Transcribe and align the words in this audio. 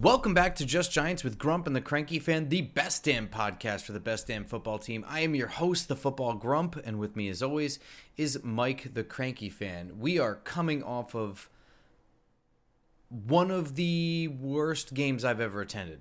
Welcome 0.00 0.32
back 0.32 0.54
to 0.54 0.64
Just 0.64 0.92
Giants 0.92 1.22
with 1.22 1.36
Grump 1.36 1.66
and 1.66 1.76
the 1.76 1.82
Cranky 1.82 2.18
Fan, 2.18 2.48
the 2.48 2.62
best 2.62 3.04
damn 3.04 3.28
podcast 3.28 3.82
for 3.82 3.92
the 3.92 4.00
best 4.00 4.28
damn 4.28 4.46
football 4.46 4.78
team. 4.78 5.04
I 5.06 5.20
am 5.20 5.34
your 5.34 5.48
host, 5.48 5.88
the 5.88 5.96
Football 5.96 6.36
Grump, 6.36 6.80
and 6.86 6.98
with 6.98 7.16
me, 7.16 7.28
as 7.28 7.42
always, 7.42 7.78
is 8.16 8.42
Mike 8.42 8.94
the 8.94 9.04
Cranky 9.04 9.50
Fan. 9.50 9.98
We 10.00 10.18
are 10.18 10.36
coming 10.36 10.82
off 10.82 11.14
of 11.14 11.50
one 13.10 13.50
of 13.50 13.74
the 13.74 14.28
worst 14.28 14.94
games 14.94 15.22
I've 15.22 15.38
ever 15.38 15.60
attended. 15.60 16.00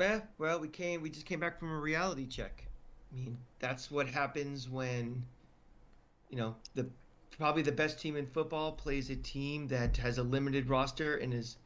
Yeah, 0.00 0.22
well, 0.38 0.58
we 0.58 0.66
came. 0.66 1.00
We 1.00 1.08
just 1.08 1.26
came 1.26 1.38
back 1.38 1.60
from 1.60 1.70
a 1.70 1.78
reality 1.78 2.26
check. 2.26 2.66
I 3.12 3.16
mean, 3.20 3.38
that's 3.60 3.88
what 3.88 4.08
happens 4.08 4.68
when, 4.68 5.22
you 6.28 6.38
know, 6.38 6.56
the 6.74 6.88
probably 7.38 7.62
the 7.62 7.70
best 7.70 8.00
team 8.00 8.16
in 8.16 8.26
football 8.26 8.72
plays 8.72 9.10
a 9.10 9.16
team 9.16 9.68
that 9.68 9.96
has 9.98 10.18
a 10.18 10.24
limited 10.24 10.68
roster 10.68 11.18
and 11.18 11.32
is 11.32 11.56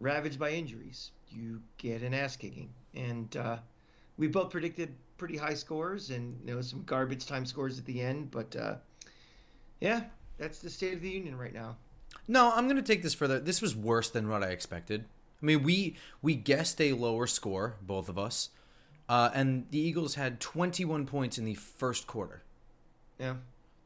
ravaged 0.00 0.38
by 0.38 0.50
injuries. 0.50 1.12
You 1.28 1.60
get 1.78 2.02
an 2.02 2.12
ass 2.12 2.34
kicking, 2.34 2.70
and 2.94 3.36
uh, 3.36 3.58
we 4.16 4.26
both 4.26 4.50
predicted 4.50 4.94
pretty 5.16 5.36
high 5.36 5.54
scores 5.54 6.10
and 6.10 6.36
you 6.44 6.54
know 6.54 6.60
some 6.60 6.82
garbage 6.84 7.26
time 7.26 7.46
scores 7.46 7.78
at 7.78 7.84
the 7.84 8.00
end. 8.00 8.30
But 8.32 8.56
uh, 8.56 8.74
yeah, 9.80 10.04
that's 10.38 10.58
the 10.58 10.70
state 10.70 10.94
of 10.94 11.02
the 11.02 11.10
union 11.10 11.38
right 11.38 11.54
now. 11.54 11.76
No, 12.26 12.50
I'm 12.52 12.64
going 12.64 12.76
to 12.76 12.82
take 12.82 13.02
this 13.02 13.14
further. 13.14 13.38
This 13.38 13.62
was 13.62 13.76
worse 13.76 14.10
than 14.10 14.28
what 14.28 14.42
I 14.42 14.48
expected. 14.48 15.04
I 15.40 15.46
mean, 15.46 15.62
we 15.62 15.96
we 16.20 16.34
guessed 16.34 16.80
a 16.80 16.94
lower 16.94 17.28
score, 17.28 17.76
both 17.80 18.08
of 18.08 18.18
us, 18.18 18.50
uh, 19.08 19.30
and 19.32 19.66
the 19.70 19.78
Eagles 19.78 20.16
had 20.16 20.40
21 20.40 21.06
points 21.06 21.38
in 21.38 21.44
the 21.44 21.54
first 21.54 22.06
quarter. 22.08 22.42
Yeah, 23.18 23.34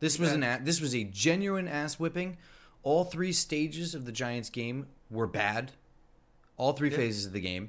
this 0.00 0.18
was 0.18 0.32
an 0.32 0.64
this 0.64 0.80
was 0.80 0.94
a 0.94 1.04
genuine 1.04 1.68
ass 1.68 1.98
whipping. 1.98 2.38
All 2.82 3.04
three 3.04 3.32
stages 3.32 3.94
of 3.94 4.04
the 4.04 4.12
Giants 4.12 4.50
game 4.50 4.86
were 5.10 5.26
bad 5.26 5.72
all 6.56 6.72
three 6.72 6.90
yeah. 6.90 6.96
phases 6.96 7.26
of 7.26 7.32
the 7.32 7.40
game. 7.40 7.68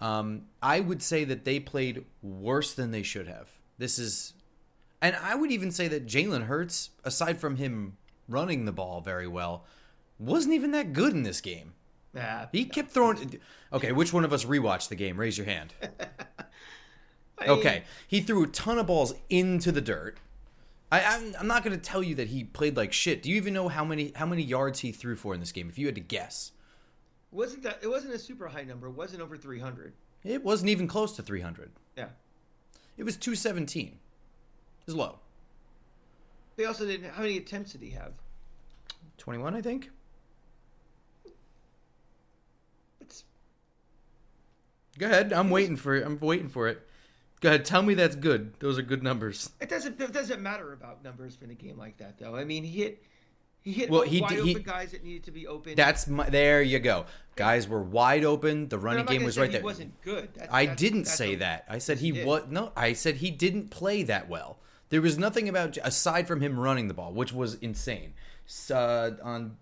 Um, 0.00 0.42
I 0.62 0.80
would 0.80 1.02
say 1.02 1.24
that 1.24 1.44
they 1.44 1.60
played 1.60 2.04
worse 2.22 2.74
than 2.74 2.90
they 2.90 3.02
should 3.02 3.26
have. 3.26 3.48
This 3.78 3.98
is, 3.98 4.34
and 5.00 5.16
I 5.16 5.34
would 5.34 5.50
even 5.50 5.70
say 5.70 5.88
that 5.88 6.06
Jalen 6.06 6.44
Hurts, 6.44 6.90
aside 7.04 7.40
from 7.40 7.56
him 7.56 7.96
running 8.28 8.64
the 8.64 8.72
ball 8.72 9.00
very 9.00 9.26
well, 9.26 9.64
wasn't 10.18 10.54
even 10.54 10.72
that 10.72 10.92
good 10.92 11.12
in 11.12 11.22
this 11.22 11.40
game. 11.40 11.74
Yeah, 12.14 12.46
he 12.52 12.64
kept 12.64 12.90
throwing. 12.90 13.40
Okay, 13.72 13.92
which 13.92 14.12
one 14.12 14.24
of 14.24 14.32
us 14.32 14.44
rewatched 14.44 14.88
the 14.88 14.94
game? 14.94 15.18
Raise 15.18 15.36
your 15.36 15.46
hand. 15.46 15.74
okay, 17.48 17.82
he 18.06 18.20
threw 18.20 18.44
a 18.44 18.46
ton 18.46 18.78
of 18.78 18.86
balls 18.86 19.14
into 19.28 19.72
the 19.72 19.80
dirt. 19.80 20.18
I, 20.92 21.02
I'm, 21.02 21.34
I'm 21.40 21.46
not 21.48 21.64
going 21.64 21.76
to 21.76 21.82
tell 21.82 22.02
you 22.02 22.14
that 22.16 22.28
he 22.28 22.44
played 22.44 22.76
like 22.76 22.92
shit. 22.92 23.20
Do 23.20 23.30
you 23.30 23.36
even 23.36 23.52
know 23.52 23.68
how 23.68 23.84
many 23.84 24.12
how 24.14 24.26
many 24.26 24.42
yards 24.42 24.80
he 24.80 24.92
threw 24.92 25.16
for 25.16 25.34
in 25.34 25.40
this 25.40 25.50
game? 25.50 25.68
If 25.68 25.76
you 25.76 25.86
had 25.86 25.96
to 25.96 26.00
guess 26.00 26.52
wasn't 27.34 27.62
that 27.64 27.80
it 27.82 27.88
wasn't 27.88 28.14
a 28.14 28.18
super 28.18 28.48
high 28.48 28.62
number. 28.62 28.86
It 28.86 28.92
wasn't 28.92 29.22
over 29.22 29.36
300. 29.36 29.92
It 30.22 30.42
wasn't 30.42 30.70
even 30.70 30.86
close 30.86 31.16
to 31.16 31.22
300. 31.22 31.72
Yeah. 31.96 32.08
It 32.96 33.04
was 33.04 33.16
217. 33.16 33.86
It 33.88 34.86
was 34.86 34.94
low. 34.94 35.18
They 36.56 36.64
also 36.64 36.86
didn't. 36.86 37.10
How 37.10 37.22
many 37.22 37.36
attempts 37.36 37.72
did 37.72 37.82
he 37.82 37.90
have? 37.90 38.12
21, 39.18 39.54
I 39.54 39.60
think. 39.60 39.90
It's. 43.00 43.24
Go 44.98 45.06
ahead. 45.06 45.32
I'm 45.32 45.50
waiting 45.50 45.76
for 45.76 45.94
it. 45.94 46.06
I'm 46.06 46.18
waiting 46.20 46.48
for 46.48 46.68
it. 46.68 46.86
Go 47.40 47.48
ahead. 47.48 47.64
Tell 47.64 47.82
me 47.82 47.94
that's 47.94 48.16
good. 48.16 48.54
Those 48.60 48.78
are 48.78 48.82
good 48.82 49.02
numbers. 49.02 49.50
It 49.60 49.68
doesn't. 49.68 50.00
It 50.00 50.12
doesn't 50.12 50.40
matter 50.40 50.72
about 50.72 51.02
numbers 51.02 51.36
in 51.42 51.50
a 51.50 51.54
game 51.54 51.76
like 51.76 51.98
that, 51.98 52.18
though. 52.18 52.36
I 52.36 52.44
mean, 52.44 52.62
he 52.62 52.82
hit 52.82 53.02
he 53.64 53.72
hit 53.72 53.88
well, 53.88 54.02
he, 54.02 54.20
wide 54.20 54.32
open 54.32 54.46
he, 54.46 54.54
guys 54.54 54.90
that 54.92 55.02
needed 55.02 55.24
to 55.24 55.30
be 55.30 55.46
open. 55.46 55.74
That's 55.74 56.06
my, 56.06 56.28
there 56.28 56.60
you 56.60 56.78
go. 56.78 57.06
Guys 57.34 57.66
were 57.66 57.82
wide 57.82 58.22
open. 58.22 58.68
The 58.68 58.78
running 58.78 59.06
game 59.06 59.24
was 59.24 59.38
right 59.38 59.50
there. 59.50 59.62
Wasn't 59.62 59.98
good. 60.02 60.28
That's, 60.34 60.52
I 60.52 60.66
that's, 60.66 60.80
didn't 60.80 61.04
that's 61.04 61.14
say 61.14 61.34
that. 61.36 61.64
I 61.66 61.78
said 61.78 61.98
he 61.98 62.12
was 62.12 62.44
no. 62.50 62.72
I 62.76 62.92
said 62.92 63.16
he 63.16 63.30
didn't 63.30 63.70
play 63.70 64.02
that 64.02 64.28
well. 64.28 64.58
There 64.90 65.00
was 65.00 65.16
nothing 65.16 65.48
about 65.48 65.78
aside 65.82 66.28
from 66.28 66.42
him 66.42 66.60
running 66.60 66.88
the 66.88 66.94
ball, 66.94 67.14
which 67.14 67.32
was 67.32 67.54
insane. 67.54 68.12
Uh, 68.70 69.12
on 69.22 69.56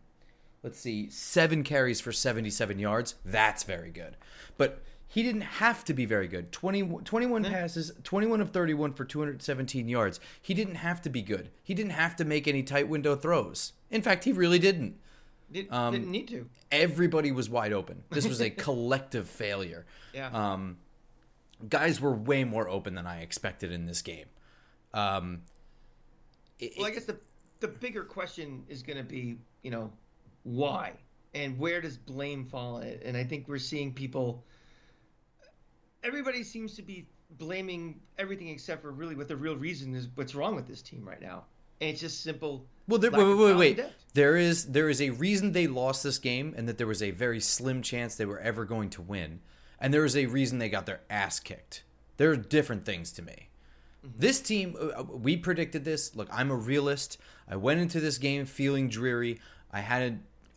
let's 0.65 0.81
see, 0.81 1.09
seven 1.09 1.63
carries 1.63 2.01
for 2.01 2.11
77 2.11 2.81
yards. 2.81 3.15
That's 3.25 3.63
very 3.63 3.91
good. 3.91 4.17
But 4.59 4.83
he 5.07 5.23
didn't 5.23 5.43
have 5.43 5.85
to 5.85 5.95
be 5.95 6.07
very 6.07 6.27
good. 6.27 6.51
20, 6.53 6.83
21 7.05 7.45
passes, 7.45 7.93
21 8.03 8.41
of 8.41 8.51
31 8.51 8.95
for 8.95 9.05
217 9.05 9.89
yards. 9.89 10.19
He 10.41 10.55
didn't 10.55 10.77
have 10.77 11.03
to 11.03 11.11
be 11.11 11.23
good. 11.23 11.51
He 11.63 11.75
didn't 11.75 11.93
have 11.93 12.17
to 12.17 12.25
make 12.25 12.49
any 12.49 12.63
tight 12.63 12.89
window 12.89 13.15
throws. 13.15 13.75
In 13.93 14.03
fact, 14.03 14.25
he 14.25 14.33
really 14.33 14.59
didn't. 14.59 14.97
Did, 15.51 15.71
um, 15.71 15.93
didn't 15.93 16.11
need 16.11 16.29
to. 16.29 16.49
Everybody 16.71 17.31
was 17.31 17.49
wide 17.49 17.73
open. 17.73 18.03
This 18.11 18.27
was 18.27 18.41
a 18.41 18.51
collective 18.67 19.29
failure. 19.29 19.87
Yeah. 20.15 20.31
Um, 20.33 20.79
guys 21.69 22.01
were 22.01 22.15
way 22.15 22.45
more 22.45 22.69
open 22.69 22.95
than 22.95 23.07
I 23.07 23.21
expected 23.21 23.71
in 23.71 23.87
this 23.87 24.03
game. 24.03 24.27
Um, 24.95 25.43
it, 26.59 26.73
well, 26.79 26.87
I 26.87 26.91
guess 26.91 27.05
the 27.05 27.19
the 27.61 27.69
bigger 27.69 28.03
question 28.03 28.65
is 28.69 28.83
going 28.83 28.97
to 28.97 29.05
be, 29.05 29.39
you 29.63 29.71
know, 29.71 29.93
why 30.43 30.95
and 31.35 31.59
where 31.59 31.81
does 31.81 31.97
blame 31.97 32.47
fall? 32.47 32.79
And 32.79 33.17
I 33.17 33.25
think 33.25 33.47
we're 33.47 33.59
seeing 33.59 33.93
people 33.93 34.45
everybody 36.03 36.43
seems 36.43 36.75
to 36.75 36.83
be 36.83 37.07
blaming 37.39 38.01
everything 38.19 38.49
except 38.49 38.83
for 38.83 38.91
really 38.91 39.15
what 39.15 39.29
the 39.29 39.37
real 39.37 39.57
reason 39.57 39.95
is 39.95 40.09
what's 40.15 40.35
wrong 40.35 40.55
with 40.55 40.67
this 40.67 40.83
team 40.83 41.07
right 41.07 41.21
now. 41.21 41.45
And 41.83 41.91
it's 41.91 42.01
just 42.01 42.23
simple. 42.23 42.65
Well, 42.89 42.99
there, 42.99 43.11
wait, 43.11 43.25
wait, 43.25 43.57
wait, 43.57 43.77
wait. 43.77 43.81
There 44.15 44.37
is 44.37 44.67
there 44.67 44.89
is 44.89 45.03
a 45.03 45.11
reason 45.11 45.53
they 45.53 45.67
lost 45.67 46.03
this 46.03 46.19
game, 46.19 46.55
and 46.57 46.69
that 46.69 46.79
there 46.79 46.87
was 46.87 47.03
a 47.03 47.11
very 47.11 47.41
slim 47.41 47.83
chance 47.83 48.15
they 48.15 48.25
were 48.25 48.41
ever 48.41 48.65
going 48.65 48.91
to 48.91 49.03
win, 49.03 49.41
and 49.79 49.93
there 49.93 50.05
is 50.05 50.17
a 50.17 50.27
reason 50.27 50.59
they 50.59 50.69
got 50.69 50.87
their 50.87 51.01
ass 51.11 51.41
kicked. 51.41 51.83
There 52.17 52.31
are 52.31 52.37
different 52.37 52.85
things 52.85 53.13
to 53.13 53.23
me. 53.23 53.49
Mm-hmm. 54.07 54.19
This 54.19 54.41
team, 54.41 54.77
uh, 54.81 55.01
uh, 55.01 55.03
we 55.03 55.37
predicted 55.37 55.85
this. 55.85 56.17
Look, 56.17 56.29
I'm 56.33 56.51
a 56.51 56.57
realist. 56.57 57.19
I 57.49 57.57
went 57.57 57.81
into 57.81 58.01
this 58.01 58.19
game 58.19 58.47
feeling 58.47 58.89
dreary. 58.89 59.41
I 59.71 59.81
had, 59.81 60.03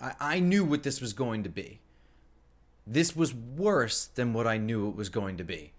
a, 0.01 0.05
I, 0.05 0.35
I 0.35 0.39
knew 0.39 0.63
what 0.63 0.83
this 0.83 1.01
was 1.01 1.13
going 1.13 1.43
to 1.43 1.49
be 1.49 1.79
this 2.87 3.15
was 3.15 3.33
worse 3.33 4.05
than 4.05 4.33
what 4.33 4.47
I 4.47 4.57
knew 4.57 4.87
it 4.89 4.95
was 4.95 5.09
going 5.09 5.37
to 5.37 5.43
be. 5.43 5.73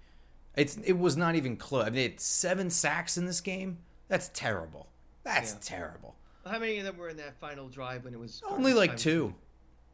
It's 0.57 0.77
it 0.79 0.99
was 0.99 1.17
not 1.17 1.35
even 1.35 1.57
close. 1.57 1.87
I 1.87 1.91
mean, 1.91 2.11
it's 2.11 2.25
seven 2.25 2.71
sacks 2.71 3.17
in 3.17 3.27
this 3.27 3.41
game. 3.41 3.79
That's 4.09 4.31
terrible. 4.33 4.89
That's 5.27 5.55
yeah. 5.55 5.59
terrible. 5.79 6.15
How 6.47 6.61
many 6.61 6.79
of 6.79 6.85
them 6.85 6.97
were 6.97 7.09
in 7.09 7.17
that 7.17 7.37
final 7.41 7.69
drive 7.69 8.05
when 8.05 8.15
it 8.15 8.21
was 8.21 8.41
only 8.49 8.73
like 8.73 8.97
two? 8.97 9.35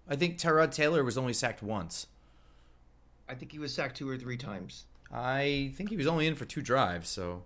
I 0.06 0.15
think 0.15 0.37
Tyrod 0.37 0.72
Taylor 0.72 1.03
was 1.03 1.16
only 1.16 1.32
sacked 1.32 1.62
once. 1.62 2.06
I 3.26 3.34
think 3.34 3.50
he 3.50 3.59
was 3.59 3.72
sacked 3.72 3.97
two 3.97 4.09
or 4.09 4.19
three 4.19 4.37
times. 4.37 4.84
I 5.10 5.72
think 5.75 5.88
he 5.88 5.97
was 5.97 6.06
only 6.06 6.26
in 6.26 6.34
for 6.34 6.44
two 6.44 6.60
drives. 6.60 7.09
So, 7.09 7.44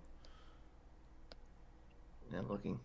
I'm 2.37 2.49
looking, 2.49 2.77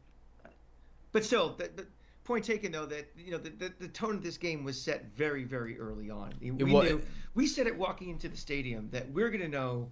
but 1.10 1.24
still, 1.24 1.56
the, 1.58 1.68
the, 1.74 1.86
point 2.22 2.44
taken 2.44 2.70
though 2.70 2.86
that 2.86 3.10
you 3.16 3.32
know 3.32 3.38
the, 3.38 3.50
the, 3.50 3.72
the, 3.80 3.88
tone 3.88 4.14
of 4.14 4.22
this 4.22 4.38
game 4.38 4.62
was 4.62 4.80
set 4.80 5.06
very 5.16 5.42
very 5.42 5.80
early 5.80 6.10
on. 6.10 6.32
We 6.40 6.50
knew 6.50 7.02
we 7.34 7.48
said 7.48 7.66
it 7.66 7.76
walking 7.76 8.10
into 8.10 8.28
the 8.28 8.36
stadium 8.36 8.88
that 8.92 9.10
we're 9.10 9.30
going 9.30 9.42
to 9.42 9.48
know 9.48 9.90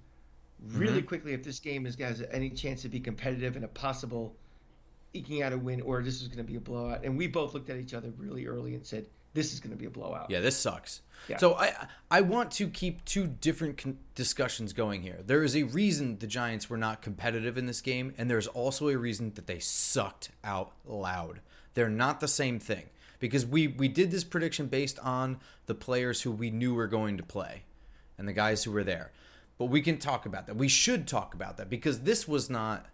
really 0.69 0.99
mm-hmm. 0.99 1.09
quickly 1.09 1.33
if 1.33 1.43
this 1.43 1.59
game 1.59 1.87
is 1.87 1.97
has 1.97 2.23
any 2.31 2.51
chance 2.51 2.83
to 2.83 2.89
be 2.89 3.01
competitive 3.01 3.57
and 3.57 3.65
a 3.65 3.69
possible 3.69 4.37
eking 5.13 5.43
out 5.43 5.53
a 5.53 5.59
win 5.59 5.81
or 5.81 6.03
this 6.03 6.23
is 6.23 6.29
going 6.29 6.39
to 6.39 6.45
be 6.45 6.57
a 6.57 6.61
blowout. 6.61 7.05
And 7.05 7.17
we 7.17 7.27
both 7.27 7.55
looked 7.55 7.71
at 7.71 7.77
each 7.77 7.95
other 7.95 8.11
really 8.17 8.47
early 8.47 8.75
and 8.75 8.87
said 8.87 9.07
this 9.35 9.53
is 9.53 9.61
going 9.61 9.71
to 9.71 9.77
be 9.77 9.87
a 9.87 9.91
blowout. 9.91 10.31
Yeah, 10.31 10.41
this 10.41 10.57
sucks. 10.57 11.03
Yeah. 11.29 11.37
So 11.37 11.55
I 11.55 11.75
I 12.11 12.21
want 12.23 12.51
to 12.53 12.69
keep 12.69 13.05
two 13.05 13.27
different 13.27 13.79
con- 13.79 13.99
discussions 14.15 14.73
going 14.73 15.03
here. 15.03 15.19
There 15.25 15.45
is 15.45 15.55
a 15.55 15.65
reason 15.65 16.19
the 16.19 16.27
Giants 16.27 16.69
were 16.71 16.77
not 16.77 17.03
competitive 17.03 17.57
in 17.59 17.67
this 17.67 17.81
game, 17.81 18.15
and 18.19 18.31
there's 18.31 18.47
also 18.47 18.89
a 18.89 18.97
reason 18.97 19.33
that 19.35 19.47
they 19.47 19.59
sucked 19.59 20.31
out 20.43 20.73
loud. 20.85 21.41
They're 21.75 21.89
not 21.89 22.21
the 22.21 22.29
same 22.29 22.59
thing 22.59 22.87
because 23.19 23.47
we 23.47 23.69
we 23.69 23.89
did 23.89 24.11
this 24.11 24.25
prediction 24.25 24.67
based 24.67 24.99
on 25.01 25.39
the 25.67 25.75
players 25.75 26.23
who 26.23 26.31
we 26.33 26.51
knew 26.51 26.75
were 26.75 26.89
going 26.89 27.17
to 27.19 27.23
play 27.23 27.63
and 28.19 28.27
the 28.27 28.33
guys 28.33 28.65
who 28.65 28.73
were 28.73 28.85
there. 28.85 29.13
But 29.59 29.67
we 29.67 29.83
can 29.83 29.99
talk 29.99 30.27
about 30.27 30.47
that. 30.47 30.57
We 30.57 30.69
should 30.69 31.07
talk 31.07 31.35
about 31.35 31.59
that 31.59 31.69
because 31.69 32.01
this 32.01 32.27
was 32.27 32.49
not 32.49 32.87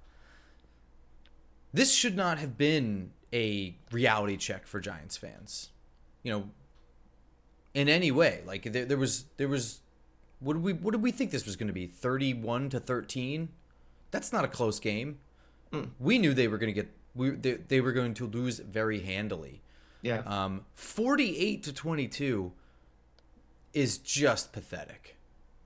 this 1.77 1.93
should 1.95 2.17
not 2.17 2.39
have 2.39 2.57
been 2.57 3.11
a 3.33 3.77
reality 3.91 4.37
check 4.37 4.67
for 4.67 4.81
Giants 4.81 5.17
fans. 5.17 5.71
You 6.23 6.33
know, 6.33 6.49
in 7.77 7.89
any 7.91 8.11
way. 8.11 8.43
Like 8.45 8.73
there, 8.73 8.85
there 8.87 8.97
was 8.97 9.27
there 9.37 9.47
was 9.47 9.81
what 10.41 10.55
did 10.55 10.63
we 10.63 10.73
what 10.73 10.93
did 10.93 11.03
we 11.03 11.13
think 11.13 11.31
this 11.31 11.45
was 11.45 11.55
going 11.55 11.69
to 11.69 11.75
be? 11.75 11.87
31 11.87 12.71
to 12.71 12.81
13? 12.81 13.51
That's 14.11 14.33
not 14.33 14.45
a 14.45 14.49
close 14.49 14.81
game. 14.81 15.19
Mm. 15.73 15.91
We 16.01 16.19
knew 16.19 16.33
they 16.33 16.49
were 16.49 16.59
going 16.59 16.75
to 16.75 16.81
get 16.81 16.91
we 17.15 17.31
they, 17.31 17.55
they 17.55 17.81
were 17.81 17.93
going 17.93 18.15
to 18.15 18.27
lose 18.27 18.59
very 18.59 19.01
handily. 19.01 19.61
Yeah. 20.01 20.23
Um, 20.27 20.65
48 20.75 21.63
to 21.65 21.73
22 21.73 22.53
is 23.75 23.99
just 23.99 24.53
pathetic. 24.53 25.17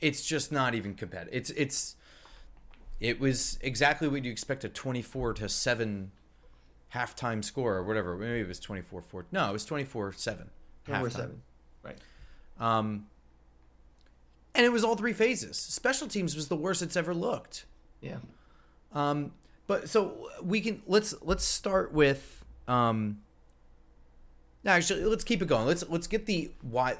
It's 0.00 0.24
just 0.24 0.50
not 0.50 0.74
even 0.74 0.94
competitive. 0.94 1.32
It's 1.32 1.50
it's 1.50 1.94
it 3.00 3.18
was 3.18 3.58
exactly 3.62 4.06
what 4.08 4.24
you 4.24 4.30
expect 4.30 4.62
a 4.64 4.68
24 4.68 5.34
to 5.34 5.48
7 5.48 6.12
halftime 6.94 7.42
score 7.42 7.76
or 7.76 7.82
whatever. 7.82 8.16
Maybe 8.16 8.40
it 8.40 8.48
was 8.48 8.60
24 8.60 9.00
4. 9.00 9.26
No, 9.32 9.48
it 9.48 9.52
was 9.52 9.64
24 9.64 10.12
7. 10.12 10.50
24 10.84 11.10
7. 11.10 11.42
Right. 11.82 11.98
Um 12.58 13.06
and 14.54 14.66
it 14.66 14.70
was 14.70 14.84
all 14.84 14.96
three 14.96 15.12
phases. 15.12 15.56
Special 15.56 16.08
teams 16.08 16.34
was 16.36 16.48
the 16.48 16.56
worst 16.56 16.82
it's 16.82 16.96
ever 16.96 17.14
looked. 17.14 17.64
Yeah. 18.00 18.18
Um 18.92 19.32
but 19.66 19.88
so 19.88 20.28
we 20.42 20.60
can 20.60 20.82
let's 20.86 21.14
let's 21.22 21.44
start 21.44 21.92
with 21.94 22.44
um 22.68 23.22
actually 24.66 25.04
let's 25.04 25.24
keep 25.24 25.40
it 25.40 25.48
going 25.48 25.66
let's 25.66 25.88
let's 25.88 26.06
get 26.06 26.26
the 26.26 26.50
why 26.60 26.94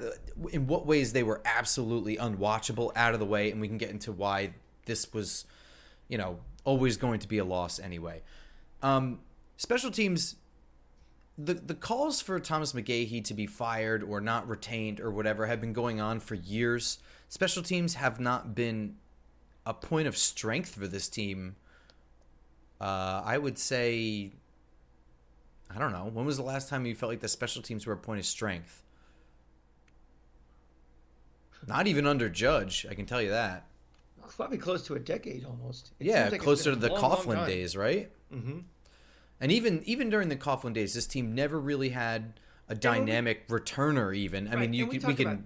in 0.50 0.66
what 0.66 0.86
ways 0.86 1.12
they 1.12 1.22
were 1.22 1.42
absolutely 1.44 2.16
unwatchable 2.16 2.90
out 2.96 3.12
of 3.12 3.20
the 3.20 3.26
way 3.26 3.50
and 3.50 3.60
we 3.60 3.68
can 3.68 3.76
get 3.76 3.90
into 3.90 4.12
why 4.12 4.54
this 4.86 5.12
was 5.12 5.44
you 6.10 6.18
know 6.18 6.38
always 6.64 6.98
going 6.98 7.18
to 7.18 7.26
be 7.26 7.38
a 7.38 7.44
loss 7.44 7.80
anyway 7.80 8.20
um 8.82 9.20
special 9.56 9.90
teams 9.90 10.36
the 11.38 11.54
the 11.54 11.74
calls 11.74 12.20
for 12.20 12.38
Thomas 12.38 12.74
McGaughey 12.74 13.24
to 13.24 13.32
be 13.32 13.46
fired 13.46 14.02
or 14.02 14.20
not 14.20 14.46
retained 14.46 15.00
or 15.00 15.10
whatever 15.10 15.46
have 15.46 15.62
been 15.62 15.72
going 15.72 15.98
on 15.98 16.20
for 16.20 16.34
years 16.34 16.98
special 17.28 17.62
teams 17.62 17.94
have 17.94 18.20
not 18.20 18.54
been 18.54 18.96
a 19.64 19.72
point 19.72 20.06
of 20.06 20.18
strength 20.18 20.74
for 20.74 20.86
this 20.86 21.08
team 21.08 21.56
uh, 22.80 23.22
I 23.24 23.36
would 23.36 23.58
say, 23.58 24.32
I 25.74 25.78
don't 25.78 25.92
know. 25.92 26.10
When 26.12 26.24
was 26.24 26.38
the 26.38 26.42
last 26.42 26.68
time 26.68 26.86
you 26.86 26.94
felt 26.94 27.10
like 27.10 27.20
the 27.20 27.28
special 27.28 27.62
teams 27.62 27.86
were 27.86 27.92
a 27.92 27.98
point 27.98 28.20
of 28.20 28.26
strength? 28.26 28.82
Not 31.66 31.86
even 31.86 32.06
under 32.06 32.30
Judge, 32.30 32.86
I 32.90 32.94
can 32.94 33.04
tell 33.04 33.20
you 33.20 33.30
that. 33.30 33.66
Probably 34.36 34.58
close 34.58 34.82
to 34.86 34.94
a 34.94 34.98
decade 34.98 35.44
almost. 35.44 35.92
It 35.98 36.06
yeah, 36.06 36.28
like 36.30 36.40
closer 36.40 36.70
to 36.70 36.76
the 36.76 36.88
long, 36.88 37.00
Coughlin 37.00 37.36
long 37.36 37.46
days, 37.46 37.76
right? 37.76 38.10
Mm-hmm. 38.32 38.60
And 39.40 39.52
even 39.52 39.82
even 39.84 40.10
during 40.10 40.28
the 40.28 40.36
Coughlin 40.36 40.72
days, 40.72 40.94
this 40.94 41.06
team 41.06 41.34
never 41.34 41.58
really 41.58 41.90
had 41.90 42.40
a 42.68 42.74
dynamic 42.74 43.44
we, 43.48 43.58
returner. 43.58 44.14
Even 44.14 44.48
I 44.52 44.56
mean, 44.56 44.72
you 44.72 44.86
we, 44.86 44.98
we 44.98 45.14
can. 45.14 45.26
About, 45.26 45.38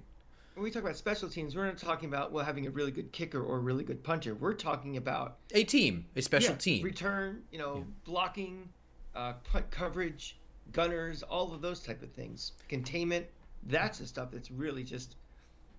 when 0.55 0.65
we 0.65 0.71
talk 0.71 0.83
about 0.83 0.97
special 0.97 1.29
teams, 1.29 1.57
we're 1.57 1.67
not 1.67 1.79
talking 1.79 2.09
about 2.09 2.31
well 2.31 2.45
having 2.45 2.67
a 2.67 2.71
really 2.71 2.91
good 2.91 3.11
kicker 3.13 3.43
or 3.43 3.57
a 3.57 3.61
really 3.61 3.85
good 3.85 4.03
punter. 4.03 4.35
We're 4.35 4.55
talking 4.55 4.97
about 4.97 5.39
a 5.53 5.65
team, 5.65 6.07
a 6.15 6.23
special 6.23 6.53
yeah, 6.53 6.59
team, 6.59 6.85
return, 6.85 7.43
you 7.51 7.59
know, 7.59 7.79
yeah. 7.79 7.85
blocking, 8.05 8.69
uh, 9.15 9.35
punt 9.45 9.71
coverage, 9.71 10.37
gunners, 10.73 11.23
all 11.23 11.53
of 11.53 11.63
those 11.63 11.81
type 11.81 12.03
of 12.03 12.13
things, 12.13 12.53
containment. 12.69 13.27
That's 13.67 13.99
the 13.99 14.07
stuff 14.07 14.31
that's 14.31 14.51
really 14.51 14.85
just 14.85 15.17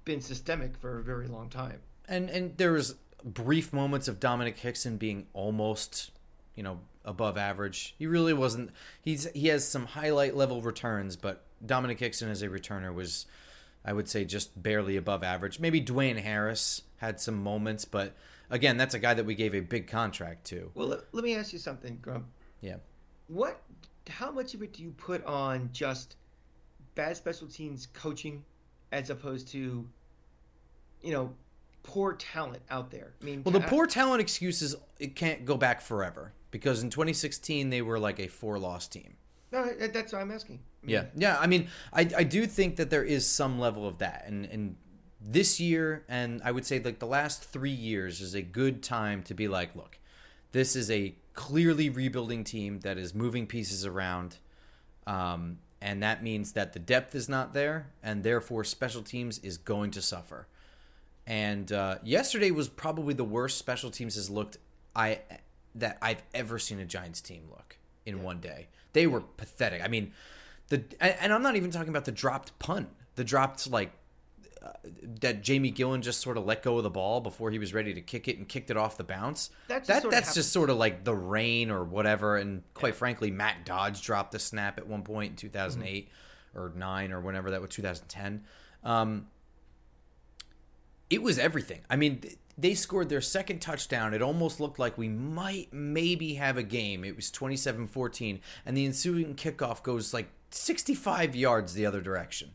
been 0.06 0.22
systemic 0.22 0.75
for 0.78 1.00
a 1.00 1.04
very 1.04 1.28
long 1.28 1.50
time. 1.50 1.80
And 2.07 2.30
and 2.30 2.57
there 2.57 2.74
was 2.74 2.96
brief 3.24 3.74
moments 3.74 4.07
of 4.07 4.19
Domenik 4.19 4.57
Hixon 4.57 4.98
being 4.98 5.28
almost, 5.34 6.12
you 6.56 6.63
know, 6.63 6.80
above 7.04 7.38
average. 7.38 7.96
He 7.98 8.07
really 8.07 8.34
wasn't. 8.34 8.72
He's 9.02 9.30
he 9.31 9.48
has 9.48 9.68
some 9.68 9.86
highlight 9.86 10.36
level 10.36 10.62
returns, 10.62 11.16
but 11.16 11.44
Domenik 11.66 12.00
Hixon 12.00 12.30
as 12.30 12.42
a 12.42 12.48
returner 12.48 12.94
was 12.94 13.25
I 13.86 13.94
would 13.94 14.10
say 14.10 14.25
just 14.25 14.62
barely 14.62 14.98
above 14.98 15.24
average. 15.24 15.60
Maybe 15.60 15.80
Dwayne 15.80 16.19
Harris 16.19 16.81
had 16.98 17.19
some 17.19 17.42
moments, 17.42 17.86
but 17.86 18.16
again, 18.50 18.78
that's 18.78 18.96
a 18.96 19.00
guy 19.00 19.13
that 19.13 19.25
we 19.25 19.36
gave 19.36 19.54
a 19.54 19.60
big 19.60 19.88
contract 19.88 20.46
to. 20.48 20.72
Well, 20.74 20.88
let, 20.88 21.00
let 21.12 21.24
me 21.24 21.36
ask 21.36 21.54
you 21.54 21.60
something, 21.60 22.00
Grump. 22.02 22.25
Yeah. 22.62 22.78
What? 23.28 23.62
How 24.10 24.31
much 24.31 24.54
of 24.54 24.63
it 24.63 24.74
do 24.74 24.84
you 24.84 24.92
put 24.92 25.24
on 25.25 25.69
just 25.72 26.16
bad 26.96 27.16
special 27.16 27.48
teams 27.48 27.88
coaching, 27.94 28.44
as 28.92 29.10
opposed 29.10 29.48
to, 29.50 29.88
you 31.02 31.12
know, 31.12 31.31
poor 31.85 32.13
talent 32.13 32.63
out 32.69 32.91
there? 32.91 33.13
I 33.21 33.25
mean, 33.25 33.43
well, 33.43 33.53
the 33.53 33.61
poor 33.61 33.85
talent 33.85 34.19
excuses 34.19 34.75
it 34.99 35.15
can't 35.15 35.45
go 35.45 35.55
back 35.55 35.81
forever 35.81 36.33
because 36.51 36.81
in 36.81 36.89
2016 36.89 37.69
they 37.69 37.81
were 37.81 37.99
like 37.99 38.19
a 38.19 38.27
four-loss 38.27 38.87
team. 38.87 39.15
No, 39.51 39.69
that's 39.93 40.11
what 40.11 40.21
I'm 40.21 40.31
asking. 40.31 40.59
I 40.83 40.85
mean, 40.85 40.93
yeah, 40.93 41.05
yeah. 41.15 41.37
I 41.39 41.47
mean, 41.47 41.67
I, 41.93 42.09
I 42.17 42.23
do 42.23 42.45
think 42.45 42.77
that 42.77 42.89
there 42.89 43.03
is 43.03 43.25
some 43.25 43.59
level 43.59 43.87
of 43.87 43.99
that, 43.99 44.25
and 44.27 44.45
and 44.45 44.75
this 45.21 45.59
year, 45.59 46.03
and 46.09 46.41
I 46.43 46.51
would 46.51 46.65
say 46.65 46.79
like 46.79 46.99
the 46.99 47.07
last 47.07 47.43
three 47.43 47.71
years 47.71 48.19
is 48.19 48.33
a 48.33 48.41
good 48.41 48.83
time 48.83 49.23
to 49.23 49.33
be 49.33 49.47
like, 49.47 49.75
look, 49.75 49.97
this 50.51 50.75
is 50.75 50.89
a 50.89 51.15
clearly 51.33 51.89
rebuilding 51.89 52.43
team 52.43 52.79
that 52.79 52.97
is 52.97 53.13
moving 53.13 53.45
pieces 53.45 53.85
around, 53.85 54.37
um, 55.05 55.59
and 55.81 56.01
that 56.01 56.23
means 56.23 56.53
that 56.53 56.73
the 56.73 56.79
depth 56.79 57.13
is 57.15 57.29
not 57.29 57.53
there, 57.53 57.91
and 58.01 58.23
therefore 58.23 58.63
special 58.63 59.03
teams 59.03 59.37
is 59.39 59.57
going 59.57 59.91
to 59.91 60.01
suffer. 60.01 60.47
And 61.27 61.72
uh, 61.72 61.98
yesterday 62.04 62.51
was 62.51 62.69
probably 62.69 63.13
the 63.13 63.24
worst 63.24 63.57
special 63.57 63.89
teams 63.89 64.16
has 64.16 64.30
looked 64.30 64.57
I 64.95 65.19
that 65.75 65.98
I've 66.01 66.24
ever 66.33 66.57
seen 66.57 66.80
a 66.80 66.86
Giants 66.86 67.22
team 67.22 67.44
look 67.50 67.77
in 68.06 68.18
yeah. 68.18 68.24
one 68.24 68.39
day. 68.39 68.68
They 68.94 69.07
were 69.07 69.22
pathetic. 69.22 69.83
I 69.83 69.88
mean, 69.88 70.13
the 70.69 70.83
and 71.00 71.33
I'm 71.33 71.42
not 71.42 71.56
even 71.56 71.72
talking 71.72 71.89
about 71.89 72.06
the 72.06 72.12
dropped 72.12 72.57
punt, 72.60 72.89
the 73.16 73.24
dropped 73.24 73.69
like 73.69 73.92
uh, 74.63 74.69
that 75.22 75.44
Jamie 75.44 75.72
Gillan 75.72 76.01
just 76.01 76.22
sort 76.22 76.38
of 76.38 76.45
let 76.45 76.63
go 76.63 76.77
of 76.77 76.83
the 76.83 76.89
ball 76.89 77.22
before 77.22 77.51
he 77.51 77.60
was 77.60 77.74
ready 77.74 77.94
to 77.94 78.01
kick 78.01 78.28
it 78.28 78.38
and 78.38 78.48
kicked 78.48 78.71
it 78.71 78.78
off 78.78 78.98
the 78.98 79.04
bounce. 79.04 79.50
That's 79.68 79.88
that 79.88 80.10
that's 80.10 80.33
just 80.33 80.54
sort 80.54 80.69
of 80.69 80.78
like 80.78 81.04
the 81.04 81.13
rain 81.13 81.69
or 81.69 81.83
whatever. 81.83 82.38
And 82.38 82.63
quite 82.74 82.94
yeah. 82.94 83.00
frankly, 83.00 83.31
Matt 83.31 83.66
Dodge 83.66 84.01
dropped 84.01 84.31
the 84.31 84.39
snap 84.39 84.78
at 84.78 84.88
one 84.88 85.04
point 85.04 85.31
in 85.31 85.36
2008 85.36 86.07
mm-hmm. 86.07 86.60
or 86.60 86.71
nine 86.75 87.12
or 87.12 87.19
whenever 87.19 87.51
that 87.51 87.62
was 87.62 87.71
2010. 87.71 88.44
Um, 88.83 89.28
it 91.10 91.22
was 91.22 91.38
everything. 91.38 91.81
I 91.90 91.96
mean, 91.96 92.22
they 92.57 92.74
scored 92.74 93.10
their 93.10 93.22
second 93.22 93.60
touchdown. 93.60 94.13
It 94.13 94.22
almost 94.22 94.60
looked 94.60 94.80
like 94.80 94.98
we 94.98 95.10
might 95.10 95.72
maybe 95.74 96.36
have 96.36 96.57
a 96.57 96.63
game. 96.63 97.04
It 97.04 97.16
was 97.16 97.30
27 97.31 97.88
14. 97.88 98.40
And 98.66 98.78
the 98.78 98.86
ensuing 98.86 99.36
kickoff 99.36 99.84
goes 99.84 100.13
like 100.13 100.30
65 100.52 101.36
yards 101.36 101.74
the 101.74 101.86
other 101.86 102.02
direction. 102.02 102.52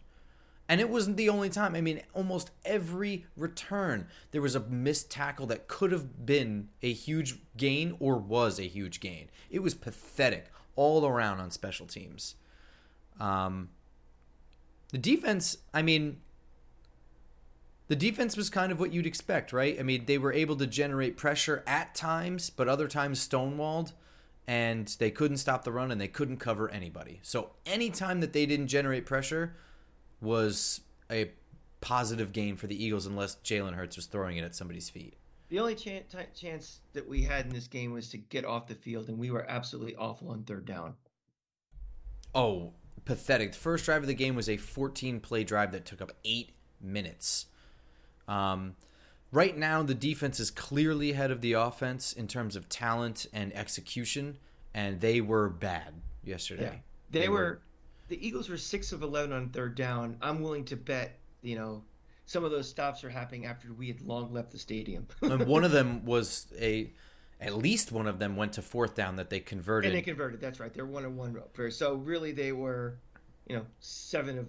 And 0.68 0.80
it 0.80 0.88
wasn't 0.88 1.16
the 1.16 1.28
only 1.28 1.50
time. 1.50 1.74
I 1.74 1.80
mean, 1.80 2.00
almost 2.14 2.52
every 2.64 3.26
return, 3.36 4.06
there 4.30 4.40
was 4.40 4.54
a 4.54 4.60
missed 4.60 5.10
tackle 5.10 5.46
that 5.46 5.66
could 5.66 5.90
have 5.90 6.24
been 6.24 6.68
a 6.80 6.92
huge 6.92 7.40
gain 7.56 7.96
or 7.98 8.16
was 8.16 8.60
a 8.60 8.68
huge 8.68 9.00
gain. 9.00 9.30
It 9.50 9.64
was 9.64 9.74
pathetic 9.74 10.46
all 10.76 11.04
around 11.04 11.40
on 11.40 11.50
special 11.50 11.86
teams. 11.86 12.36
Um, 13.18 13.70
the 14.92 14.98
defense, 14.98 15.58
I 15.74 15.82
mean, 15.82 16.20
the 17.90 17.96
defense 17.96 18.36
was 18.36 18.48
kind 18.50 18.70
of 18.70 18.78
what 18.78 18.92
you'd 18.92 19.04
expect, 19.04 19.52
right? 19.52 19.76
I 19.76 19.82
mean, 19.82 20.04
they 20.06 20.16
were 20.16 20.32
able 20.32 20.54
to 20.58 20.66
generate 20.68 21.16
pressure 21.16 21.64
at 21.66 21.92
times, 21.92 22.48
but 22.48 22.68
other 22.68 22.86
times 22.86 23.26
stonewalled, 23.26 23.94
and 24.46 24.86
they 25.00 25.10
couldn't 25.10 25.38
stop 25.38 25.64
the 25.64 25.72
run 25.72 25.90
and 25.90 26.00
they 26.00 26.06
couldn't 26.06 26.36
cover 26.36 26.70
anybody. 26.70 27.18
So 27.24 27.50
anytime 27.66 28.20
that 28.20 28.32
they 28.32 28.46
didn't 28.46 28.68
generate 28.68 29.06
pressure 29.06 29.56
was 30.20 30.82
a 31.10 31.32
positive 31.80 32.32
gain 32.32 32.54
for 32.54 32.68
the 32.68 32.80
Eagles, 32.80 33.06
unless 33.06 33.38
Jalen 33.42 33.74
Hurts 33.74 33.96
was 33.96 34.06
throwing 34.06 34.36
it 34.36 34.44
at 34.44 34.54
somebody's 34.54 34.88
feet. 34.88 35.16
The 35.48 35.58
only 35.58 35.74
chance, 35.74 36.14
chance 36.32 36.82
that 36.92 37.08
we 37.08 37.24
had 37.24 37.46
in 37.46 37.52
this 37.52 37.66
game 37.66 37.92
was 37.92 38.08
to 38.10 38.18
get 38.18 38.44
off 38.44 38.68
the 38.68 38.76
field, 38.76 39.08
and 39.08 39.18
we 39.18 39.32
were 39.32 39.50
absolutely 39.50 39.96
awful 39.96 40.30
on 40.30 40.44
third 40.44 40.64
down. 40.64 40.94
Oh, 42.36 42.74
pathetic. 43.04 43.50
The 43.50 43.58
first 43.58 43.84
drive 43.84 44.02
of 44.02 44.06
the 44.06 44.14
game 44.14 44.36
was 44.36 44.48
a 44.48 44.58
14 44.58 45.18
play 45.18 45.42
drive 45.42 45.72
that 45.72 45.86
took 45.86 46.00
up 46.00 46.12
eight 46.24 46.52
minutes. 46.80 47.46
Um, 48.30 48.76
right 49.32 49.56
now, 49.56 49.82
the 49.82 49.94
defense 49.94 50.40
is 50.40 50.50
clearly 50.50 51.10
ahead 51.10 51.30
of 51.30 51.40
the 51.40 51.54
offense 51.54 52.12
in 52.12 52.28
terms 52.28 52.56
of 52.56 52.68
talent 52.68 53.26
and 53.32 53.54
execution, 53.54 54.38
and 54.72 55.00
they 55.00 55.20
were 55.20 55.48
bad 55.48 55.94
yesterday. 56.24 56.62
Yeah. 56.62 56.78
They, 57.10 57.20
they 57.20 57.28
were, 57.28 57.34
were. 57.34 57.60
The 58.08 58.26
Eagles 58.26 58.48
were 58.48 58.56
six 58.56 58.92
of 58.92 59.02
eleven 59.02 59.32
on 59.32 59.48
third 59.50 59.74
down. 59.74 60.16
I'm 60.22 60.42
willing 60.42 60.64
to 60.66 60.76
bet, 60.76 61.18
you 61.42 61.56
know, 61.56 61.82
some 62.26 62.44
of 62.44 62.52
those 62.52 62.68
stops 62.68 63.02
are 63.02 63.10
happening 63.10 63.46
after 63.46 63.72
we 63.72 63.88
had 63.88 64.00
long 64.02 64.32
left 64.32 64.52
the 64.52 64.58
stadium. 64.58 65.06
and 65.22 65.46
one 65.46 65.64
of 65.64 65.72
them 65.72 66.04
was 66.04 66.46
a 66.58 66.92
at 67.40 67.56
least 67.56 67.90
one 67.90 68.06
of 68.06 68.18
them 68.18 68.36
went 68.36 68.52
to 68.52 68.62
fourth 68.62 68.94
down 68.94 69.16
that 69.16 69.30
they 69.30 69.40
converted. 69.40 69.90
And 69.90 69.98
they 69.98 70.02
converted. 70.02 70.40
That's 70.40 70.60
right. 70.60 70.72
They're 70.72 70.86
one 70.86 71.04
and 71.04 71.16
one. 71.16 71.36
So 71.70 71.94
really, 71.94 72.32
they 72.32 72.52
were, 72.52 72.98
you 73.48 73.56
know, 73.56 73.66
seven 73.80 74.38
of 74.38 74.46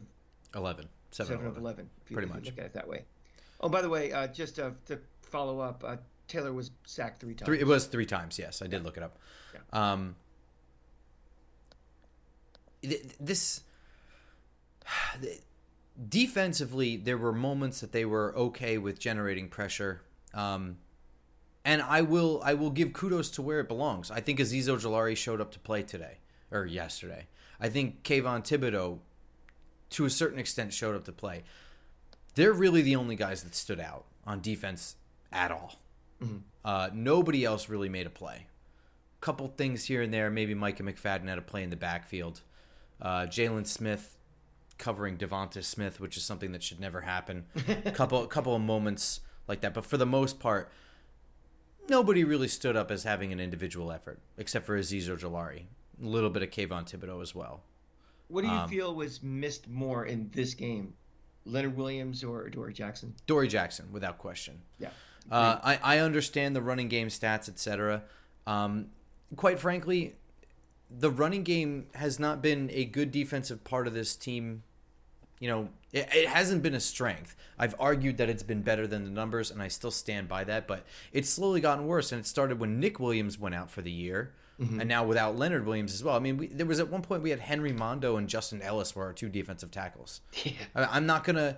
eleven. 0.56 0.88
Seven, 1.12 1.34
seven 1.34 1.48
of 1.48 1.58
eleven. 1.58 1.90
If 2.04 2.12
you, 2.12 2.16
Pretty 2.16 2.30
if 2.30 2.36
much. 2.36 2.46
look 2.46 2.60
at 2.60 2.66
it 2.66 2.74
that 2.74 2.88
way. 2.88 3.04
Oh, 3.62 3.70
by 3.70 3.82
the 3.82 3.90
way, 3.90 4.12
uh, 4.12 4.28
just 4.28 4.56
to, 4.56 4.74
to, 4.88 5.00
follow 5.22 5.60
up, 5.62 5.84
uh, 5.88 5.96
Taylor 6.28 6.52
was 6.52 6.72
sacked 6.86 7.22
three 7.22 7.34
times. 7.34 7.46
Three, 7.46 7.60
it 7.60 7.68
was 7.68 7.86
three 7.86 8.06
times. 8.06 8.38
Yes, 8.38 8.62
I 8.62 8.66
did 8.66 8.82
yeah. 8.82 8.86
look 8.86 8.98
it 8.98 9.04
up. 9.04 9.18
Yeah. 9.54 9.92
Um, 9.94 10.16
this 13.20 13.62
defensively, 16.10 16.98
there 16.98 17.18
were 17.18 17.32
moments 17.32 17.82
that 17.82 17.92
they 17.92 18.06
were 18.06 18.36
okay 18.36 18.78
with 18.78 19.00
generating 19.00 19.48
pressure. 19.48 20.02
Um, 20.34 20.78
and 21.64 21.82
I 21.82 22.02
will 22.02 22.42
I 22.44 22.56
will 22.56 22.72
give 22.72 22.94
kudos 22.94 23.30
to 23.32 23.42
where 23.42 23.60
it 23.60 23.68
belongs. 23.68 24.10
I 24.10 24.20
think 24.20 24.40
Azeez 24.40 24.66
Ojulari 24.66 25.16
showed 25.16 25.42
up 25.42 25.52
to 25.52 25.60
play 25.60 25.84
today 25.84 26.18
or 26.50 26.66
yesterday. 26.66 27.28
I 27.60 27.70
think 27.70 28.04
Kayvon 28.04 28.44
Thibodeaux, 28.44 29.00
to 29.92 30.06
a 30.06 30.10
certain 30.10 30.40
extent, 30.40 30.74
showed 30.74 30.96
up 30.96 31.06
to 31.06 31.12
play. 31.12 31.44
They're 32.36 32.54
really 32.54 32.82
the 32.82 32.96
only 32.96 33.16
guys 33.16 33.44
that 33.44 33.56
stood 33.56 33.80
out 33.80 34.06
on 34.26 34.42
defense 34.42 34.96
at 35.32 35.52
all. 35.52 35.80
Mm-hmm. 36.22 36.38
Uh, 36.64 36.90
nobody 36.94 37.44
else 37.44 37.70
really 37.70 37.90
made 37.90 38.08
a 38.08 38.12
play. 38.12 38.48
A 39.18 39.26
Couple 39.26 39.48
things 39.50 39.86
here 39.86 40.02
and 40.02 40.14
there. 40.14 40.30
Maybe 40.30 40.54
Micah 40.54 40.84
McFadden 40.84 41.28
had 41.28 41.38
a 41.38 41.42
play 41.42 41.64
in 41.64 41.70
the 41.70 41.76
backfield. 41.76 42.42
Uh, 43.02 43.22
Jaylon 43.22 43.66
Smith 43.66 44.18
covering 44.78 45.18
Devonta 45.18 45.64
Smith, 45.64 46.00
which 46.00 46.18
is 46.18 46.24
something 46.24 46.52
that 46.52 46.64
should 46.64 46.80
never 46.80 47.02
happen. 47.02 47.46
A 47.86 47.92
couple 47.94 48.26
couple 48.28 48.56
of 48.56 48.62
moments 48.62 49.22
like 49.48 49.62
that, 49.62 49.74
but 49.74 49.86
for 49.86 49.98
the 49.98 50.06
most 50.06 50.40
part, 50.40 50.72
nobody 51.90 52.24
really 52.24 52.48
stood 52.48 52.76
up 52.76 52.92
as 52.92 53.04
having 53.04 53.32
an 53.32 53.40
individual 53.40 53.92
effort, 53.92 54.20
except 54.38 54.66
for 54.66 54.78
Azeez 54.78 55.08
Ojulari. 55.08 55.64
A 56.02 56.06
little 56.06 56.30
bit 56.30 56.42
of 56.42 56.50
Kayvon 56.50 56.90
Thibodeaux 56.90 57.22
as 57.22 57.36
well. 57.36 57.62
What 58.28 58.42
do 58.42 58.48
you 58.48 58.54
um, 58.54 58.70
feel 58.70 58.96
was 58.96 59.22
missed 59.22 59.68
more 59.68 60.06
in 60.06 60.30
this 60.34 60.54
game, 60.54 60.94
Leonard 61.46 61.76
Williams 61.76 62.24
or 62.24 62.50
Dory 62.50 62.74
Jackson? 62.74 63.14
Dory 63.28 63.48
Jackson, 63.48 63.92
without 63.92 64.18
question. 64.18 64.60
Yeah. 64.80 64.90
Uh, 65.32 65.60
I, 65.64 65.80
I 65.84 66.00
understand 66.00 66.56
the 66.56 66.62
running 66.62 66.88
game 66.88 67.08
stats, 67.08 67.48
etc. 67.48 68.04
Um, 68.48 68.88
quite 69.36 69.60
frankly, 69.60 70.16
the 70.90 71.10
running 71.10 71.44
game 71.44 71.88
has 71.96 72.20
not 72.20 72.42
been 72.42 72.70
a 72.74 72.86
good 72.86 73.12
defensive 73.12 73.64
part 73.64 73.88
of 73.88 73.94
this 73.94 74.16
team 74.16 74.64
you 75.42 75.48
know, 75.50 75.70
it, 75.92 76.08
it, 76.14 76.28
hasn't 76.28 76.62
been 76.62 76.76
a 76.76 76.80
strength. 76.80 77.36
I've 77.58 77.74
argued 77.80 78.18
that 78.18 78.30
it's 78.30 78.44
been 78.44 78.62
better 78.62 78.86
than 78.86 79.04
the 79.04 79.10
numbers, 79.10 79.50
and 79.50 79.60
I 79.60 79.70
still 79.70 79.90
stand 79.90 80.30
by 80.30 80.44
that. 80.44 80.68
But 80.68 80.86
it's 81.12 81.30
slowly 81.30 81.60
gotten 81.60 81.88
worse, 81.88 82.12
and 82.12 82.22
it 82.22 82.28
started 82.28 82.60
when 82.60 82.80
Nick 82.80 83.00
Williams 83.00 83.40
went 83.40 83.56
out 83.56 83.72
for 83.72 83.82
the 83.82 83.92
year, 83.92 84.34
mm-hmm. 84.60 84.80
and 84.80 84.90
now 84.90 85.04
without 85.04 85.38
Leonard 85.38 85.66
Williams 85.66 85.94
as 85.94 86.04
well. 86.04 86.16
I 86.16 86.20
mean, 86.20 86.38
we, 86.38 86.48
there 86.48 86.66
was 86.66 86.80
at 86.80 86.90
one 86.90 87.02
point 87.02 87.24
we 87.24 87.30
had 87.30 87.40
Henry 87.40 87.74
Mondeaux 87.74 88.18
and 88.18 88.28
Justin 88.28 88.62
Ellis 88.62 88.96
were 88.96 89.06
our 89.06 89.14
two 89.14 89.30
defensive 89.30 89.72
tackles. 89.72 90.22
Yeah. 90.44 90.54
I, 90.76 90.84
I'm 90.86 91.06
not 91.06 91.24
gonna. 91.24 91.58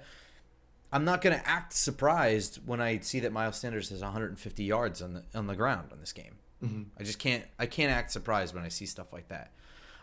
I'm 0.92 1.06
not 1.06 1.22
going 1.22 1.36
to 1.36 1.50
act 1.50 1.74
surprised 1.74 2.60
when 2.68 2.80
I 2.80 3.00
see 3.00 3.20
that 3.22 3.32
Miles 3.32 3.58
Sanders 3.58 3.90
has 3.90 4.02
150 4.02 4.64
yards 4.64 5.02
on 5.02 5.14
the 5.16 5.24
on 5.34 5.48
the 5.48 5.56
ground 5.56 5.90
on 5.92 6.00
this 6.00 6.14
game. 6.14 6.36
Mm-hmm. 6.64 6.84
I 7.00 7.04
just 7.04 7.18
can't 7.20 7.46
I 7.58 7.66
can't 7.66 7.92
act 7.92 8.12
surprised 8.12 8.54
when 8.54 8.64
I 8.64 8.70
see 8.70 8.86
stuff 8.86 9.12
like 9.12 9.28
that. 9.30 9.52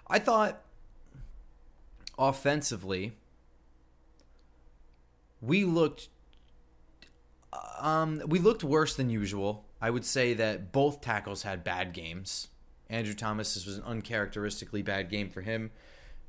I 0.09 0.19
thought 0.19 0.63
offensively, 2.19 3.13
we 5.41 5.65
looked 5.65 6.09
um, 7.81 8.23
we 8.27 8.39
looked 8.39 8.63
worse 8.63 8.95
than 8.95 9.11
usual. 9.11 9.65
I 9.81 9.91
would 9.91 10.05
say 10.05 10.35
that 10.35 10.73
both 10.73 11.01
tackles 11.01 11.43
had 11.43 11.65
bad 11.65 11.93
games. 11.93 12.49
Andrew 12.91 13.15
Thomas 13.15 13.55
this 13.55 13.67
was 13.67 13.79
an 13.79 13.85
uncharacteristically 13.85 14.83
bad 14.83 15.09
game 15.09 15.31
for 15.31 15.41
him. 15.41 15.71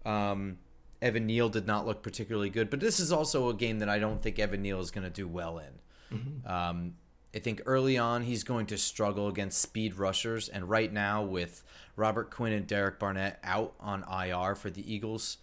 Um, 0.06 0.58
Evan 1.02 1.26
Neal 1.26 1.50
did 1.50 1.66
not 1.66 1.86
look 1.86 2.04
particularly 2.04 2.50
good, 2.50 2.70
but 2.70 2.80
this 2.80 3.00
is 3.00 3.12
also 3.12 3.50
a 3.50 3.54
game 3.54 3.80
that 3.80 3.90
I 3.90 4.00
don't 4.00 4.22
think 4.22 4.38
Evan 4.38 4.62
Neal 4.62 4.80
is 4.80 4.92
going 4.92 5.04
to 5.04 5.10
do 5.10 5.28
well 5.28 5.58
in. 5.60 6.18
Mm-hmm. 6.18 6.48
Um, 6.48 6.94
I 7.34 7.40
think 7.40 7.62
early 7.66 7.98
on 7.98 8.24
he's 8.24 8.44
going 8.44 8.68
to 8.68 8.78
struggle 8.78 9.28
against 9.28 9.62
speed 9.62 9.96
rushers, 9.96 10.50
and 10.50 10.70
right 10.70 10.92
now 10.92 11.24
with 11.24 11.64
Robert 11.96 12.30
Quinn 12.30 12.54
and 12.54 12.68
Derek 12.68 13.00
Barnett 13.00 13.40
out 13.44 13.74
on 13.80 14.04
IR 14.04 14.56
for 14.56 14.70
the 14.70 14.94
Eagles, 14.94 15.38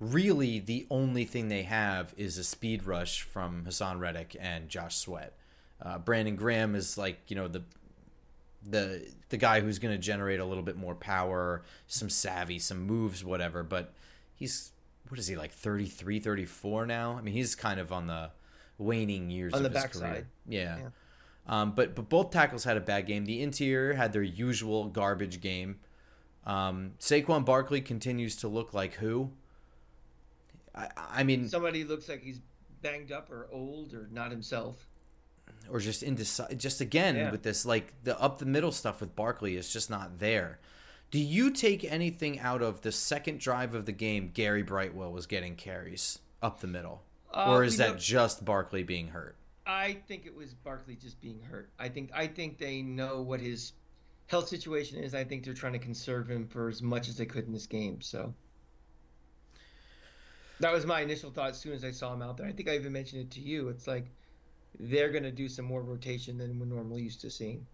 really 0.00 0.58
the 0.58 0.86
only 0.88 1.24
thing 1.24 1.48
they 1.48 1.62
have 1.62 2.14
is 2.16 2.38
a 2.38 2.44
speed 2.44 2.84
rush 2.84 3.22
from 3.22 3.64
Haason 3.66 3.98
Reddick 3.98 4.36
and 4.38 4.68
Josh 4.68 4.96
Sweat. 4.96 5.34
Uh, 5.82 5.98
Brandon 5.98 6.36
Graham 6.36 6.74
is 6.74 6.96
like 6.96 7.18
you 7.28 7.36
know 7.36 7.48
the 7.48 7.62
the 8.68 9.06
the 9.28 9.36
guy 9.36 9.60
who's 9.60 9.78
going 9.78 9.94
to 9.94 10.00
generate 10.00 10.40
a 10.40 10.44
little 10.44 10.62
bit 10.62 10.76
more 10.76 10.94
power, 10.94 11.62
some 11.86 12.10
savvy, 12.10 12.58
some 12.58 12.82
moves, 12.82 13.24
whatever. 13.24 13.62
But 13.62 13.92
he's 14.34 14.72
what 15.08 15.18
is 15.18 15.26
he 15.26 15.36
like 15.36 15.52
33, 15.52 16.18
34 16.18 16.86
now? 16.86 17.16
I 17.16 17.22
mean, 17.22 17.34
he's 17.34 17.54
kind 17.54 17.78
of 17.78 17.92
on 17.92 18.06
the 18.06 18.30
waning 18.78 19.30
years 19.30 19.52
on 19.52 19.64
of 19.64 19.72
the 19.72 19.78
his 19.78 19.84
backside. 19.84 20.10
career. 20.10 20.26
Yeah. 20.48 20.78
yeah. 20.78 20.88
Um, 21.48 21.72
but 21.72 21.94
but 21.94 22.08
both 22.08 22.30
tackles 22.30 22.64
had 22.64 22.76
a 22.76 22.80
bad 22.80 23.06
game. 23.06 23.24
The 23.24 23.42
interior 23.42 23.94
had 23.94 24.12
their 24.12 24.22
usual 24.22 24.86
garbage 24.86 25.40
game. 25.40 25.78
Um, 26.44 26.92
Saquon 26.98 27.44
Barkley 27.44 27.80
continues 27.80 28.36
to 28.36 28.48
look 28.48 28.74
like 28.74 28.94
who? 28.94 29.30
I, 30.74 30.88
I 30.96 31.22
mean, 31.22 31.48
somebody 31.48 31.84
looks 31.84 32.08
like 32.08 32.22
he's 32.22 32.40
banged 32.82 33.12
up 33.12 33.30
or 33.30 33.48
old 33.52 33.94
or 33.94 34.08
not 34.12 34.30
himself, 34.30 34.86
or 35.70 35.80
just 35.80 36.02
indecisive. 36.02 36.58
Just 36.58 36.80
again 36.80 37.16
yeah. 37.16 37.30
with 37.30 37.42
this, 37.42 37.64
like 37.66 37.92
the 38.04 38.20
up 38.20 38.38
the 38.38 38.46
middle 38.46 38.72
stuff 38.72 39.00
with 39.00 39.14
Barkley 39.16 39.56
is 39.56 39.72
just 39.72 39.90
not 39.90 40.18
there. 40.18 40.58
Do 41.10 41.18
you 41.20 41.50
take 41.50 41.84
anything 41.84 42.40
out 42.40 42.62
of 42.62 42.82
the 42.82 42.92
second 42.92 43.40
drive 43.40 43.74
of 43.74 43.86
the 43.86 43.92
game? 43.92 44.30
Gary 44.34 44.62
Brightwell 44.62 45.12
was 45.12 45.26
getting 45.26 45.54
carries 45.54 46.18
up 46.42 46.60
the 46.60 46.66
middle, 46.66 47.02
uh, 47.32 47.50
or 47.50 47.64
is 47.64 47.76
that 47.76 47.92
know, 47.92 47.98
just 47.98 48.44
Barkley 48.44 48.82
being 48.82 49.08
hurt? 49.08 49.36
I 49.66 49.98
think 50.06 50.26
it 50.26 50.34
was 50.34 50.54
Barkley 50.54 50.96
just 50.96 51.20
being 51.20 51.40
hurt. 51.40 51.70
I 51.78 51.88
think 51.88 52.10
I 52.14 52.26
think 52.26 52.58
they 52.58 52.82
know 52.82 53.20
what 53.22 53.40
his 53.40 53.72
health 54.26 54.48
situation 54.48 54.98
is. 54.98 55.14
I 55.14 55.24
think 55.24 55.44
they're 55.44 55.54
trying 55.54 55.72
to 55.74 55.78
conserve 55.78 56.28
him 56.28 56.46
for 56.46 56.68
as 56.68 56.82
much 56.82 57.08
as 57.08 57.16
they 57.16 57.26
could 57.26 57.46
in 57.46 57.52
this 57.52 57.66
game. 57.66 58.00
So 58.00 58.34
that 60.60 60.72
was 60.72 60.86
my 60.86 61.00
initial 61.00 61.30
thought 61.30 61.50
as 61.50 61.58
soon 61.58 61.72
as 61.72 61.84
I 61.84 61.90
saw 61.90 62.12
him 62.14 62.22
out 62.22 62.36
there. 62.36 62.46
I 62.46 62.52
think 62.52 62.68
I 62.68 62.74
even 62.74 62.92
mentioned 62.92 63.22
it 63.22 63.30
to 63.32 63.40
you. 63.40 63.68
It's 63.68 63.86
like 63.86 64.06
they're 64.78 65.10
going 65.10 65.24
to 65.24 65.30
do 65.30 65.48
some 65.48 65.64
more 65.64 65.82
rotation 65.82 66.38
than 66.38 66.58
we're 66.58 66.66
normally 66.66 67.02
used 67.02 67.20
to 67.22 67.30
seeing. 67.30 67.66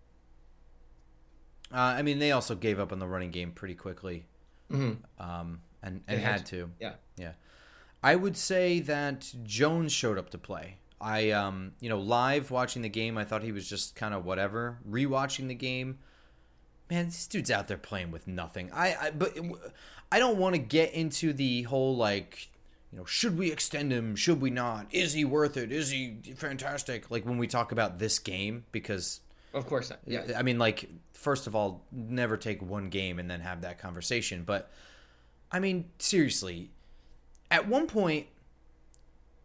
Uh, 1.73 1.77
I 1.79 2.03
mean, 2.03 2.19
they 2.19 2.33
also 2.33 2.55
gave 2.55 2.79
up 2.79 2.93
on 2.93 2.99
the 2.99 3.07
running 3.07 3.31
game 3.31 3.53
pretty 3.53 3.75
quickly, 3.75 4.27
mm-hmm. 4.71 4.93
um, 5.23 5.61
and 5.83 6.03
and 6.07 6.21
had, 6.21 6.33
had 6.33 6.47
to. 6.47 6.71
Yeah, 6.79 6.93
yeah. 7.17 7.33
I 8.03 8.17
would 8.17 8.37
say 8.37 8.81
that 8.81 9.33
Jones 9.45 9.93
showed 9.93 10.19
up 10.19 10.31
to 10.31 10.39
play. 10.39 10.77
I, 11.01 11.31
um, 11.31 11.73
you 11.81 11.89
know, 11.89 11.99
live 11.99 12.51
watching 12.51 12.83
the 12.83 12.89
game, 12.89 13.19
I 13.19 13.25
thought 13.25 13.43
he 13.43 13.53
was 13.53 13.69
just 13.69 13.97
kind 13.97 14.15
of 14.15 14.25
whatever. 14.25 14.79
Rewatching 14.89 15.49
the 15.49 15.55
game, 15.55 15.99
man, 16.91 17.07
this 17.07 17.27
dude's 17.27 17.51
out 17.51 17.69
there 17.69 17.79
playing 17.79 18.11
with 18.11 18.29
nothing. 18.29 18.71
I, 18.73 18.97
I 19.01 19.11
but 19.11 19.37
I 20.13 20.19
don't 20.19 20.37
want 20.37 20.55
to 20.55 20.61
get 20.61 20.93
into 20.93 21.33
the 21.33 21.63
whole 21.63 21.97
like 21.97 22.51
you 22.93 22.99
know, 22.99 23.05
should 23.07 23.39
we 23.39 23.51
extend 23.51 23.91
him? 23.91 24.15
Should 24.15 24.41
we 24.41 24.51
not? 24.51 24.87
Is 24.91 25.15
he 25.15 25.25
worth 25.25 25.57
it? 25.57 25.73
Is 25.73 25.91
he 25.91 26.19
fantastic? 26.37 27.11
Like 27.11 27.25
when 27.25 27.39
we 27.39 27.47
talk 27.47 27.73
about 27.73 27.99
this 27.99 28.19
game, 28.19 28.65
because 28.71 29.21
of 29.55 29.67
course, 29.67 29.91
not. 29.91 30.01
yeah. 30.07 30.25
I 30.37 30.43
mean, 30.43 30.59
like 30.59 30.89
first 31.15 31.47
of 31.47 31.57
all, 31.57 31.85
never 31.91 32.37
take 32.37 32.61
one 32.61 32.91
game 32.91 33.19
and 33.19 33.31
then 33.31 33.41
have 33.41 33.63
that 33.63 33.79
conversation. 33.79 34.45
But 34.45 34.71
I 35.51 35.59
mean, 35.59 35.87
seriously, 35.99 36.71
at 37.51 37.67
one 37.67 37.87
point, 37.87 38.27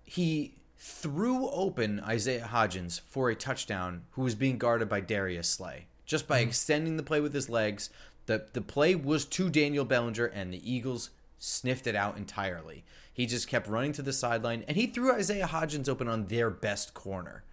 he 0.03 0.55
threw 0.77 1.49
open 1.49 2.01
Isaiah 2.01 2.49
Hodgins 2.51 2.99
for 3.07 3.29
a 3.29 3.35
touchdown, 3.35 4.03
who 4.11 4.23
was 4.23 4.35
being 4.35 4.57
guarded 4.57 4.89
by 4.89 4.99
Darius 4.99 5.49
Slay, 5.49 5.87
just 6.05 6.27
by 6.27 6.39
mm-hmm. 6.39 6.49
extending 6.49 6.97
the 6.97 7.03
play 7.03 7.21
with 7.21 7.33
his 7.33 7.49
legs. 7.49 7.89
the 8.25 8.45
The 8.51 8.61
play 8.61 8.93
was 8.93 9.23
to 9.25 9.49
Daniel 9.49 9.85
Bellinger, 9.85 10.25
and 10.25 10.53
the 10.53 10.71
Eagles 10.71 11.11
sniffed 11.39 11.87
it 11.87 11.95
out 11.95 12.17
entirely. 12.17 12.83
He 13.17 13.25
just 13.25 13.47
kept 13.47 13.67
running 13.67 13.93
to 13.93 14.03
the 14.03 14.13
sideline, 14.13 14.63
and 14.67 14.77
he 14.77 14.85
threw 14.85 15.11
Isaiah 15.11 15.47
Hodgins 15.47 15.89
open 15.89 16.07
on 16.07 16.27
their 16.27 16.51
best 16.51 16.93
corner. 16.93 17.43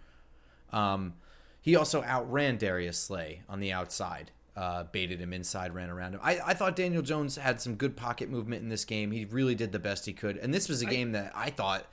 Um, 0.71 1.15
he 1.59 1.75
also 1.75 2.03
outran 2.03 2.57
Darius 2.57 2.99
Slay 2.99 3.41
on 3.49 3.59
the 3.61 3.71
outside, 3.71 4.29
uh, 4.55 4.83
baited 4.83 5.19
him 5.19 5.33
inside, 5.33 5.73
ran 5.73 5.89
around 5.89 6.13
him. 6.13 6.19
I, 6.21 6.39
I 6.45 6.53
thought 6.53 6.75
Daniel 6.75 7.01
Jones 7.01 7.37
had 7.37 7.59
some 7.59 7.73
good 7.73 7.97
pocket 7.97 8.29
movement 8.29 8.61
in 8.61 8.69
this 8.69 8.85
game. 8.85 9.09
He 9.09 9.25
really 9.25 9.55
did 9.55 9.71
the 9.71 9.79
best 9.79 10.05
he 10.05 10.13
could, 10.13 10.37
and 10.37 10.53
this 10.53 10.69
was 10.69 10.83
a 10.83 10.85
game 10.85 11.13
that 11.13 11.31
I 11.33 11.49
thought, 11.49 11.87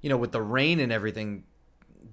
you 0.00 0.10
know, 0.10 0.16
with 0.16 0.32
the 0.32 0.42
rain 0.42 0.80
and 0.80 0.90
everything, 0.90 1.44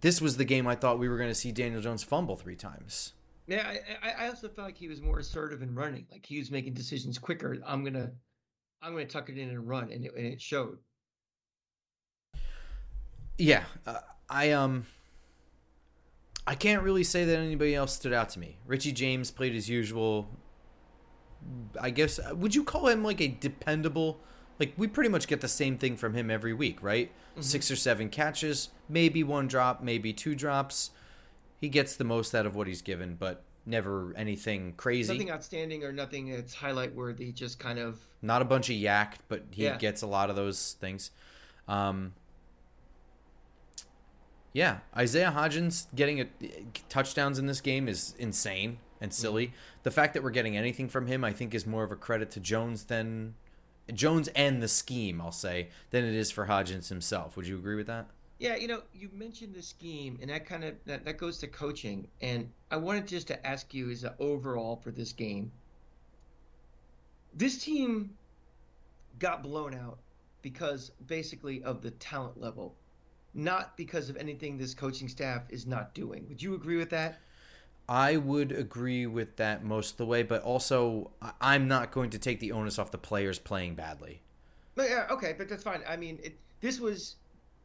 this 0.01 0.21
was 0.21 0.37
the 0.37 0.45
game 0.45 0.67
I 0.67 0.75
thought 0.75 0.99
we 0.99 1.09
were 1.09 1.17
going 1.17 1.31
to 1.31 1.35
see 1.35 1.51
Daniel 1.51 1.81
Jones 1.81 2.03
fumble 2.03 2.35
three 2.35 2.55
times. 2.55 3.13
Yeah, 3.47 3.77
I, 4.03 4.25
I 4.25 4.27
also 4.27 4.47
felt 4.47 4.67
like 4.67 4.77
he 4.77 4.87
was 4.87 5.01
more 5.01 5.17
assertive 5.17 5.63
in 5.63 5.73
running. 5.73 6.05
Like 6.11 6.23
he 6.23 6.37
was 6.37 6.51
making 6.51 6.75
decisions 6.75 7.17
quicker. 7.17 7.57
I'm 7.65 7.83
gonna, 7.83 8.11
I'm 8.83 8.91
gonna 8.91 9.05
tuck 9.05 9.29
it 9.29 9.39
in 9.39 9.49
and 9.49 9.67
run, 9.67 9.91
and 9.91 10.05
it, 10.05 10.13
and 10.15 10.27
it 10.27 10.39
showed. 10.39 10.77
Yeah, 13.39 13.63
uh, 13.87 13.99
I 14.29 14.51
um, 14.51 14.85
I 16.45 16.55
can't 16.55 16.83
really 16.83 17.03
say 17.03 17.25
that 17.25 17.37
anybody 17.37 17.73
else 17.73 17.93
stood 17.93 18.13
out 18.13 18.29
to 18.29 18.39
me. 18.39 18.57
Richie 18.67 18.91
James 18.91 19.31
played 19.31 19.55
as 19.55 19.69
usual. 19.69 20.29
I 21.79 21.89
guess 21.89 22.19
uh, 22.19 22.35
would 22.35 22.53
you 22.53 22.63
call 22.63 22.87
him 22.87 23.03
like 23.03 23.21
a 23.21 23.29
dependable? 23.29 24.19
Like 24.59 24.73
we 24.75 24.87
pretty 24.87 25.09
much 25.09 25.27
get 25.27 25.39
the 25.39 25.47
same 25.47 25.77
thing 25.77 25.95
from 25.95 26.13
him 26.13 26.29
every 26.29 26.53
week, 26.53 26.83
right? 26.83 27.11
Mm-hmm. 27.31 27.41
Six 27.41 27.71
or 27.71 27.77
seven 27.77 28.09
catches, 28.09 28.69
maybe 28.89 29.23
one 29.23 29.47
drop, 29.47 29.81
maybe 29.81 30.11
two 30.11 30.35
drops. 30.35 30.91
He 31.61 31.69
gets 31.69 31.95
the 31.95 32.03
most 32.03 32.35
out 32.35 32.45
of 32.45 32.55
what 32.55 32.67
he's 32.67 32.81
given, 32.81 33.15
but 33.15 33.43
never 33.65 34.13
anything 34.17 34.73
crazy. 34.75 35.13
Nothing 35.13 35.31
outstanding 35.31 35.83
or 35.83 35.93
nothing 35.93 36.29
that's 36.31 36.53
highlight 36.53 36.93
worthy. 36.93 37.31
Just 37.31 37.57
kind 37.57 37.79
of 37.79 37.99
not 38.21 38.41
a 38.41 38.45
bunch 38.45 38.69
of 38.69 38.75
YAC, 38.75 39.13
but 39.29 39.43
he 39.51 39.63
yeah. 39.63 39.77
gets 39.77 40.01
a 40.01 40.07
lot 40.07 40.29
of 40.29 40.35
those 40.35 40.73
things. 40.81 41.11
Um, 41.69 42.13
Yeah, 44.51 44.79
Isaiah 44.95 45.33
Hodgins 45.35 45.87
getting 45.95 46.21
a, 46.21 46.27
touchdowns 46.89 47.37
in 47.37 47.45
this 47.45 47.61
game 47.61 47.87
is 47.87 48.15
insane 48.17 48.79
and 48.99 49.13
silly. 49.13 49.47
Mm-hmm. 49.47 49.55
The 49.83 49.91
fact 49.91 50.13
that 50.13 50.23
we're 50.23 50.31
getting 50.31 50.57
anything 50.57 50.89
from 50.89 51.07
him, 51.07 51.23
I 51.23 51.31
think, 51.31 51.53
is 51.53 51.67
more 51.67 51.83
of 51.83 51.91
a 51.91 51.95
credit 51.95 52.31
to 52.31 52.39
Jones 52.39 52.85
than 52.85 53.35
Jones 53.93 54.27
and 54.29 54.61
the 54.61 54.67
scheme. 54.67 55.21
I'll 55.21 55.31
say 55.31 55.69
than 55.91 56.03
it 56.03 56.15
is 56.15 56.31
for 56.31 56.47
Hodgins 56.47 56.89
himself. 56.89 57.37
Would 57.37 57.47
you 57.47 57.57
agree 57.57 57.75
with 57.75 57.87
that? 57.87 58.07
Yeah, 58.39 58.55
you 58.55 58.67
know, 58.67 58.83
you 58.93 59.09
mentioned 59.13 59.53
the 59.53 59.61
scheme, 59.61 60.17
and 60.21 60.29
that 60.29 60.45
kind 60.45 60.63
of 60.63 60.75
that, 60.85 61.03
that 61.05 61.17
goes 61.17 61.37
to 61.39 61.47
coaching. 61.47 62.07
And 62.21 62.49
I 62.71 62.77
wanted 62.77 63.05
just 63.05 63.27
to 63.27 63.47
ask 63.47 63.73
you, 63.73 63.91
as 63.91 64.03
an 64.03 64.13
overall 64.19 64.77
for 64.77 64.91
this 64.91 65.11
game, 65.11 65.51
this 67.33 67.63
team 67.63 68.11
got 69.19 69.43
blown 69.43 69.75
out 69.75 69.99
because 70.41 70.91
basically 71.07 71.61
of 71.63 71.81
the 71.81 71.91
talent 71.91 72.39
level 72.39 72.75
not 73.33 73.77
because 73.77 74.09
of 74.09 74.17
anything 74.17 74.57
this 74.57 74.73
coaching 74.73 75.07
staff 75.07 75.43
is 75.49 75.65
not 75.65 75.93
doing. 75.93 76.25
Would 76.29 76.41
you 76.41 76.55
agree 76.55 76.77
with 76.77 76.89
that? 76.89 77.19
I 77.87 78.17
would 78.17 78.51
agree 78.51 79.07
with 79.07 79.35
that 79.37 79.63
most 79.63 79.91
of 79.91 79.97
the 79.97 80.05
way, 80.05 80.21
but 80.21 80.43
also 80.43 81.11
I'm 81.41 81.67
not 81.67 81.91
going 81.91 82.11
to 82.11 82.19
take 82.19 82.39
the 82.39 82.51
onus 82.51 82.77
off 82.77 82.91
the 82.91 82.99
players 82.99 83.39
playing 83.39 83.75
badly. 83.75 84.21
But 84.75 84.89
yeah, 84.89 85.07
okay, 85.09 85.33
but 85.37 85.49
that's 85.49 85.63
fine. 85.63 85.81
I 85.87 85.97
mean, 85.97 86.19
it, 86.23 86.37
this 86.61 86.79
was 86.79 87.15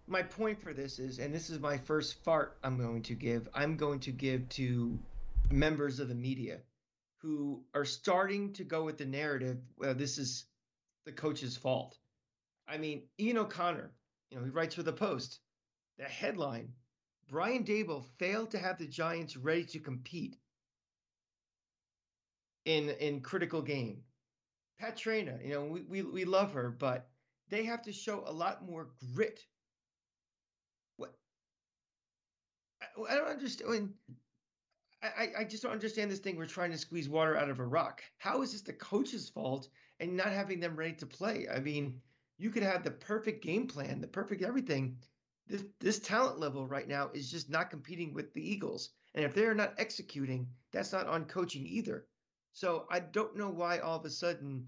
my 0.07 0.23
point 0.23 0.61
for 0.61 0.73
this 0.73 0.99
is, 0.99 1.19
and 1.19 1.35
this 1.35 1.51
is 1.51 1.61
my 1.61 1.77
first 1.77 2.23
fart 2.25 2.57
I'm 2.63 2.79
going 2.79 3.03
to 3.03 3.15
give. 3.15 3.49
I'm 3.55 3.77
going 3.77 4.01
to 4.01 4.11
give 4.13 4.49
to 4.51 4.99
members 5.51 6.01
of 6.01 6.09
the 6.09 6.15
media 6.15 6.59
who 7.19 7.63
are 7.75 7.85
starting 7.85 8.53
to 8.55 8.65
go 8.65 8.83
with 8.85 8.99
the 8.99 9.07
narrative. 9.07 9.59
Well, 9.79 9.95
this 9.95 10.19
is 10.19 10.45
the 11.05 11.13
coach's 11.13 11.57
fault. 11.57 11.99
I 12.67 12.79
mean, 12.79 13.03
Ian 13.21 13.39
O'Connor, 13.39 13.91
you 14.31 14.39
know, 14.39 14.45
he 14.45 14.51
writes 14.51 14.75
for 14.75 14.83
the 14.83 14.93
Post. 14.93 15.41
The 15.99 16.05
headline 16.05 16.73
Brian 17.29 17.65
Daboll 17.65 18.05
failed 18.19 18.51
to 18.51 18.59
have 18.59 18.79
the 18.79 18.87
Giants 18.87 19.37
ready 19.37 19.65
to 19.65 19.81
compete 19.81 20.37
in 22.65 22.91
in 22.91 23.21
critical 23.21 23.63
game. 23.63 24.03
Pat 24.79 24.97
Traina, 24.97 25.43
you 25.45 25.55
know, 25.55 25.65
we, 25.65 25.83
we, 25.83 26.03
we 26.03 26.25
love 26.25 26.53
her, 26.53 26.71
but 26.71 27.09
they 27.49 27.65
have 27.65 27.83
to 27.83 27.93
show 27.93 28.25
a 28.27 28.33
lot 28.33 28.67
more 28.67 28.91
grit. 29.15 29.41
What 30.97 31.15
I, 32.83 33.13
I 33.13 33.15
don't 33.15 33.29
understand. 33.29 33.95
I, 35.03 35.33
I 35.41 35.45
just 35.45 35.63
don't 35.63 35.73
understand 35.73 36.11
this 36.11 36.21
thing. 36.21 36.37
We're 36.37 36.47
trying 36.47 36.71
to 36.73 36.79
squeeze 36.79 37.11
water 37.11 37.37
out 37.37 37.51
of 37.51 37.61
a 37.61 37.67
rock. 37.67 38.03
How 38.17 38.41
is 38.41 38.53
this 38.53 38.63
the 38.63 38.73
coach's 38.73 39.29
fault 39.29 39.69
and 40.01 40.17
not 40.17 40.29
having 40.29 40.61
them 40.61 40.77
ready 40.77 40.95
to 40.95 41.07
play? 41.07 41.47
I 41.55 41.61
mean, 41.61 42.01
you 42.39 42.49
could 42.49 42.63
have 42.63 42.83
the 42.83 42.91
perfect 42.91 43.45
game 43.45 43.67
plan, 43.67 44.01
the 44.01 44.07
perfect 44.07 44.43
everything, 44.43 44.97
this 45.47 45.65
this 45.81 45.99
talent 45.99 46.39
level 46.39 46.67
right 46.67 46.89
now 46.89 47.11
is 47.13 47.31
just 47.31 47.51
not 47.51 47.71
competing 47.71 48.15
with 48.15 48.33
the 48.33 48.47
Eagles. 48.49 48.91
And 49.15 49.25
if 49.25 49.35
they're 49.35 49.55
not 49.55 49.75
executing, 49.79 50.49
that's 50.73 50.93
not 50.93 51.07
on 51.07 51.27
coaching 51.27 51.67
either. 51.67 52.07
So 52.53 52.87
I 52.91 53.01
don't 53.01 53.37
know 53.37 53.51
why 53.51 53.79
all 53.79 53.99
of 53.99 54.05
a 54.05 54.11
sudden 54.11 54.67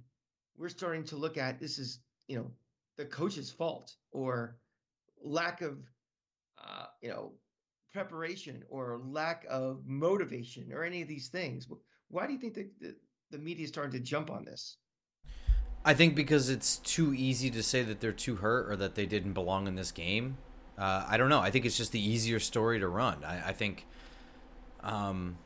we're 0.57 0.69
starting 0.69 1.05
to 1.05 1.17
look 1.17 1.37
at 1.37 1.59
this 1.59 1.79
is, 1.79 2.01
you 2.29 2.37
know, 2.37 2.51
the 2.97 3.05
coach's 3.05 3.51
fault 3.51 3.95
or 4.13 4.57
lack 5.23 5.63
of 5.63 5.79
uh, 6.63 6.87
you 7.03 7.09
know, 7.09 7.33
preparation 7.93 8.63
or 8.69 9.01
lack 9.05 9.47
of 9.49 9.83
motivation 9.87 10.73
or 10.73 10.85
any 10.85 11.03
of 11.03 11.09
these 11.09 11.29
things. 11.29 11.69
Why 12.09 12.27
do 12.27 12.33
you 12.33 12.39
think 12.39 12.55
the, 12.55 12.69
the, 12.81 12.97
the 13.31 13.39
media 13.39 13.65
is 13.65 13.71
starting 13.71 13.93
to 13.93 14.01
jump 14.01 14.31
on 14.31 14.45
this? 14.45 14.77
I 15.85 15.95
think 15.95 16.17
because 16.17 16.51
it's 16.51 16.79
too 16.79 17.15
easy 17.15 17.51
to 17.51 17.63
say 17.63 17.83
that 17.83 18.01
they're 18.01 18.13
too 18.13 18.37
hurt 18.37 18.71
or 18.71 18.77
that 18.77 18.97
they 18.97 19.07
didn't 19.07 19.35
belong 19.35 19.69
in 19.69 19.77
this 19.77 19.93
game. 19.93 20.37
Uh, 20.79 21.05
I 21.09 21.17
don't 21.17 21.29
know. 21.29 21.41
I 21.41 21.51
think 21.51 21.65
it's 21.65 21.77
just 21.77 21.93
the 21.93 22.01
easier 22.01 22.39
story 22.39 22.81
to 22.81 22.89
run. 22.89 23.25
I, 23.25 23.49
I 23.49 23.53
think. 23.53 23.87
Um, 24.81 25.39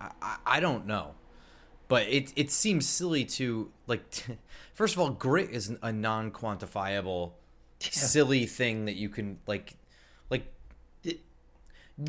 I, 0.00 0.36
I 0.46 0.60
don't 0.60 0.86
know, 0.86 1.14
but 1.88 2.08
it 2.08 2.32
it 2.36 2.50
seems 2.50 2.88
silly 2.88 3.24
to 3.26 3.70
like. 3.86 4.10
T- 4.10 4.38
first 4.74 4.94
of 4.94 5.00
all, 5.00 5.10
grit 5.10 5.50
is 5.50 5.76
a 5.82 5.92
non 5.92 6.30
quantifiable, 6.30 7.32
yeah. 7.80 7.88
silly 7.90 8.46
thing 8.46 8.86
that 8.86 8.94
you 8.94 9.08
can 9.08 9.38
like, 9.46 9.76
like. 10.30 10.46
It, 11.02 11.20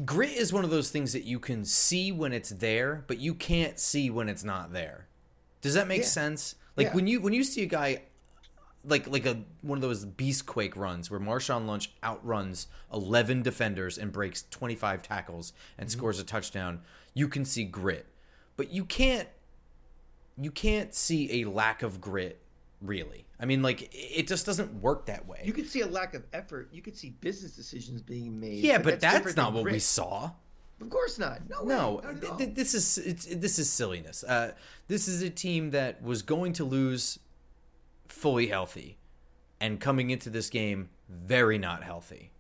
grit 0.06 0.32
is 0.32 0.54
one 0.54 0.64
of 0.64 0.70
those 0.70 0.92
things 0.92 1.12
that 1.12 1.24
you 1.24 1.40
can 1.40 1.66
see 1.66 2.12
when 2.12 2.32
it's 2.32 2.50
there, 2.50 3.04
but 3.08 3.20
you 3.20 3.34
can't 3.34 3.80
see 3.80 4.10
when 4.10 4.30
it's 4.30 4.44
not 4.46 4.72
there. 4.72 5.08
Does 5.62 5.74
that 5.74 5.88
make 5.88 6.02
yeah. 6.02 6.08
sense? 6.08 6.56
Like 6.78 6.88
yeah. 6.88 6.96
when 6.96 7.08
you 7.08 7.20
when 7.20 7.34
you 7.34 7.44
see 7.44 7.64
a 7.64 7.68
guy 7.68 8.04
like 8.88 9.08
like 9.08 9.26
a 9.26 9.42
one 9.62 9.78
of 9.78 9.82
those 9.82 10.06
beast 10.06 10.46
quake 10.46 10.76
runs 10.76 11.10
where 11.10 11.20
Marshawn 11.20 11.68
Lynch 11.68 11.92
outruns 12.04 12.68
11 12.94 13.42
defenders 13.42 13.98
and 13.98 14.12
breaks 14.12 14.46
25 14.50 15.02
tackles 15.02 15.54
and 15.78 15.90
mm-hmm. 15.90 15.98
scores 15.98 16.20
a 16.20 16.24
touchdown, 16.24 16.82
you 17.14 17.28
can 17.28 17.46
see 17.46 17.64
grit. 17.64 18.06
But 18.58 18.72
you 18.72 18.86
can't 18.86 19.28
you 20.38 20.52
can't 20.52 20.94
see 20.94 21.42
a 21.42 21.50
lack 21.50 21.84
of 21.84 22.00
grit 22.02 22.42
really. 22.82 23.26
I 23.40 23.46
mean 23.46 23.62
like 23.62 23.90
it 23.92 24.28
just 24.28 24.46
doesn't 24.46 24.82
work 24.82 25.08
that 25.08 25.28
way. 25.28 25.42
You 25.44 25.54
could 25.54 25.68
see 25.68 25.82
a 25.82 25.88
lack 25.88 26.14
of 26.14 26.24
effort. 26.34 26.70
You 26.72 26.82
could 26.82 26.96
see 26.96 27.12
business 27.22 27.52
decisions 27.52 28.02
being 28.02 28.40
made. 28.40 28.64
Yeah, 28.64 28.78
but, 28.78 28.86
but 28.86 29.00
that's, 29.02 29.26
that's 29.26 29.36
not 29.36 29.54
what 29.54 29.64
grit. 29.64 29.74
we 29.74 29.80
saw. 29.80 30.32
Of 30.82 30.90
course 30.90 31.18
not. 31.18 31.40
No, 31.50 31.64
no. 31.64 32.02
Th- 32.38 32.54
this 32.54 32.74
is 32.74 32.98
it's 32.98 33.26
this 33.26 33.60
is 33.60 33.72
silliness. 33.72 34.24
Uh, 34.24 34.52
this 34.88 35.08
is 35.08 35.22
a 35.22 35.30
team 35.30 35.72
that 35.72 36.04
was 36.04 36.22
going 36.22 36.52
to 36.54 36.66
lose 36.66 37.18
fully 38.08 38.48
healthy 38.48 38.98
and 39.60 39.80
coming 39.80 40.10
into 40.10 40.30
this 40.30 40.50
game 40.50 40.90
very 41.10 41.58
not 41.58 41.84
healthy. 41.84 42.32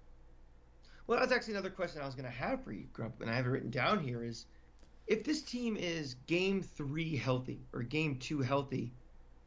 Well, 1.07 1.19
that's 1.19 1.31
actually 1.31 1.53
another 1.53 1.69
question 1.69 2.01
I 2.01 2.05
was 2.05 2.15
going 2.15 2.25
to 2.25 2.31
have 2.31 2.63
for 2.63 2.71
you, 2.71 2.85
Grump, 2.91 3.21
and 3.21 3.29
I 3.29 3.35
have 3.35 3.45
it 3.45 3.49
written 3.49 3.69
down 3.69 3.99
here 3.99 4.23
is 4.23 4.47
if 5.07 5.23
this 5.23 5.41
team 5.41 5.77
is 5.77 6.15
game 6.25 6.61
three 6.61 7.15
healthy 7.15 7.59
or 7.73 7.83
game 7.83 8.17
two 8.17 8.41
healthy, 8.41 8.91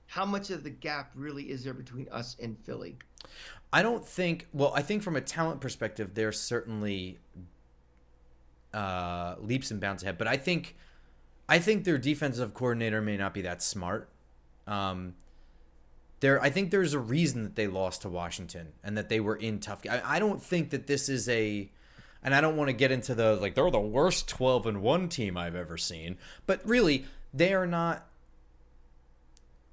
how 0.06 0.24
much 0.24 0.50
of 0.50 0.62
the 0.62 0.70
gap 0.70 1.10
really 1.14 1.50
is 1.50 1.64
there 1.64 1.74
between 1.74 2.08
us 2.10 2.36
and 2.40 2.56
Philly? 2.64 2.96
I 3.72 3.82
don't 3.82 4.06
think, 4.06 4.46
well, 4.52 4.72
I 4.74 4.82
think 4.82 5.02
from 5.02 5.16
a 5.16 5.20
talent 5.20 5.60
perspective, 5.60 6.14
they're 6.14 6.32
certainly 6.32 7.18
uh, 8.72 9.34
leaps 9.40 9.70
and 9.70 9.80
bounds 9.80 10.02
ahead, 10.02 10.18
but 10.18 10.28
I 10.28 10.36
think. 10.36 10.76
I 11.50 11.58
think 11.58 11.84
their 11.84 11.96
defensive 11.96 12.52
coordinator 12.52 13.00
may 13.00 13.16
not 13.16 13.32
be 13.32 13.40
that 13.40 13.62
smart. 13.62 14.10
Um, 14.66 15.14
there 16.20 16.40
I 16.42 16.50
think 16.50 16.70
there's 16.70 16.94
a 16.94 16.98
reason 16.98 17.44
that 17.44 17.56
they 17.56 17.66
lost 17.66 18.02
to 18.02 18.08
Washington 18.08 18.72
and 18.82 18.96
that 18.96 19.08
they 19.08 19.20
were 19.20 19.36
in 19.36 19.60
tough. 19.60 19.82
I, 19.88 20.02
I 20.04 20.18
don't 20.18 20.42
think 20.42 20.70
that 20.70 20.86
this 20.86 21.08
is 21.08 21.28
a 21.28 21.70
and 22.22 22.34
I 22.34 22.40
don't 22.40 22.56
want 22.56 22.68
to 22.68 22.74
get 22.74 22.90
into 22.90 23.14
the 23.14 23.36
like 23.36 23.54
they're 23.54 23.70
the 23.70 23.78
worst 23.78 24.28
12 24.28 24.66
and 24.66 24.82
1 24.82 25.08
team 25.08 25.36
I've 25.36 25.54
ever 25.54 25.76
seen, 25.76 26.18
but 26.46 26.60
really 26.66 27.04
they 27.32 27.54
are 27.54 27.66
not 27.66 28.06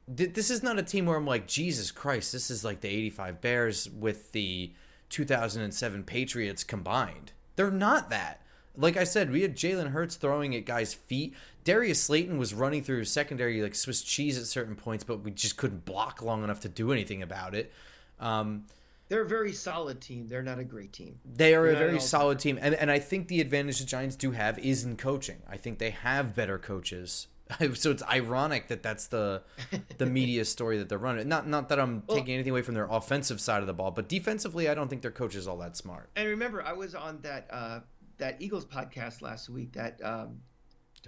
this 0.08 0.52
is 0.52 0.62
not 0.62 0.78
a 0.78 0.84
team 0.84 1.08
where 1.08 1.18
I'm 1.18 1.26
like 1.26 1.48
Jesus 1.48 1.92
Christ, 1.92 2.32
this 2.32 2.52
is 2.52 2.64
like 2.64 2.82
the 2.82 2.90
85 2.90 3.42
Bears 3.42 3.90
with 3.90 4.32
the 4.34 4.72
2007 5.10 6.04
Patriots 6.04 6.64
combined. 6.64 7.32
They're 7.56 7.72
not 7.72 8.10
that. 8.10 8.42
Like 8.78 8.98
I 8.98 9.04
said, 9.04 9.32
we 9.32 9.42
had 9.42 9.56
Jalen 9.56 9.92
Hurts 9.92 10.16
throwing 10.16 10.56
at 10.56 10.66
guys' 10.66 10.94
feet. 10.94 11.34
Darius 11.64 12.02
Slayton 12.02 12.38
was 12.38 12.54
running 12.54 12.84
through 12.84 13.06
secondary 13.06 13.62
like 13.62 13.76
Swiss 13.76 14.02
cheese 14.02 14.38
at 14.38 14.46
certain 14.46 14.76
points, 14.76 15.04
but 15.04 15.22
we 15.22 15.32
just 15.32 15.58
couldn't 15.58 15.86
block 15.86 16.22
long 16.22 16.44
enough 16.44 16.60
to 16.62 16.70
do 16.70 16.92
anything 16.92 17.22
about 17.22 17.56
it. 17.56 17.72
Um, 18.20 18.66
they're 19.08 19.22
a 19.22 19.28
very 19.28 19.54
solid 19.54 20.02
team. 20.02 20.28
They're 20.28 20.42
not 20.42 20.60
a 20.60 20.64
great 20.64 20.92
team. 20.92 21.20
They 21.26 21.54
are 21.54 21.64
They're 21.64 21.74
a 21.74 21.78
very 21.78 22.00
solid 22.00 22.40
team, 22.40 22.58
and 22.62 22.74
and 22.74 22.90
I 22.90 23.00
think 23.00 23.28
the 23.28 23.40
advantage 23.42 23.80
the 23.80 23.86
Giants 23.86 24.16
do 24.16 24.32
have 24.32 24.58
is 24.60 24.84
in 24.84 24.98
coaching. 24.98 25.42
I 25.48 25.58
think 25.58 25.80
they 25.80 25.92
have 25.92 26.36
better 26.36 26.58
coaches. 26.58 27.28
so 27.76 27.92
it's 27.92 28.02
ironic 28.04 28.70
that 28.70 28.82
that's 28.82 29.08
the 29.08 29.44
the 30.00 30.06
media 30.08 30.44
story 30.46 30.80
that 30.80 30.90
they're 30.90 30.98
running. 30.98 31.28
Not 31.28 31.48
not 31.48 31.70
that 31.70 31.80
I'm 31.80 32.04
well, 32.08 32.18
taking 32.18 32.34
anything 32.34 32.52
away 32.52 32.64
from 32.64 32.74
their 32.74 32.88
offensive 32.90 33.40
side 33.40 33.62
of 33.62 33.68
the 33.68 33.74
ball, 33.74 33.92
but 33.92 34.10
defensively, 34.10 34.68
I 34.70 34.74
don't 34.74 34.88
think 34.88 35.04
their 35.04 35.12
coach 35.12 35.36
is 35.36 35.48
all 35.48 35.58
that 35.58 35.78
smart. 35.78 36.10
And 36.16 36.28
remember, 36.28 36.64
I 36.64 36.74
was 36.74 36.96
on 36.96 37.20
that 37.22 37.48
uh, 37.52 37.80
that 38.18 38.42
Eagles 38.42 38.66
podcast 38.66 39.22
last 39.22 39.50
week. 39.50 39.74
That 39.74 40.00
um, 40.04 40.40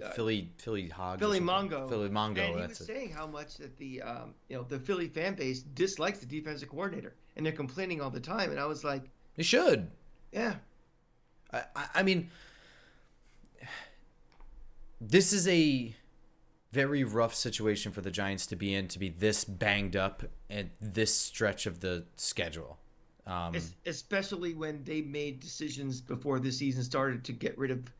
uh, 0.02 0.10
Philly 0.10 0.50
Philly 0.58 0.88
Hog 0.88 1.18
Philly 1.18 1.40
Mongo 1.40 1.88
Philly 1.88 2.08
Mongo. 2.08 2.38
And 2.38 2.60
he 2.60 2.66
was 2.66 2.80
it. 2.80 2.84
saying 2.84 3.10
how 3.10 3.26
much 3.26 3.56
that 3.56 3.76
the 3.76 4.02
um, 4.02 4.34
you 4.48 4.56
know 4.56 4.62
the 4.62 4.78
Philly 4.78 5.08
fan 5.08 5.34
base 5.34 5.60
dislikes 5.62 6.18
the 6.18 6.26
defensive 6.26 6.68
coordinator, 6.68 7.14
and 7.36 7.44
they're 7.44 7.52
complaining 7.52 8.00
all 8.00 8.10
the 8.10 8.20
time. 8.20 8.50
And 8.50 8.60
I 8.60 8.66
was 8.66 8.84
like, 8.84 9.10
they 9.36 9.42
should. 9.42 9.90
Yeah. 10.32 10.56
I 11.52 11.64
I 11.94 12.02
mean, 12.02 12.30
this 15.00 15.32
is 15.32 15.48
a 15.48 15.94
very 16.72 17.02
rough 17.02 17.34
situation 17.34 17.92
for 17.92 18.02
the 18.02 18.10
Giants 18.10 18.46
to 18.46 18.56
be 18.56 18.74
in 18.74 18.88
to 18.88 18.98
be 18.98 19.08
this 19.08 19.44
banged 19.44 19.96
up 19.96 20.22
at 20.50 20.66
this 20.80 21.14
stretch 21.14 21.66
of 21.66 21.80
the 21.80 22.04
schedule. 22.16 22.78
Um, 23.28 23.54
especially 23.84 24.54
when 24.54 24.82
they 24.84 25.02
made 25.02 25.40
decisions 25.40 26.00
before 26.00 26.40
the 26.40 26.50
season 26.50 26.82
started 26.82 27.24
to 27.24 27.32
get 27.32 27.58
rid 27.58 27.70
of 27.70 27.92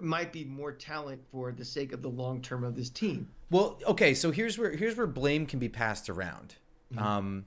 might 0.00 0.32
be 0.32 0.44
more 0.44 0.72
talent 0.72 1.20
for 1.32 1.50
the 1.50 1.64
sake 1.64 1.92
of 1.92 2.02
the 2.02 2.08
long 2.08 2.40
term 2.40 2.62
of 2.62 2.76
this 2.76 2.88
team. 2.88 3.28
Well, 3.50 3.78
okay, 3.86 4.14
so 4.14 4.30
here's 4.30 4.58
where 4.58 4.70
here's 4.70 4.96
where 4.96 5.06
blame 5.06 5.46
can 5.46 5.58
be 5.58 5.68
passed 5.68 6.08
around. 6.08 6.54
Mm-hmm. 6.94 7.04
Um, 7.04 7.46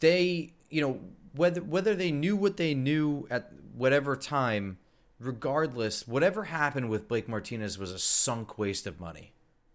they 0.00 0.52
you 0.68 0.80
know 0.80 1.00
whether 1.34 1.62
whether 1.62 1.94
they 1.94 2.10
knew 2.10 2.34
what 2.34 2.56
they 2.56 2.74
knew 2.74 3.26
at 3.30 3.52
whatever 3.74 4.16
time, 4.16 4.78
regardless, 5.20 6.08
whatever 6.08 6.44
happened 6.44 6.90
with 6.90 7.06
Blake 7.06 7.28
Martinez 7.28 7.78
was 7.78 7.92
a 7.92 7.98
sunk 7.98 8.58
waste 8.58 8.86
of 8.86 8.98
money. 8.98 9.32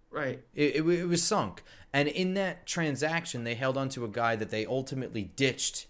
Right. 0.10 0.42
It, 0.54 0.76
it, 0.76 0.88
it 0.88 1.08
was 1.08 1.24
sunk. 1.24 1.64
And 1.94 2.08
in 2.08 2.34
that 2.34 2.66
transaction, 2.66 3.44
they 3.44 3.56
held 3.56 3.78
onto 3.78 4.04
a 4.04 4.10
guy 4.10 4.36
that 4.36 4.50
they 4.50 4.66
ultimately 4.66 5.24
ditched. 5.24 5.88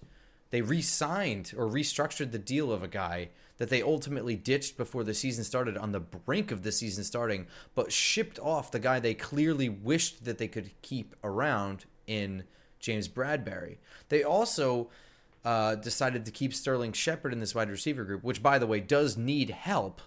They 0.52 0.62
re 0.62 0.82
signed 0.82 1.54
or 1.58 1.68
restructured 1.68 2.32
the 2.32 2.40
deal 2.40 2.72
of 2.72 2.84
a 2.84 2.88
guy 2.88 3.30
that 3.58 3.70
they 3.70 3.82
ultimately 3.82 4.36
ditched 4.36 4.78
before 4.78 5.04
the 5.04 5.14
season 5.14 5.44
started 5.44 5.78
on 5.78 5.92
the 5.92 6.00
brink 6.00 6.52
of 6.52 6.64
the 6.64 6.72
season 6.72 7.04
starting, 7.04 7.48
but 7.76 7.92
shipped 7.92 8.40
off 8.40 8.72
the 8.72 8.80
guy 8.80 9.00
they 9.00 9.14
clearly 9.14 9.70
wished 9.70 10.26
that 10.26 10.38
they 10.38 10.48
could 10.48 10.72
keep 10.82 11.16
around 11.24 11.86
in 12.08 12.44
James 12.80 13.08
Bradberry. 13.08 13.78
They 14.10 14.24
also 14.24 14.90
uh, 15.46 15.76
decided 15.76 16.26
to 16.26 16.32
keep 16.32 16.54
Sterling 16.54 16.94
Shepard 16.94 17.34
in 17.34 17.40
this 17.40 17.56
wide 17.56 17.70
receiver 17.70 18.04
group, 18.04 18.24
which, 18.24 18.44
by 18.44 18.60
the 18.60 18.68
way, 18.68 18.80
does 18.80 19.18
need 19.18 19.52
help. 19.52 20.02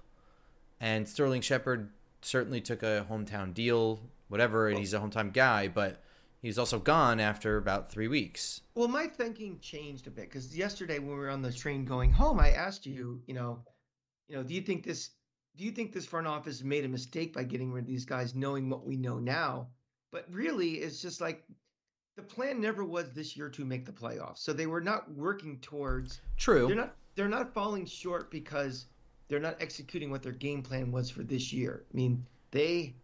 And 0.80 1.08
Sterling 1.08 1.40
Shepard 1.40 1.90
certainly 2.20 2.60
took 2.60 2.82
a 2.82 3.06
hometown 3.10 3.54
deal, 3.54 4.00
whatever, 4.28 4.68
and 4.68 4.78
he's 4.78 4.92
a 4.92 4.98
hometown 4.98 5.32
guy, 5.32 5.68
but 5.68 6.02
he's 6.46 6.58
also 6.58 6.78
gone 6.78 7.20
after 7.20 7.56
about 7.56 7.90
three 7.90 8.08
weeks. 8.08 8.60
Well, 8.74 8.88
my 8.88 9.06
thinking 9.06 9.58
changed 9.60 10.06
a 10.06 10.10
bit 10.10 10.28
because 10.28 10.56
yesterday 10.56 10.98
when 10.98 11.10
we 11.10 11.16
were 11.16 11.30
on 11.30 11.42
the 11.42 11.52
train 11.52 11.84
going 11.84 12.12
home, 12.12 12.40
I 12.40 12.50
asked 12.50 12.86
you, 12.86 13.22
you 13.26 13.34
know, 13.34 13.60
you 14.28 14.36
know, 14.36 14.42
do 14.42 14.54
you 14.54 14.60
think 14.60 14.84
this, 14.84 15.10
do 15.56 15.64
you 15.64 15.70
think 15.70 15.92
this 15.92 16.06
front 16.06 16.26
office 16.26 16.62
made 16.62 16.84
a 16.84 16.88
mistake 16.88 17.32
by 17.32 17.44
getting 17.44 17.72
rid 17.72 17.84
of 17.84 17.88
these 17.88 18.04
guys, 18.04 18.34
knowing 18.34 18.68
what 18.68 18.86
we 18.86 18.96
know 18.96 19.18
now? 19.18 19.68
But 20.12 20.26
really, 20.30 20.74
it's 20.74 21.02
just 21.02 21.20
like 21.20 21.44
the 22.16 22.22
plan 22.22 22.60
never 22.60 22.84
was 22.84 23.12
this 23.12 23.36
year 23.36 23.48
to 23.50 23.64
make 23.64 23.84
the 23.84 23.92
playoffs, 23.92 24.38
so 24.38 24.52
they 24.52 24.66
were 24.66 24.80
not 24.80 25.10
working 25.12 25.58
towards. 25.60 26.20
True. 26.36 26.66
They're 26.66 26.76
not. 26.76 26.96
They're 27.16 27.28
not 27.28 27.54
falling 27.54 27.86
short 27.86 28.30
because 28.30 28.86
they're 29.28 29.40
not 29.40 29.56
executing 29.60 30.10
what 30.10 30.22
their 30.22 30.32
game 30.32 30.62
plan 30.62 30.90
was 30.90 31.10
for 31.10 31.22
this 31.22 31.52
year. 31.52 31.84
I 31.92 31.96
mean, 31.96 32.26
they, 32.50 32.96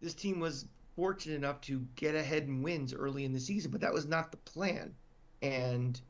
this 0.00 0.14
team 0.14 0.40
was 0.40 0.66
fortunate 0.96 1.36
enough 1.36 1.60
to 1.62 1.86
get 1.96 2.14
ahead 2.14 2.44
in 2.44 2.62
wins 2.62 2.92
early 2.94 3.24
in 3.24 3.32
the 3.32 3.40
season, 3.40 3.70
but 3.70 3.80
that 3.80 3.92
was 3.92 4.06
not 4.06 4.30
the 4.30 4.36
plan. 4.38 4.94
And 5.42 6.00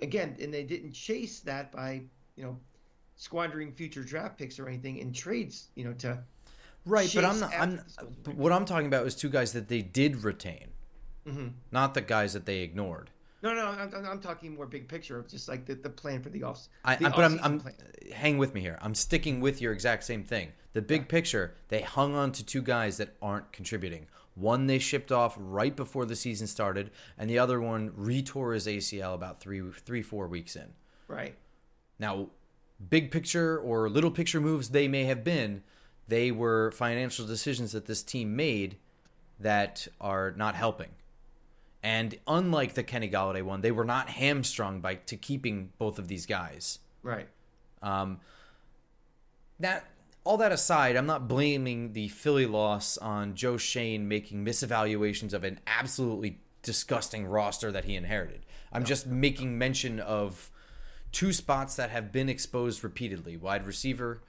again, 0.00 0.36
and 0.40 0.52
they 0.52 0.62
didn't 0.62 0.92
chase 0.92 1.40
that 1.40 1.72
by, 1.72 2.02
you 2.36 2.44
know, 2.44 2.56
squandering 3.16 3.72
future 3.72 4.02
draft 4.02 4.38
picks 4.38 4.58
or 4.58 4.68
anything 4.68 4.98
in 4.98 5.12
trades, 5.12 5.68
you 5.74 5.84
know, 5.84 5.92
to 5.94 6.18
right. 6.84 7.10
But 7.14 7.24
I'm 7.24 7.40
not. 7.40 7.52
I'm. 7.58 7.80
but 8.22 8.34
What 8.36 8.52
I'm 8.52 8.64
talking 8.64 8.86
about 8.86 9.06
is 9.06 9.14
two 9.14 9.30
guys 9.30 9.52
that 9.54 9.68
they 9.68 9.82
did 9.82 10.22
retain, 10.22 10.68
Mhm. 11.26 11.52
not 11.72 11.94
the 11.94 12.02
guys 12.02 12.34
that 12.34 12.46
they 12.46 12.60
ignored. 12.60 13.10
No, 13.42 13.54
no, 13.54 13.66
I'm, 13.66 14.04
I'm- 14.06 14.20
talking 14.20 14.54
more 14.54 14.66
big 14.66 14.88
picture 14.88 15.18
of 15.18 15.28
just 15.28 15.48
like 15.48 15.66
the, 15.66 15.74
the 15.74 15.90
plan 15.90 16.22
for 16.22 16.30
the 16.30 16.42
off. 16.42 16.68
I, 16.84 16.96
the 16.96 17.06
I, 17.06 17.10
but 17.10 17.20
I'm, 17.24 17.38
I'm 17.42 17.60
plan. 17.60 17.74
hang 18.12 18.38
with 18.38 18.54
me 18.54 18.60
here. 18.60 18.78
I'm 18.82 18.94
sticking 18.94 19.40
with 19.40 19.60
your 19.60 19.72
exact 19.72 20.04
same 20.04 20.24
thing. 20.24 20.52
The 20.72 20.82
big 20.82 21.08
picture, 21.08 21.54
they 21.68 21.80
hung 21.82 22.14
on 22.14 22.32
to 22.32 22.44
two 22.44 22.60
guys 22.62 22.96
that 22.96 23.14
aren't 23.22 23.52
contributing. 23.52 24.06
One 24.36 24.66
they 24.66 24.78
shipped 24.78 25.10
off 25.10 25.34
right 25.38 25.74
before 25.74 26.04
the 26.04 26.14
season 26.14 26.46
started, 26.46 26.90
and 27.18 27.28
the 27.28 27.38
other 27.38 27.58
one 27.58 27.90
retore 27.90 28.54
his 28.54 28.66
ACL 28.66 29.14
about 29.14 29.40
three, 29.40 29.62
three, 29.72 30.02
four 30.02 30.28
weeks 30.28 30.54
in. 30.54 30.74
right. 31.08 31.34
Now, 31.98 32.28
big 32.90 33.10
picture 33.10 33.58
or 33.58 33.88
little 33.88 34.10
picture 34.10 34.40
moves 34.40 34.68
they 34.68 34.86
may 34.86 35.04
have 35.04 35.24
been, 35.24 35.62
they 36.06 36.30
were 36.30 36.70
financial 36.72 37.26
decisions 37.26 37.72
that 37.72 37.86
this 37.86 38.02
team 38.02 38.36
made 38.36 38.76
that 39.40 39.88
are 39.98 40.32
not 40.36 40.54
helping. 40.54 40.90
And 41.82 42.18
unlike 42.26 42.74
the 42.74 42.82
Kenny 42.82 43.08
Golladay 43.08 43.42
one, 43.42 43.62
they 43.62 43.72
were 43.72 43.84
not 43.84 44.10
hamstrung 44.10 44.80
by 44.80 44.96
to 44.96 45.16
keeping 45.16 45.70
both 45.78 45.98
of 45.98 46.08
these 46.08 46.26
guys. 46.26 46.80
Right. 47.02 47.28
Um, 47.80 48.20
that 49.60 49.86
all 50.26 50.36
that 50.38 50.50
aside, 50.50 50.96
I'm 50.96 51.06
not 51.06 51.28
blaming 51.28 51.92
the 51.92 52.08
Philly 52.08 52.46
loss 52.46 52.98
on 52.98 53.36
Joe 53.36 53.56
Schoen 53.56 54.08
making 54.08 54.44
misevaluations 54.44 55.32
of 55.32 55.44
an 55.44 55.60
absolutely 55.68 56.40
disgusting 56.62 57.26
roster 57.26 57.70
that 57.70 57.84
he 57.84 57.94
inherited. 57.94 58.44
I'm 58.72 58.84
just 58.84 59.06
making 59.06 59.56
mention 59.56 60.00
of 60.00 60.50
two 61.12 61.32
spots 61.32 61.76
that 61.76 61.90
have 61.90 62.10
been 62.10 62.28
exposed 62.28 62.82
repeatedly: 62.82 63.36
wide 63.36 63.66
receiver, 63.66 64.20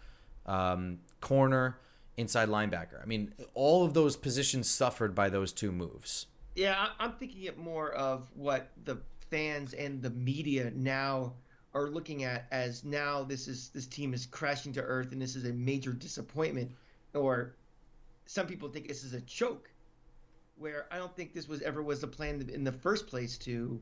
um, 0.45 0.99
corner, 1.19 1.79
inside 2.15 2.47
linebacker. 2.47 3.01
I 3.01 3.05
mean, 3.05 3.33
all 3.55 3.83
of 3.83 3.95
those 3.95 4.15
positions 4.15 4.69
suffered 4.69 5.15
by 5.15 5.29
those 5.29 5.51
two 5.51 5.71
moves. 5.71 6.27
Yeah, 6.55 6.89
I'm 6.99 7.13
thinking 7.13 7.43
it 7.43 7.57
more 7.57 7.91
of 7.91 8.29
what 8.35 8.69
the 8.83 8.99
fans 9.31 9.73
and 9.73 10.03
the 10.03 10.11
media 10.11 10.71
now 10.75 11.33
are 11.73 11.87
looking 11.87 12.23
at 12.23 12.47
as 12.51 12.83
now 12.83 13.23
this 13.23 13.47
is 13.47 13.69
this 13.69 13.85
team 13.87 14.13
is 14.13 14.25
crashing 14.25 14.73
to 14.73 14.81
earth 14.81 15.11
and 15.11 15.21
this 15.21 15.35
is 15.35 15.45
a 15.45 15.53
major 15.53 15.93
disappointment, 15.93 16.71
or 17.13 17.55
some 18.25 18.47
people 18.47 18.69
think 18.69 18.87
this 18.87 19.03
is 19.03 19.13
a 19.13 19.21
choke. 19.21 19.69
Where 20.57 20.87
I 20.91 20.97
don't 20.97 21.15
think 21.15 21.33
this 21.33 21.47
was 21.47 21.61
ever 21.61 21.83
was 21.83 22.01
the 22.01 22.07
plan 22.07 22.49
in 22.51 22.63
the 22.63 22.71
first 22.71 23.05
place 23.05 23.37
to 23.39 23.79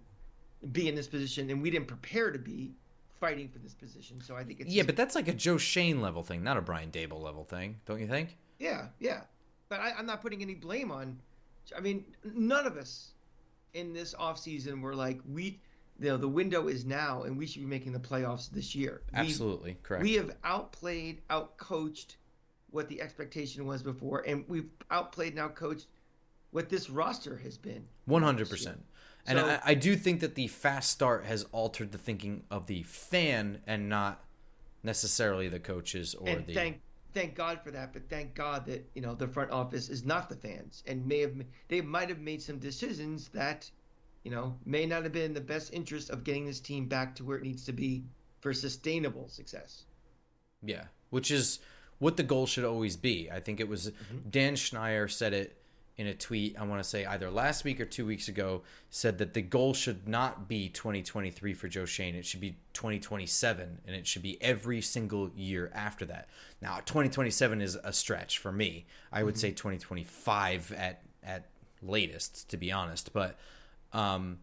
be 0.71 0.89
in 0.89 0.95
this 0.95 1.08
position, 1.08 1.50
and 1.50 1.62
we 1.62 1.69
didn't 1.69 1.88
prepare 1.88 2.32
to 2.32 2.39
be 2.39 2.74
fighting 3.19 3.48
for 3.48 3.60
this 3.60 3.74
position. 3.74 4.21
So 4.21 4.36
I 4.36 4.43
think 4.43 4.60
it's 4.60 4.69
Yeah, 4.69 4.84
but 4.84 4.95
that's 4.95 5.15
like 5.15 5.28
a 5.28 5.34
Joe 5.34 5.58
Schoen 5.58 6.02
level 6.02 6.24
thing, 6.24 6.43
not 6.43 6.58
a 6.58 6.62
Brian 6.62 6.91
Daboll 6.91 7.21
level 7.21 7.43
thing, 7.43 7.80
don't 7.86 8.00
you 8.00 8.08
think? 8.08 8.38
Yeah, 8.60 8.88
yeah. 9.00 9.21
But 9.69 9.80
I, 9.80 9.93
I'm 9.98 10.06
not 10.06 10.21
putting 10.21 10.41
any 10.41 10.56
blame 10.56 10.91
on. 10.91 11.19
I 11.76 11.80
mean, 11.80 12.06
none 12.24 12.67
of 12.67 12.78
us 12.78 13.12
in 13.74 13.93
this 13.93 14.13
offseason 14.13 14.82
were 14.82 14.95
like, 14.95 15.19
we, 15.28 15.60
you 15.99 16.10
know, 16.10 16.17
the 16.17 16.27
window 16.27 16.67
is 16.67 16.86
now 16.86 17.23
and 17.23 17.38
we 17.38 17.45
should 17.47 17.62
be 17.62 17.67
making 17.67 17.93
the 17.93 17.99
playoffs 17.99 18.49
this 18.49 18.75
year. 18.75 19.01
We- 19.13 19.19
Absolutely 19.19 19.77
correct. 19.84 20.03
We 20.03 20.13
have 20.13 20.36
outplayed, 20.43 21.21
outcoached 21.29 22.15
what 22.71 22.89
the 22.89 23.01
expectation 23.01 23.65
was 23.65 23.81
before, 23.81 24.21
and 24.27 24.43
we've 24.47 24.69
outplayed 24.91 25.38
and 25.38 25.41
outcoached 25.41 25.86
what 26.51 26.69
this 26.69 26.89
roster 26.89 27.38
has 27.38 27.58
been. 27.58 27.86
One 28.05 28.23
hundred 28.23 28.49
percent. 28.49 28.84
And 29.27 29.39
So- 29.39 29.45
I, 29.47 29.62
I 29.65 29.73
do 29.73 29.95
think 29.95 30.19
that 30.21 30.36
the 30.36 30.47
fast 30.47 30.91
start 30.91 31.25
has 31.25 31.45
altered 31.51 31.91
the 31.91 31.97
thinking 31.97 32.43
of 32.51 32.67
the 32.67 32.84
fan 32.84 33.62
and 33.65 33.89
not 33.89 34.23
necessarily 34.84 35.47
the 35.47 35.60
coaches 35.60 36.13
or 36.15 36.27
and 36.27 36.45
the. 36.45 36.53
thank 36.53 36.81
thank 37.13 37.34
God 37.34 37.62
for 37.63 37.71
that. 37.71 37.93
But 37.93 38.10
thank 38.10 38.36
God 38.36 38.65
that 38.65 38.88
you 38.93 39.01
know 39.01 39.15
the 39.15 39.27
front 39.27 39.51
office 39.51 39.89
is 39.89 40.05
not 40.05 40.29
the 40.29 40.36
fans, 40.36 40.84
and 40.86 41.05
may 41.08 41.19
have 41.21 41.34
they 41.69 41.79
might 41.81 42.10
have 42.10 42.19
made 42.19 42.41
some 42.41 42.60
decisions 42.60 43.29
that 43.29 43.69
you 44.25 44.31
know 44.31 44.57
may 44.65 44.85
not 44.85 45.03
have 45.03 45.13
been 45.13 45.23
in 45.23 45.33
the 45.33 45.39
best 45.39 45.71
interest 45.71 46.09
of 46.09 46.25
getting 46.25 46.45
this 46.45 46.59
team 46.59 46.88
back 46.88 47.15
to 47.15 47.23
where 47.23 47.38
it 47.38 47.43
needs 47.43 47.63
to 47.65 47.71
be 47.71 48.03
for 48.41 48.51
sustainable 48.53 49.29
success. 49.29 49.83
Yeah, 50.63 50.85
which 51.11 51.31
is 51.31 51.59
what 51.99 52.17
the 52.17 52.23
goal 52.23 52.47
should 52.47 52.65
always 52.65 52.97
be. 52.97 53.29
I 53.31 53.39
think 53.39 53.59
it 53.59 53.69
was 53.69 53.91
mm-hmm. 53.91 54.29
Dan 54.29 54.55
Schneier 54.55 55.09
said 55.09 55.33
it 55.33 55.61
in 55.95 56.07
a 56.07 56.13
tweet. 56.15 56.57
I 56.59 56.63
want 56.63 56.83
to 56.83 56.89
say 56.89 57.05
either 57.05 57.29
last 57.29 57.63
week 57.63 57.79
or 57.79 57.85
two 57.85 58.05
weeks 58.05 58.27
ago. 58.27 58.63
Said 58.89 59.19
that 59.19 59.35
the 59.35 59.43
goal 59.43 59.75
should 59.75 60.07
not 60.07 60.47
be 60.47 60.69
2023 60.69 61.53
for 61.53 61.67
Joe 61.67 61.85
Schoen. 61.85 62.15
It 62.15 62.25
should 62.25 62.41
be 62.41 62.57
2027, 62.73 63.81
and 63.85 63.95
it 63.95 64.07
should 64.07 64.23
be 64.23 64.41
every 64.41 64.81
single 64.81 65.29
year 65.35 65.71
after 65.73 66.03
that. 66.05 66.29
Now, 66.61 66.77
2027 66.77 67.61
is 67.61 67.77
a 67.83 67.93
stretch 67.93 68.39
for 68.39 68.51
me. 68.51 68.88
I 69.11 69.21
would 69.21 69.35
mm-hmm. 69.35 69.41
say 69.41 69.51
2025 69.51 70.71
at 70.73 71.03
at 71.23 71.45
latest, 71.83 72.49
to 72.49 72.57
be 72.57 72.71
honest. 72.71 73.13
But 73.13 73.38
um, 73.95 74.39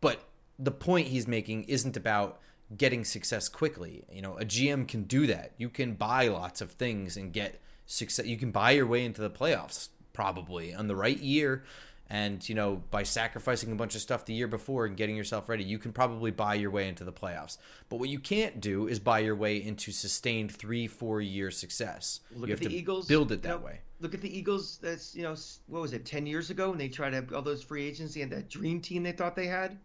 but 0.00 0.22
the 0.58 0.70
point 0.70 1.08
he's 1.08 1.28
making 1.28 1.64
isn't 1.64 1.96
about 1.96 2.40
getting 2.76 3.04
success 3.04 3.48
quickly. 3.48 4.04
You 4.10 4.22
know, 4.22 4.38
a 4.38 4.44
GM 4.44 4.88
can 4.88 5.04
do 5.04 5.26
that. 5.26 5.52
You 5.58 5.68
can 5.68 5.94
buy 5.94 6.28
lots 6.28 6.62
of 6.62 6.72
things 6.72 7.16
and 7.16 7.32
get 7.32 7.60
success. 7.84 8.26
You 8.26 8.38
can 8.38 8.50
buy 8.50 8.70
your 8.72 8.86
way 8.86 9.04
into 9.04 9.20
the 9.20 9.30
playoffs 9.30 9.90
probably 10.14 10.74
on 10.74 10.88
the 10.88 10.96
right 10.96 11.18
year. 11.18 11.62
And, 12.08 12.48
you 12.48 12.54
know, 12.54 12.82
by 12.92 13.02
sacrificing 13.02 13.72
a 13.72 13.74
bunch 13.74 13.96
of 13.96 14.00
stuff 14.00 14.24
the 14.26 14.32
year 14.32 14.46
before 14.46 14.86
and 14.86 14.96
getting 14.96 15.16
yourself 15.16 15.48
ready, 15.48 15.64
you 15.64 15.78
can 15.78 15.92
probably 15.92 16.30
buy 16.30 16.54
your 16.54 16.70
way 16.70 16.88
into 16.88 17.02
the 17.02 17.12
playoffs. 17.12 17.58
But 17.88 17.98
what 17.98 18.08
you 18.08 18.20
can't 18.20 18.60
do 18.60 18.86
is 18.86 19.00
buy 19.00 19.18
your 19.18 19.34
way 19.34 19.56
into 19.56 19.90
sustained 19.90 20.52
three, 20.52 20.86
four 20.86 21.20
year 21.20 21.50
success. 21.50 22.20
Look 22.34 22.48
you 22.48 22.54
at 22.54 22.60
the 22.60 22.68
to 22.68 22.74
Eagles. 22.74 23.06
build 23.08 23.32
it 23.32 23.36
you 23.36 23.40
that 23.42 23.60
know, 23.60 23.66
way. 23.66 23.80
Look 23.98 24.14
at 24.14 24.20
the 24.20 24.38
Eagles. 24.38 24.78
That's 24.80 25.16
you 25.16 25.22
know 25.24 25.34
what 25.66 25.82
was 25.82 25.92
it 25.94 26.04
ten 26.04 26.26
years 26.26 26.50
ago 26.50 26.68
when 26.70 26.78
they 26.78 26.88
tried 26.88 27.10
to 27.10 27.16
have 27.16 27.32
all 27.32 27.42
those 27.42 27.62
free 27.62 27.84
agents 27.86 28.14
and 28.14 28.30
that 28.30 28.48
dream 28.48 28.80
team 28.80 29.02
they 29.02 29.12
thought 29.12 29.34
they 29.34 29.46
had. 29.46 29.76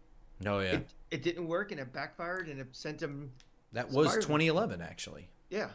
Oh, 0.46 0.60
yeah. 0.60 0.72
It, 0.74 0.88
it 1.10 1.22
didn't 1.22 1.46
work 1.48 1.70
and 1.72 1.80
it 1.80 1.92
backfired 1.92 2.46
and 2.48 2.60
it 2.60 2.66
sent 2.72 2.98
them. 2.98 3.32
that 3.72 3.90
was 3.90 4.08
Spiraled. 4.08 4.22
2011, 4.22 4.80
actually. 4.82 5.28
Yeah, 5.50 5.68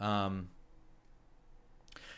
Um, 0.00 0.48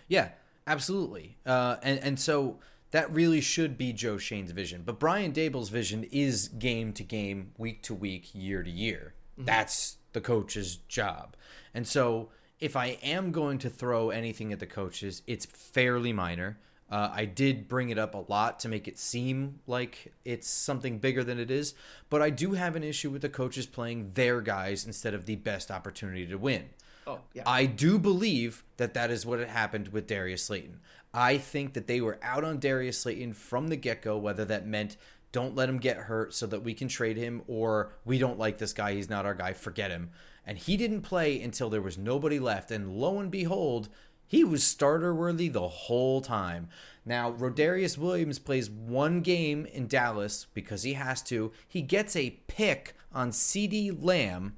yeah, 0.08 0.30
absolutely. 0.66 1.36
Uh, 1.44 1.76
and 1.82 1.98
and 2.00 2.20
so 2.20 2.58
that 2.90 3.12
really 3.12 3.40
should 3.40 3.76
be 3.76 3.92
Joe 3.92 4.18
Schoen's 4.18 4.52
vision. 4.52 4.82
But 4.84 4.98
Brian 4.98 5.32
Daboll's 5.32 5.68
vision 5.68 6.04
is 6.04 6.48
game 6.48 6.92
to 6.94 7.02
game, 7.02 7.52
week 7.58 7.82
to 7.84 7.94
week, 7.94 8.30
year 8.34 8.62
to 8.62 8.70
year. 8.70 9.14
That's 9.38 9.98
the 10.12 10.20
coach's 10.20 10.76
job. 10.76 11.36
And 11.74 11.86
so 11.86 12.30
if 12.58 12.76
I 12.76 12.98
am 13.02 13.32
going 13.32 13.58
to 13.58 13.70
throw 13.70 14.10
anything 14.10 14.52
at 14.52 14.60
the 14.60 14.66
coaches, 14.66 15.22
it's 15.26 15.44
fairly 15.44 16.12
minor. 16.12 16.58
Uh, 16.88 17.10
I 17.12 17.24
did 17.24 17.68
bring 17.68 17.90
it 17.90 17.98
up 17.98 18.14
a 18.14 18.24
lot 18.28 18.60
to 18.60 18.68
make 18.68 18.86
it 18.86 18.98
seem 18.98 19.58
like 19.66 20.12
it's 20.24 20.48
something 20.48 20.98
bigger 20.98 21.24
than 21.24 21.38
it 21.38 21.50
is, 21.50 21.74
but 22.08 22.22
I 22.22 22.30
do 22.30 22.52
have 22.52 22.76
an 22.76 22.84
issue 22.84 23.10
with 23.10 23.22
the 23.22 23.28
coaches 23.28 23.66
playing 23.66 24.12
their 24.14 24.40
guys 24.40 24.86
instead 24.86 25.12
of 25.12 25.26
the 25.26 25.34
best 25.34 25.70
opportunity 25.70 26.26
to 26.26 26.36
win. 26.36 26.70
Oh, 27.06 27.20
yeah. 27.34 27.42
I 27.44 27.66
do 27.66 27.98
believe 27.98 28.64
that 28.76 28.94
that 28.94 29.10
is 29.10 29.26
what 29.26 29.40
had 29.40 29.48
happened 29.48 29.88
with 29.88 30.06
Darius 30.06 30.44
Slayton. 30.44 30.80
I 31.16 31.38
think 31.38 31.72
that 31.72 31.86
they 31.86 32.02
were 32.02 32.18
out 32.22 32.44
on 32.44 32.58
Darius 32.58 33.00
Slayton 33.00 33.32
from 33.32 33.68
the 33.68 33.76
get 33.76 34.02
go, 34.02 34.18
whether 34.18 34.44
that 34.44 34.66
meant 34.66 34.98
don't 35.32 35.54
let 35.54 35.68
him 35.68 35.78
get 35.78 35.96
hurt 35.96 36.34
so 36.34 36.46
that 36.46 36.62
we 36.62 36.74
can 36.74 36.88
trade 36.88 37.16
him, 37.16 37.40
or 37.48 37.94
we 38.04 38.18
don't 38.18 38.38
like 38.38 38.58
this 38.58 38.74
guy, 38.74 38.92
he's 38.92 39.08
not 39.08 39.24
our 39.24 39.34
guy, 39.34 39.54
forget 39.54 39.90
him. 39.90 40.10
And 40.46 40.58
he 40.58 40.76
didn't 40.76 41.00
play 41.00 41.40
until 41.40 41.70
there 41.70 41.80
was 41.80 41.96
nobody 41.96 42.38
left. 42.38 42.70
And 42.70 42.98
lo 42.98 43.18
and 43.18 43.30
behold, 43.30 43.88
he 44.26 44.44
was 44.44 44.62
starter 44.62 45.14
worthy 45.14 45.48
the 45.48 45.68
whole 45.68 46.20
time. 46.20 46.68
Now, 47.06 47.32
Rodarius 47.32 47.96
Williams 47.96 48.38
plays 48.38 48.68
one 48.68 49.22
game 49.22 49.64
in 49.64 49.86
Dallas 49.86 50.46
because 50.52 50.82
he 50.82 50.92
has 50.92 51.22
to. 51.22 51.50
He 51.66 51.80
gets 51.80 52.14
a 52.14 52.38
pick 52.46 52.94
on 53.10 53.30
CeeDee 53.30 53.96
Lamb 54.04 54.56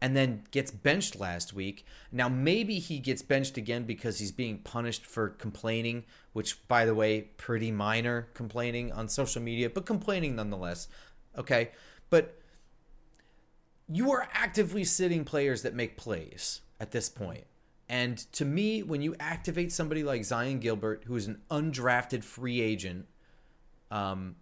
and 0.00 0.16
then 0.16 0.44
gets 0.50 0.70
benched 0.70 1.18
last 1.18 1.52
week. 1.52 1.86
Now, 2.12 2.28
maybe 2.28 2.78
he 2.78 2.98
gets 2.98 3.22
benched 3.22 3.56
again 3.56 3.84
because 3.84 4.18
he's 4.18 4.32
being 4.32 4.58
punished 4.58 5.06
for 5.06 5.30
complaining, 5.30 6.04
which, 6.32 6.66
by 6.68 6.84
the 6.84 6.94
way, 6.94 7.22
pretty 7.36 7.70
minor 7.70 8.28
complaining 8.34 8.92
on 8.92 9.08
social 9.08 9.40
media, 9.40 9.70
but 9.70 9.86
complaining 9.86 10.36
nonetheless. 10.36 10.88
Okay. 11.36 11.70
But 12.10 12.38
you 13.88 14.10
are 14.12 14.28
actively 14.32 14.84
sitting 14.84 15.24
players 15.24 15.62
that 15.62 15.74
make 15.74 15.96
plays 15.96 16.60
at 16.78 16.90
this 16.90 17.08
point. 17.08 17.44
And 17.88 18.18
to 18.32 18.44
me, 18.44 18.82
when 18.82 19.00
you 19.00 19.14
activate 19.20 19.72
somebody 19.72 20.02
like 20.02 20.22
Zyon 20.22 20.60
Gilbert, 20.60 21.04
who 21.06 21.16
is 21.16 21.26
an 21.26 21.40
undrafted 21.50 22.24
free 22.24 22.60
agent, 22.60 23.06
um, 23.90 24.36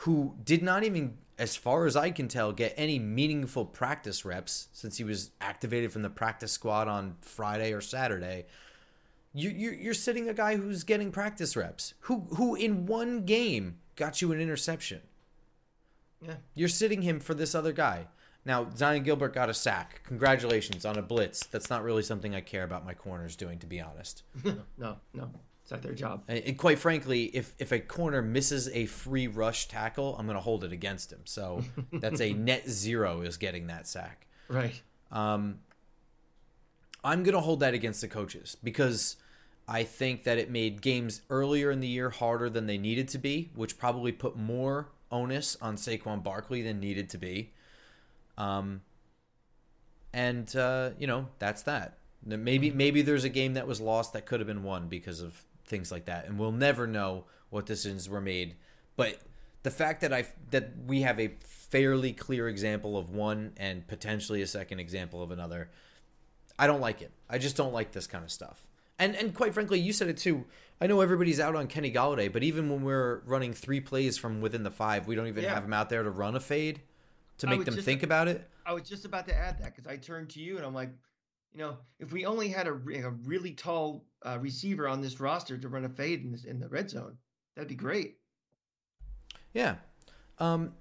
who 0.00 0.34
did 0.44 0.62
not 0.62 0.84
even, 0.84 1.16
as 1.38 1.56
far 1.56 1.86
as 1.86 1.96
I 1.96 2.10
can 2.10 2.28
tell, 2.28 2.52
get 2.52 2.74
any 2.76 2.98
meaningful 2.98 3.64
practice 3.64 4.24
reps 4.24 4.68
since 4.72 4.98
he 4.98 5.04
was 5.04 5.30
activated 5.40 5.92
from 5.92 6.02
the 6.02 6.10
practice 6.10 6.52
squad 6.52 6.88
on 6.88 7.16
Friday 7.20 7.72
or 7.72 7.80
Saturday, 7.80 8.46
you, 9.32 9.50
you're, 9.50 9.74
you're 9.74 9.94
sitting 9.94 10.28
a 10.28 10.34
guy 10.34 10.56
who's 10.56 10.82
getting 10.82 11.12
practice 11.12 11.56
reps, 11.56 11.94
who 12.00 12.26
who 12.36 12.54
in 12.54 12.86
one 12.86 13.26
game 13.26 13.76
got 13.94 14.22
you 14.22 14.32
an 14.32 14.40
interception. 14.40 15.02
Yeah. 16.22 16.36
You're 16.54 16.68
sitting 16.68 17.02
him 17.02 17.20
for 17.20 17.34
this 17.34 17.54
other 17.54 17.72
guy. 17.72 18.06
Now, 18.46 18.66
Zyon 18.66 19.04
Gilbert 19.04 19.34
got 19.34 19.50
a 19.50 19.54
sack. 19.54 20.02
Congratulations 20.04 20.84
on 20.84 20.96
a 20.96 21.02
blitz. 21.02 21.44
That's 21.46 21.68
not 21.68 21.82
really 21.82 22.02
something 22.02 22.34
I 22.34 22.40
care 22.40 22.62
about 22.62 22.86
my 22.86 22.94
corners 22.94 23.34
doing, 23.34 23.58
to 23.58 23.66
be 23.66 23.80
honest. 23.80 24.22
no, 24.78 24.96
no. 25.12 25.30
It's 25.66 25.72
not 25.72 25.82
their 25.82 25.94
job. 25.94 26.22
And 26.28 26.56
quite 26.56 26.78
frankly, 26.78 27.24
if, 27.24 27.52
if 27.58 27.72
a 27.72 27.80
corner 27.80 28.22
misses 28.22 28.68
a 28.68 28.86
free 28.86 29.26
rush 29.26 29.66
tackle, 29.66 30.14
I'm 30.16 30.24
going 30.24 30.36
to 30.36 30.40
hold 30.40 30.62
it 30.62 30.70
against 30.70 31.12
him. 31.12 31.22
So 31.24 31.64
that's 31.92 32.20
a 32.20 32.32
net 32.32 32.70
zero 32.70 33.22
is 33.22 33.36
getting 33.36 33.66
that 33.66 33.88
sack. 33.88 34.28
Right. 34.46 34.80
Um, 35.10 35.58
I'm 37.02 37.24
going 37.24 37.34
to 37.34 37.40
hold 37.40 37.58
that 37.60 37.74
against 37.74 38.00
the 38.00 38.06
coaches 38.06 38.56
because 38.62 39.16
I 39.66 39.82
think 39.82 40.22
that 40.22 40.38
it 40.38 40.52
made 40.52 40.82
games 40.82 41.22
earlier 41.30 41.72
in 41.72 41.80
the 41.80 41.88
year 41.88 42.10
harder 42.10 42.48
than 42.48 42.68
they 42.68 42.78
needed 42.78 43.08
to 43.08 43.18
be, 43.18 43.50
which 43.56 43.76
probably 43.76 44.12
put 44.12 44.36
more 44.36 44.90
onus 45.10 45.56
on 45.60 45.74
Saquon 45.74 46.22
Barkley 46.22 46.62
than 46.62 46.78
needed 46.78 47.10
to 47.10 47.18
be. 47.18 47.52
Um, 48.38 48.82
and 50.12 50.54
uh, 50.54 50.90
you 50.96 51.08
know 51.08 51.26
that's 51.40 51.62
that. 51.62 51.98
Maybe 52.24 52.70
maybe 52.70 53.02
there's 53.02 53.24
a 53.24 53.28
game 53.28 53.54
that 53.54 53.66
was 53.66 53.80
lost 53.80 54.12
that 54.12 54.26
could 54.26 54.38
have 54.38 54.46
been 54.46 54.62
won 54.62 54.86
because 54.86 55.20
of 55.20 55.44
things 55.66 55.90
like 55.92 56.06
that, 56.06 56.26
and 56.26 56.38
we'll 56.38 56.52
never 56.52 56.86
know 56.86 57.24
what 57.50 57.66
decisions 57.66 58.08
were 58.08 58.20
made. 58.20 58.54
But 58.96 59.20
the 59.62 59.70
fact 59.70 60.00
that 60.00 60.12
I 60.12 60.26
that 60.50 60.70
we 60.86 61.02
have 61.02 61.18
a 61.20 61.34
fairly 61.40 62.12
clear 62.12 62.48
example 62.48 62.96
of 62.96 63.10
one 63.10 63.52
and 63.56 63.86
potentially 63.86 64.42
a 64.42 64.46
second 64.46 64.78
example 64.80 65.22
of 65.22 65.30
another, 65.30 65.70
I 66.58 66.66
don't 66.66 66.80
like 66.80 67.02
it. 67.02 67.10
I 67.28 67.38
just 67.38 67.56
don't 67.56 67.72
like 67.72 67.92
this 67.92 68.06
kind 68.06 68.24
of 68.24 68.30
stuff. 68.30 68.66
And 68.98 69.14
and 69.16 69.34
quite 69.34 69.52
frankly, 69.54 69.78
you 69.80 69.92
said 69.92 70.08
it 70.08 70.16
too. 70.16 70.44
I 70.80 70.86
know 70.86 71.00
everybody's 71.00 71.40
out 71.40 71.54
on 71.56 71.66
Kenny 71.68 71.90
Golladay, 71.92 72.30
but 72.32 72.42
even 72.42 72.68
when 72.70 72.82
we're 72.82 73.20
running 73.20 73.52
three 73.54 73.80
plays 73.80 74.18
from 74.18 74.40
within 74.40 74.62
the 74.62 74.70
five, 74.70 75.06
we 75.06 75.14
don't 75.14 75.26
even 75.26 75.44
Yeah. 75.44 75.54
have 75.54 75.64
him 75.64 75.72
out 75.72 75.88
there 75.88 76.02
to 76.02 76.10
run 76.10 76.36
a 76.36 76.40
fade 76.40 76.82
to 77.38 77.46
make 77.46 77.64
them 77.64 77.74
just- 77.74 77.84
think 77.84 78.02
about 78.02 78.28
it. 78.28 78.48
I 78.64 78.72
was 78.72 78.82
just 78.88 79.04
about 79.04 79.26
to 79.28 79.34
add 79.34 79.58
that 79.60 79.74
because 79.74 79.86
I 79.86 79.96
turned 79.96 80.30
to 80.30 80.40
you 80.40 80.56
and 80.56 80.66
I'm 80.66 80.74
like, 80.74 80.90
you 81.56 81.62
know, 81.62 81.78
if 81.98 82.12
we 82.12 82.26
only 82.26 82.48
had 82.48 82.66
a, 82.66 82.72
a 82.72 83.10
really 83.24 83.52
tall 83.52 84.04
uh, 84.26 84.36
receiver 84.38 84.86
on 84.86 85.00
this 85.00 85.18
roster 85.18 85.56
to 85.56 85.68
run 85.68 85.86
a 85.86 85.88
fade 85.88 86.22
in, 86.22 86.30
this, 86.30 86.44
in 86.44 86.60
the 86.60 86.68
red 86.68 86.90
zone, 86.90 87.16
that'd 87.54 87.68
be 87.68 87.74
great. 87.74 88.18
Yeah. 89.54 89.76
Um, 90.38 90.74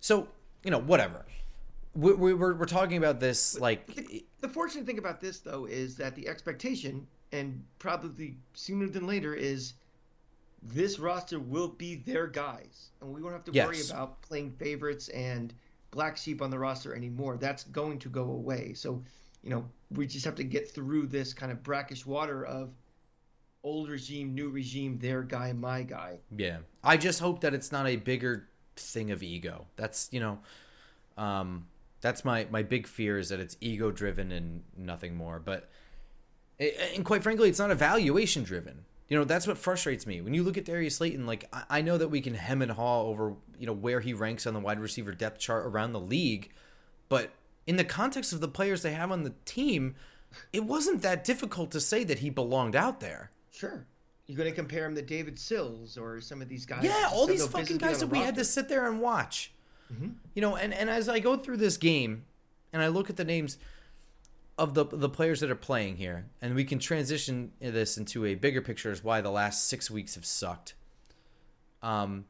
so 0.00 0.28
you 0.64 0.70
know, 0.70 0.80
whatever. 0.80 1.24
We, 1.94 2.12
we, 2.12 2.34
we're 2.34 2.54
we're 2.54 2.66
talking 2.66 2.98
about 2.98 3.20
this 3.20 3.58
like 3.58 3.86
The, 3.94 4.24
the 4.40 4.48
fortunate 4.48 4.84
thing 4.84 4.98
about 4.98 5.18
this, 5.18 5.40
though, 5.40 5.64
is 5.64 5.96
that 5.96 6.14
the 6.14 6.28
expectation, 6.28 7.06
and 7.32 7.64
probably 7.78 8.36
sooner 8.52 8.88
than 8.88 9.06
later, 9.06 9.34
is 9.34 9.74
this 10.62 10.98
roster 10.98 11.40
will 11.40 11.68
be 11.68 11.96
their 11.96 12.26
guys, 12.26 12.90
and 13.00 13.12
we 13.12 13.22
won't 13.22 13.34
have 13.34 13.44
to 13.44 13.52
worry 13.52 13.80
about 13.90 14.20
playing 14.20 14.52
favorites 14.52 15.08
and 15.08 15.54
black 15.90 16.18
sheep 16.18 16.42
on 16.42 16.50
the 16.50 16.58
roster 16.58 16.94
anymore. 16.94 17.38
That's 17.38 17.64
going 17.64 17.98
to 18.00 18.10
go 18.10 18.24
away. 18.24 18.74
So, 18.74 19.02
you 19.42 19.50
know, 19.50 19.64
we 19.90 20.06
just 20.06 20.24
have 20.24 20.36
to 20.36 20.44
get 20.44 20.70
through 20.70 21.06
this 21.06 21.34
kind 21.34 21.52
of 21.52 21.62
brackish 21.62 22.06
water 22.06 22.44
of 22.44 22.70
old 23.64 23.88
regime, 23.88 24.34
new 24.34 24.48
regime, 24.48 24.98
their 24.98 25.22
guy, 25.22 25.52
my 25.52 25.82
guy. 25.82 26.18
Yeah. 26.36 26.58
I 26.82 26.96
just 26.96 27.20
hope 27.20 27.40
that 27.42 27.54
it's 27.54 27.70
not 27.70 27.86
a 27.86 27.96
bigger 27.96 28.48
thing 28.76 29.10
of 29.10 29.22
ego. 29.22 29.66
That's, 29.76 30.08
you 30.10 30.20
know, 30.20 30.38
um, 31.16 31.66
that's 32.00 32.24
my, 32.24 32.46
my 32.50 32.62
big 32.62 32.86
fear 32.86 33.18
is 33.18 33.28
that 33.28 33.38
it's 33.38 33.56
ego 33.60 33.90
driven 33.90 34.32
and 34.32 34.62
nothing 34.76 35.14
more. 35.14 35.38
But, 35.38 35.68
and 36.58 37.04
quite 37.04 37.22
frankly, 37.22 37.48
it's 37.48 37.58
not 37.58 37.70
evaluation 37.70 38.42
driven. 38.42 38.84
You 39.08 39.18
know, 39.18 39.24
that's 39.24 39.46
what 39.46 39.58
frustrates 39.58 40.06
me. 40.06 40.20
When 40.22 40.32
you 40.32 40.42
look 40.42 40.56
at 40.56 40.64
Darius 40.64 40.96
Slayton, 40.96 41.26
like, 41.26 41.46
I, 41.52 41.64
I 41.68 41.82
know 41.82 41.98
that 41.98 42.08
we 42.08 42.20
can 42.20 42.34
hem 42.34 42.62
and 42.62 42.72
haw 42.72 43.02
over, 43.02 43.34
you 43.58 43.66
know, 43.66 43.72
where 43.72 44.00
he 44.00 44.14
ranks 44.14 44.46
on 44.46 44.54
the 44.54 44.60
wide 44.60 44.80
receiver 44.80 45.12
depth 45.12 45.38
chart 45.38 45.66
around 45.66 45.92
the 45.92 46.00
league. 46.00 46.50
But 47.08 47.30
in 47.66 47.76
the 47.76 47.84
context 47.84 48.32
of 48.32 48.40
the 48.40 48.48
players 48.48 48.82
they 48.82 48.92
have 48.92 49.10
on 49.10 49.22
the 49.22 49.34
team, 49.44 49.94
it 50.52 50.64
wasn't 50.64 51.02
that 51.02 51.24
difficult 51.24 51.70
to 51.72 51.80
say 51.80 52.04
that 52.04 52.20
he 52.20 52.30
belonged 52.30 52.76
out 52.76 53.00
there. 53.00 53.30
Sure. 53.50 53.86
You're 54.26 54.38
going 54.38 54.50
to 54.50 54.56
compare 54.56 54.86
him 54.86 54.94
to 54.94 55.02
David 55.02 55.38
Sills 55.38 55.98
or 55.98 56.20
some 56.20 56.40
of 56.40 56.48
these 56.48 56.64
guys. 56.64 56.84
Yeah, 56.84 57.10
all 57.12 57.26
these 57.26 57.46
fucking 57.46 57.78
guys 57.78 58.00
that 58.00 58.06
we 58.06 58.18
had 58.18 58.36
to 58.36 58.44
sit 58.44 58.68
there 58.68 58.86
and 58.86 59.00
watch. 59.00 59.52
You 60.34 60.40
know, 60.40 60.56
and, 60.56 60.72
and 60.72 60.88
as 60.88 61.08
I 61.08 61.18
go 61.18 61.36
through 61.36 61.58
this 61.58 61.76
game 61.76 62.24
and 62.72 62.80
I 62.80 62.88
look 62.88 63.10
at 63.10 63.16
the 63.16 63.24
names 63.24 63.58
of 64.56 64.74
the 64.74 64.84
the 64.84 65.08
players 65.08 65.40
that 65.40 65.50
are 65.50 65.54
playing 65.54 65.96
here, 65.96 66.26
and 66.40 66.54
we 66.54 66.64
can 66.64 66.78
transition 66.78 67.52
this 67.60 67.98
into 67.98 68.24
a 68.24 68.34
bigger 68.34 68.62
picture 68.62 68.90
as 68.90 69.04
why 69.04 69.20
the 69.20 69.30
last 69.30 69.68
six 69.68 69.90
weeks 69.90 70.14
have 70.14 70.24
sucked. 70.24 70.74
Um, 71.82 72.24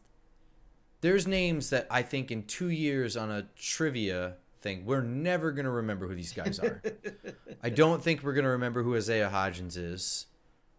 there's 1.02 1.26
names 1.26 1.70
that 1.70 1.86
I 1.90 2.02
think 2.02 2.30
in 2.30 2.44
two 2.44 2.68
years 2.68 3.16
on 3.16 3.30
a 3.30 3.46
trivia 3.56 4.36
thing, 4.62 4.84
we're 4.86 5.02
never 5.02 5.52
gonna 5.52 5.70
remember 5.70 6.06
who 6.08 6.14
these 6.14 6.32
guys 6.32 6.58
are. 6.58 6.82
I 7.62 7.68
don't 7.70 8.02
think 8.02 8.22
we're 8.22 8.32
gonna 8.34 8.50
remember 8.50 8.82
who 8.82 8.96
Isaiah 8.96 9.30
Hodgins 9.32 9.76
is. 9.76 10.26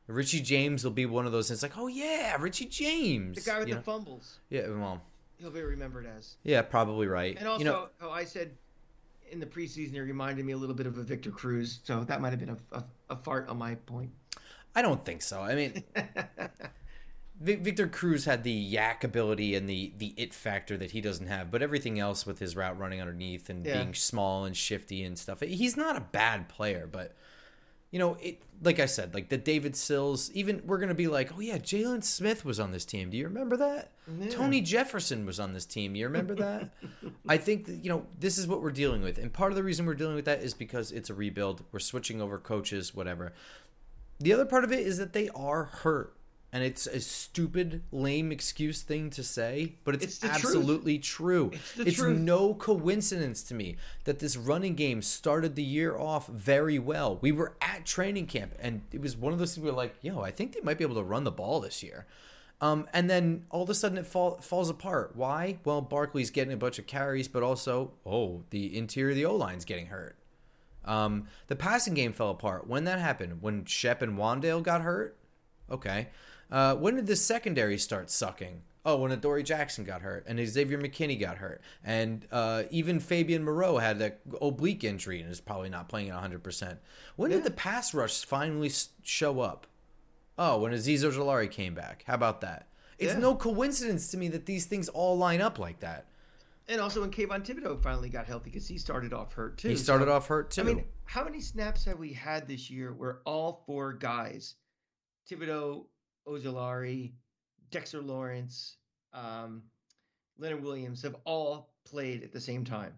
Richie 0.07 0.41
James 0.41 0.83
will 0.83 0.91
be 0.91 1.05
one 1.05 1.25
of 1.25 1.31
those. 1.31 1.49
And 1.49 1.55
It's 1.55 1.63
like, 1.63 1.77
oh 1.77 1.87
yeah, 1.87 2.35
Richie 2.39 2.65
James. 2.65 3.43
The 3.43 3.49
guy 3.49 3.59
with 3.59 3.67
you 3.67 3.75
the 3.75 3.79
know? 3.79 3.83
fumbles. 3.83 4.39
Yeah, 4.49 4.67
well, 4.69 5.01
He'll 5.37 5.49
be 5.51 5.61
remembered 5.61 6.05
as. 6.05 6.35
yeah, 6.43 6.61
probably 6.61 7.07
right. 7.07 7.37
And 7.37 7.47
also, 7.47 7.59
you 7.59 7.65
know, 7.65 7.87
oh, 8.01 8.09
I 8.11 8.23
said 8.25 8.51
in 9.31 9.39
the 9.39 9.45
preseason, 9.45 9.95
it 9.95 10.01
reminded 10.01 10.45
me 10.45 10.53
a 10.53 10.57
little 10.57 10.75
bit 10.75 10.85
of 10.87 10.97
a 10.97 11.03
Victor 11.03 11.31
Cruz. 11.31 11.79
So 11.83 12.03
that 12.03 12.21
might 12.21 12.29
have 12.29 12.39
been 12.39 12.49
a, 12.49 12.57
a, 12.77 12.83
a 13.09 13.15
fart 13.15 13.47
on 13.49 13.57
my 13.57 13.75
point. 13.75 14.11
I 14.75 14.81
don't 14.81 15.03
think 15.03 15.21
so. 15.21 15.41
I 15.41 15.55
mean, 15.55 15.83
Victor 17.43 17.87
Cruz 17.87 18.25
had 18.25 18.43
the 18.43 18.73
YAC 18.73 19.03
ability 19.03 19.53
and 19.55 19.67
the 19.69 19.91
the 19.97 20.13
it 20.17 20.33
factor 20.33 20.77
that 20.77 20.91
he 20.91 21.01
doesn't 21.01 21.27
have, 21.27 21.51
but 21.51 21.61
everything 21.61 21.99
else 21.99 22.25
with 22.25 22.39
his 22.39 22.55
route 22.55 22.79
running 22.79 23.01
underneath 23.01 23.49
and 23.49 23.65
Yeah. 23.65 23.81
being 23.83 23.93
small 23.93 24.45
and 24.45 24.55
shifty 24.55 25.03
and 25.03 25.17
stuff, 25.19 25.41
he's 25.41 25.75
not 25.75 25.95
a 25.97 26.01
bad 26.01 26.47
player. 26.47 26.87
But 26.89 27.13
you 27.91 27.99
know, 27.99 28.17
it 28.21 28.41
like 28.61 28.79
I 28.79 28.85
said, 28.85 29.13
like 29.13 29.27
the 29.29 29.37
David 29.37 29.75
Sills, 29.75 30.31
even 30.31 30.61
we're 30.65 30.77
gonna 30.79 30.93
be 30.95 31.07
like, 31.07 31.31
oh 31.35 31.41
yeah, 31.41 31.57
Jaylon 31.57 32.03
Smith 32.03 32.45
was 32.45 32.59
on 32.59 32.71
this 32.71 32.85
team. 32.85 33.09
Do 33.09 33.17
you 33.17 33.25
remember 33.27 33.57
that? 33.57 33.91
Yeah. 34.19 34.29
Tony 34.29 34.61
Jefferson 34.61 35.25
was 35.25 35.39
on 35.39 35.53
this 35.53 35.65
team. 35.65 35.95
You 35.95 36.05
remember 36.05 36.35
that? 36.35 36.69
I 37.27 37.37
think 37.37 37.65
that, 37.65 37.83
you 37.83 37.89
know 37.89 38.05
this 38.19 38.37
is 38.37 38.47
what 38.47 38.61
we're 38.61 38.71
dealing 38.71 39.01
with, 39.01 39.17
and 39.17 39.31
part 39.33 39.51
of 39.51 39.57
the 39.57 39.63
reason 39.63 39.85
we're 39.85 39.93
dealing 39.95 40.15
with 40.15 40.25
that 40.25 40.41
is 40.41 40.53
because 40.53 40.91
it's 40.91 41.09
a 41.09 41.13
rebuild. 41.13 41.63
We're 41.73 41.79
switching 41.79 42.21
over 42.21 42.37
coaches, 42.37 42.95
whatever. 42.95 43.33
The 44.19 44.31
other 44.33 44.45
part 44.45 44.63
of 44.63 44.71
it 44.71 44.79
is 44.79 44.97
that 44.97 45.11
they 45.13 45.27
are 45.29 45.65
hurt. 45.65 46.15
And 46.55 46.63
it's 46.63 46.85
a 46.85 46.99
stupid, 46.99 47.81
lame 47.91 48.31
excuse 48.31 48.83
thing 48.83 49.09
to 49.09 49.23
say, 49.23 49.73
but 49.83 49.95
it's, 49.95 50.05
It's 50.05 50.17
the 50.19 50.27
truth. 50.27 50.35
absolutely 50.45 50.99
true. 50.99 51.49
It's 51.51 51.79
it's 51.79 52.01
no 52.03 52.53
coincidence 52.53 53.41
to 53.43 53.55
me 53.55 53.75
that 54.03 54.19
this 54.19 54.37
running 54.37 54.75
game 54.75 55.01
started 55.01 55.55
the 55.55 55.63
year 55.63 55.97
off 55.97 56.27
very 56.27 56.77
well. 56.77 57.17
We 57.21 57.31
were 57.31 57.53
at 57.59 57.87
training 57.87 58.27
camp, 58.27 58.53
and 58.59 58.83
it 58.91 59.01
was 59.01 59.17
one 59.17 59.33
of 59.33 59.39
those 59.39 59.55
things 59.55 59.65
we 59.65 59.71
were 59.71 59.75
like, 59.75 59.95
"Yo, 60.03 60.21
I 60.21 60.29
think 60.29 60.53
they 60.53 60.61
might 60.61 60.77
be 60.77 60.83
able 60.83 60.93
to 60.95 61.03
run 61.03 61.23
the 61.23 61.31
ball 61.31 61.59
this 61.59 61.81
year." 61.81 62.05
Um, 62.61 62.87
and 62.93 63.09
then 63.09 63.45
all 63.49 63.63
of 63.63 63.69
a 63.71 63.73
sudden 63.73 63.97
it 63.97 64.05
fall, 64.05 64.37
falls 64.37 64.69
apart. 64.69 65.15
Why? 65.15 65.57
Well, 65.65 65.81
Barkley's 65.81 66.29
getting 66.29 66.53
a 66.53 66.57
bunch 66.57 66.77
of 66.77 66.85
carries, 66.85 67.27
but 67.27 67.41
also, 67.41 67.93
oh, 68.05 68.43
the 68.51 68.77
interior 68.77 69.09
of 69.09 69.15
the 69.15 69.25
O 69.25 69.35
line's 69.35 69.65
getting 69.65 69.87
hurt. 69.87 70.15
Um, 70.85 71.27
the 71.47 71.55
passing 71.55 71.93
game 71.95 72.13
fell 72.13 72.29
apart. 72.29 72.67
When 72.67 72.83
that 72.83 72.99
happened? 72.99 73.41
When 73.41 73.65
Shep 73.65 74.01
and 74.03 74.17
Wan'Dale 74.17 74.61
got 74.61 74.81
hurt? 74.81 75.17
Okay. 75.71 76.09
Uh, 76.53 76.75
when 76.75 76.95
did 76.95 77.07
the 77.07 77.15
secondary 77.15 77.79
start 77.79 78.11
sucking? 78.11 78.61
Oh, 78.85 78.97
when 78.97 79.11
Adoree 79.11 79.43
Jackson 79.43 79.83
got 79.85 80.01
hurt 80.03 80.23
and 80.27 80.45
Xavier 80.45 80.77
McKinney 80.77 81.19
got 81.19 81.37
hurt. 81.37 81.61
And 81.83 82.27
uh, 82.31 82.63
even 82.69 82.99
Fabian 82.99 83.43
Moreau 83.43 83.77
had 83.79 83.97
that 83.99 84.19
oblique 84.39 84.83
injury 84.83 85.19
and 85.21 85.31
is 85.31 85.39
probably 85.41 85.69
not 85.69 85.89
playing 85.89 86.09
at 86.11 86.21
100%. 86.21 86.77
When 87.15 87.31
did 87.31 87.43
the 87.43 87.49
pass 87.51 87.93
rush 87.93 88.23
finally 88.23 88.71
show 89.01 89.39
up? 89.39 89.65
Oh, 90.37 90.59
when 90.59 90.73
Azeez 90.73 90.99
Ojulari 91.03 91.49
came 91.49 91.73
back. 91.73 92.03
How 92.05 92.13
about 92.13 92.41
that? 92.41 92.67
It's 92.99 93.13
Yeah. 93.13 93.19
no 93.19 93.35
coincidence 93.35 94.11
to 94.11 94.17
me 94.17 94.27
that 94.27 94.45
these 94.45 94.65
things 94.65 94.89
all 94.89 95.17
line 95.17 95.41
up 95.41 95.57
like 95.57 95.79
that. 95.79 96.05
And 96.67 96.79
also 96.79 97.01
when 97.01 97.09
Kayvon 97.11 97.43
Thibodeaux 97.43 97.81
finally 97.81 98.09
got 98.09 98.27
healthy 98.27 98.49
because 98.51 98.67
he 98.67 98.77
started 98.77 99.11
off 99.11 99.33
hurt 99.33 99.57
too. 99.57 99.69
He 99.69 99.75
started 99.75 100.05
So, 100.05 100.11
off 100.13 100.27
hurt 100.27 100.51
too. 100.51 100.61
I 100.61 100.63
mean, 100.65 100.83
how 101.05 101.23
many 101.23 101.41
snaps 101.41 101.83
have 101.85 101.97
we 101.99 102.13
had 102.13 102.47
this 102.47 102.69
year 102.69 102.93
where 102.93 103.19
all 103.25 103.63
four 103.65 103.93
guys, 103.93 104.55
Thibodeaux, 105.29 105.85
Ojulari, 106.27 107.11
Dexter 107.71 108.01
Lawrence, 108.01 108.77
um, 109.13 109.63
Leonard 110.37 110.63
Williams, 110.63 111.01
have 111.03 111.15
all 111.25 111.73
played 111.85 112.23
at 112.23 112.31
the 112.31 112.41
same 112.41 112.63
time? 112.65 112.93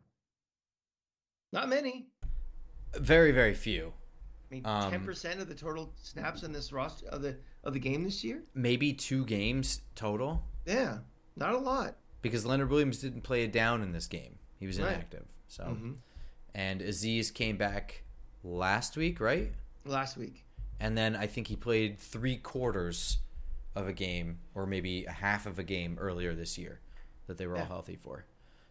Not 1.52 1.70
many. 1.70 2.08
very, 2.98 3.32
very 3.32 3.54
few. 3.54 3.92
I 4.50 4.54
mean, 4.54 4.66
Um, 4.66 4.90
ten 4.92 5.04
percent 5.04 5.42
of 5.42 5.50
the 5.50 5.56
total 5.56 5.94
snaps 6.02 6.44
in 6.44 6.52
this 6.54 6.72
roster 6.72 7.08
of 7.08 7.22
the 7.22 7.38
of 7.64 7.74
the 7.74 7.80
game 7.80 8.04
this 8.04 8.24
year. 8.24 8.44
Maybe 8.54 8.94
two 8.94 9.26
games 9.26 9.82
total. 9.96 10.46
Yeah, 10.66 11.00
not 11.36 11.54
a 11.54 11.58
lot. 11.58 11.98
because 12.22 12.44
Leonard 12.46 12.70
Williams 12.72 13.00
didn't 13.00 13.22
play 13.22 13.44
it 13.44 13.52
down 13.52 13.82
in 13.84 13.92
this 13.92 14.08
game. 14.08 14.40
He 14.60 14.66
was 14.66 14.80
Right. 14.80 14.94
inactive. 14.94 15.28
So, 15.48 15.64
Mhm. 15.66 15.98
and 16.56 16.82
Azeez 16.82 17.32
came 17.34 17.56
back 17.58 18.04
last 18.44 18.98
week, 18.98 19.20
right? 19.20 19.54
Last 19.84 20.18
week, 20.18 20.45
And 20.80 20.98
then 20.98 21.16
I 21.16 21.28
think 21.28 21.48
he 21.48 21.56
played 21.56 22.00
three 22.00 22.38
quarters 22.38 23.18
of 23.76 23.88
a 23.88 23.94
game, 23.94 24.40
or 24.54 24.66
maybe 24.66 25.06
a 25.06 25.12
half 25.12 25.46
of 25.46 25.60
a 25.60 25.64
game 25.64 25.98
earlier 26.00 26.34
this 26.34 26.58
year, 26.58 26.80
that 27.28 27.38
they 27.38 27.48
were 27.48 27.58
all 27.58 27.66
healthy 27.66 27.96
for. 27.96 28.26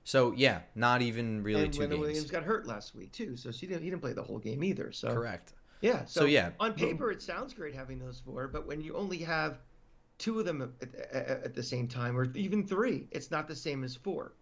So 0.05 0.33
yeah, 0.37 0.61
not 0.75 1.03
even 1.03 1.43
really 1.43 1.65
and 1.65 1.73
two 1.73 1.81
Leonard 1.81 1.97
games. 1.97 2.07
Williams 2.07 2.31
got 2.31 2.43
hurt 2.43 2.67
last 2.67 2.95
week 2.95 3.13
too, 3.13 3.37
so 3.37 3.51
she 3.51 3.67
didn't. 3.67 3.83
He 3.83 3.91
didn't 3.91 4.03
play 4.03 4.13
the 4.13 4.23
whole 4.23 4.39
game 4.39 4.63
either. 4.63 4.93
So 4.93 5.13
Correct. 5.13 5.55
Yeah. 5.81 6.05
So, 6.07 6.25
yeah. 6.25 6.51
on 6.61 6.73
paper 6.73 7.11
it 7.11 7.21
sounds 7.21 7.53
great 7.53 7.75
having 7.75 7.99
those 7.99 8.23
four, 8.25 8.49
but 8.49 8.67
when 8.67 8.81
you 8.81 8.97
only 8.97 9.19
have 9.19 9.59
two 10.17 10.39
of 10.39 10.47
them 10.47 10.73
at, 10.81 10.95
at, 11.13 11.45
at 11.45 11.55
the 11.55 11.63
same 11.63 11.89
time, 11.89 12.17
or 12.17 12.33
even 12.35 12.67
three, 12.67 13.07
it's 13.11 13.31
not 13.31 13.49
the 13.49 13.57
same 13.57 13.85
as 13.85 13.95
four. 13.95 14.33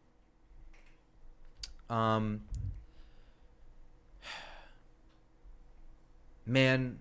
Um, 1.90 2.42
man, 6.46 7.00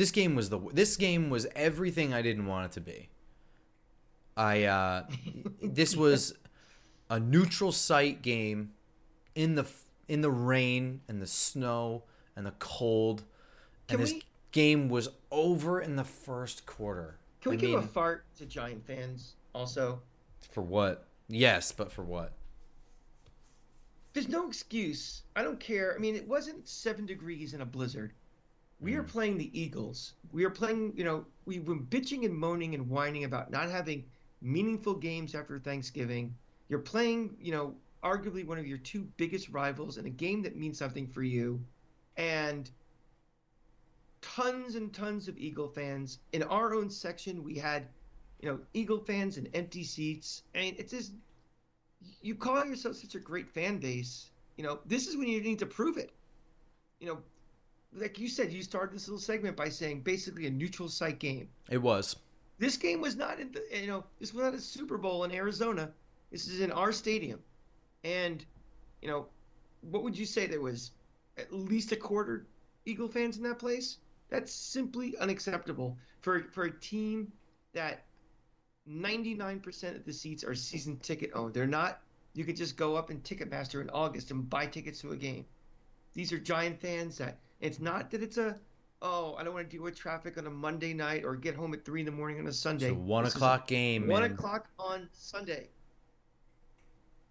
this 0.00 0.10
game 0.10 0.34
was 0.34 0.48
the 0.48 0.58
this 0.72 0.96
game 0.96 1.28
was 1.28 1.46
everything 1.54 2.14
I 2.14 2.22
didn't 2.22 2.46
want 2.46 2.64
it 2.64 2.72
to 2.72 2.80
be. 2.80 3.10
I 4.34 4.64
uh, 4.64 5.02
this 5.62 5.94
was 5.94 6.32
a 7.10 7.20
neutral 7.20 7.70
site 7.70 8.22
game 8.22 8.72
in 9.34 9.56
the 9.56 9.66
in 10.08 10.22
the 10.22 10.30
rain 10.30 11.02
and 11.06 11.20
the 11.20 11.26
snow 11.26 12.04
and 12.34 12.46
the 12.46 12.54
cold, 12.58 13.24
and 13.90 14.00
this 14.00 14.14
we- 14.14 14.22
game 14.52 14.88
was 14.88 15.10
over 15.30 15.82
in 15.82 15.96
the 15.96 16.04
first 16.04 16.64
quarter. 16.64 17.18
Can 17.42 17.50
we 17.50 17.58
I 17.58 17.60
give 17.60 17.74
a 17.74 17.82
fart 17.82 18.24
to 18.38 18.46
Giant 18.46 18.86
fans 18.86 19.34
also? 19.54 20.00
for 20.50 20.62
what? 20.62 21.04
Yes, 21.28 21.72
but 21.72 21.92
for 21.92 22.02
what? 22.02 22.32
There's 24.14 24.28
no 24.30 24.48
excuse. 24.48 25.24
I 25.36 25.42
don't 25.42 25.60
care. 25.60 25.94
I 25.94 25.98
mean, 25.98 26.16
it 26.16 26.26
wasn't 26.26 26.66
seven 26.66 27.04
degrees 27.04 27.52
in 27.52 27.60
a 27.60 27.66
blizzard. 27.66 28.14
We 28.80 28.92
Mm. 28.92 28.96
are 28.96 29.04
playing 29.04 29.38
the 29.38 29.58
Eagles. 29.58 30.14
We 30.32 30.44
are 30.44 30.50
playing, 30.50 30.94
you 30.96 31.04
know, 31.04 31.26
we've 31.46 31.64
been 31.64 31.86
bitching 31.86 32.24
and 32.24 32.34
moaning 32.34 32.74
and 32.74 32.88
whining 32.88 33.24
about 33.24 33.50
not 33.50 33.70
having 33.70 34.06
meaningful 34.40 34.94
games 34.94 35.34
after 35.34 35.58
Thanksgiving. 35.58 36.36
You're 36.68 36.80
playing, 36.80 37.36
you 37.40 37.52
know, 37.52 37.76
arguably 38.02 38.46
one 38.46 38.58
of 38.58 38.66
your 38.66 38.78
two 38.78 39.04
biggest 39.16 39.50
rivals 39.50 39.98
in 39.98 40.06
a 40.06 40.10
game 40.10 40.42
that 40.42 40.56
means 40.56 40.78
something 40.78 41.06
for 41.08 41.22
you. 41.22 41.64
And 42.16 42.70
tons 44.22 44.74
and 44.76 44.92
tons 44.92 45.28
of 45.28 45.38
Eagle 45.38 45.68
fans. 45.68 46.18
In 46.32 46.42
our 46.44 46.74
own 46.74 46.90
section, 46.90 47.42
we 47.44 47.56
had, 47.56 47.88
you 48.40 48.48
know, 48.50 48.60
Eagle 48.74 49.00
fans 49.00 49.36
and 49.38 49.48
empty 49.54 49.84
seats. 49.84 50.42
And 50.54 50.76
it's 50.78 50.92
just, 50.92 51.14
you 52.22 52.34
call 52.34 52.64
yourself 52.64 52.96
such 52.96 53.14
a 53.14 53.20
great 53.20 53.48
fan 53.48 53.78
base. 53.78 54.30
You 54.56 54.64
know, 54.64 54.80
this 54.86 55.06
is 55.06 55.16
when 55.16 55.28
you 55.28 55.40
need 55.40 55.58
to 55.60 55.66
prove 55.66 55.96
it. 55.96 56.12
You 57.00 57.08
know, 57.08 57.18
like 57.94 58.18
you 58.18 58.28
said, 58.28 58.52
you 58.52 58.62
started 58.62 58.94
this 58.94 59.08
little 59.08 59.20
segment 59.20 59.56
by 59.56 59.68
saying 59.68 60.00
basically 60.00 60.46
a 60.46 60.50
neutral 60.50 60.88
site 60.88 61.18
game. 61.18 61.48
It 61.68 61.78
was. 61.78 62.16
This 62.58 62.76
game 62.76 63.00
was 63.00 63.16
not 63.16 63.40
in 63.40 63.52
the, 63.52 63.64
you 63.80 63.86
know, 63.86 64.04
this 64.18 64.34
was 64.34 64.44
not 64.44 64.54
a 64.54 64.60
Super 64.60 64.98
Bowl 64.98 65.24
in 65.24 65.32
Arizona. 65.32 65.90
This 66.30 66.46
is 66.46 66.60
in 66.60 66.70
our 66.70 66.92
stadium. 66.92 67.40
And, 68.04 68.44
you 69.02 69.08
know, 69.08 69.26
what 69.80 70.02
would 70.02 70.16
you 70.16 70.26
say 70.26 70.46
there 70.46 70.60
was 70.60 70.92
at 71.38 71.52
least 71.52 71.92
a 71.92 71.96
quarter 71.96 72.46
Eagle 72.84 73.08
fans 73.08 73.36
in 73.36 73.42
that 73.44 73.58
place? 73.58 73.98
That's 74.28 74.52
simply 74.52 75.16
unacceptable 75.18 75.96
for 76.20 76.44
for 76.52 76.64
a 76.64 76.80
team 76.80 77.32
that 77.72 78.04
99% 78.88 79.96
of 79.96 80.04
the 80.04 80.12
seats 80.12 80.44
are 80.44 80.54
season 80.54 80.98
ticket 80.98 81.30
owned. 81.34 81.54
They're 81.54 81.66
not 81.66 82.00
you 82.34 82.44
could 82.44 82.56
just 82.56 82.76
go 82.76 82.94
up 82.94 83.10
in 83.10 83.20
Ticketmaster 83.22 83.80
in 83.80 83.90
August 83.90 84.30
and 84.30 84.48
buy 84.48 84.66
tickets 84.66 85.00
to 85.00 85.10
a 85.10 85.16
game. 85.16 85.44
These 86.14 86.32
are 86.32 86.38
giant 86.38 86.80
fans 86.80 87.18
that 87.18 87.38
it's 87.60 87.80
not 87.80 88.10
that 88.10 88.22
it's 88.22 88.38
a 88.38 88.58
oh, 89.02 89.34
I 89.38 89.44
don't 89.44 89.54
want 89.54 89.68
to 89.70 89.76
deal 89.76 89.82
with 89.82 89.96
traffic 89.96 90.36
on 90.38 90.46
a 90.46 90.50
Monday 90.50 90.92
night 90.92 91.24
or 91.24 91.34
get 91.34 91.54
home 91.54 91.72
at 91.72 91.84
three 91.84 92.00
in 92.00 92.06
the 92.06 92.12
morning 92.12 92.38
on 92.38 92.46
a 92.46 92.52
Sunday. 92.52 92.86
It's 92.90 92.96
a 92.96 92.98
one 92.98 93.24
This 93.24 93.32
is 93.32 93.36
o'clock 93.36 93.66
game, 93.66 94.06
one 94.06 94.22
man. 94.22 94.32
o'clock 94.32 94.68
on 94.78 95.08
Sunday. 95.12 95.68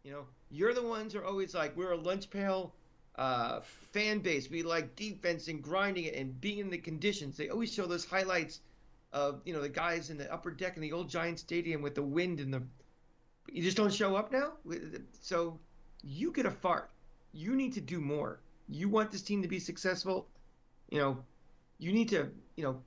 You 0.04 0.12
know, 0.12 0.26
you're 0.50 0.74
the 0.74 0.82
ones 0.82 1.14
who 1.14 1.20
are 1.20 1.26
always 1.26 1.54
like, 1.54 1.76
we're 1.78 1.92
a 1.92 1.98
lunch 1.98 2.30
pail 2.30 2.74
uh, 3.18 3.60
fan 3.92 4.20
base. 4.20 4.50
We 4.50 4.64
like 4.64 4.96
defense 4.96 5.48
and 5.48 5.62
grinding 5.62 6.06
it 6.06 6.16
and 6.16 6.40
being 6.42 6.60
in 6.60 6.70
the 6.70 6.78
conditions. 6.78 7.38
They 7.38 7.50
always 7.50 7.72
show 7.72 7.86
those 7.86 8.06
highlights 8.06 8.62
of 9.12 9.42
you 9.44 9.54
know 9.54 9.62
the 9.62 9.70
guys 9.70 10.10
in 10.10 10.18
the 10.18 10.32
upper 10.32 10.52
deck 10.52 10.76
in 10.76 10.82
the 10.82 10.92
old 10.92 11.10
Giant 11.10 11.40
Stadium 11.40 11.82
with 11.82 11.96
the 11.96 12.04
wind 12.04 12.40
and 12.40 12.54
the. 12.54 12.64
You 13.52 13.62
just 13.64 13.78
don't 13.78 13.94
show 13.94 14.16
up 14.16 14.32
now. 14.32 14.54
So 15.22 15.60
you 16.04 16.32
get 16.32 16.46
a 16.46 16.52
fart. 16.52 16.90
You 17.34 17.56
need 17.56 17.74
to 17.74 17.82
do 17.82 18.00
more. 18.00 18.40
You 18.70 18.88
want 18.90 19.12
this 19.12 19.22
team 19.22 19.42
to 19.42 19.48
be 19.48 19.60
successful. 19.60 20.28
You 20.90 21.00
know, 21.00 21.18
you 21.78 21.92
need 21.92 22.10
to. 22.10 22.30
You 22.56 22.64
know, 22.64 22.82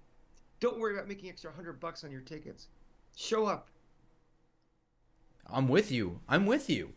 don't 0.60 0.78
worry 0.78 0.94
about 0.94 1.08
making 1.08 1.28
extra 1.28 1.52
hundred 1.52 1.80
bucks 1.80 2.04
on 2.04 2.10
your 2.10 2.20
tickets. 2.20 2.68
Show 3.16 3.46
up. 3.46 3.68
I'm 5.50 5.68
with 5.68 5.90
you. 5.90 6.20
I'm 6.28 6.46
with 6.46 6.70
you. 6.70 6.92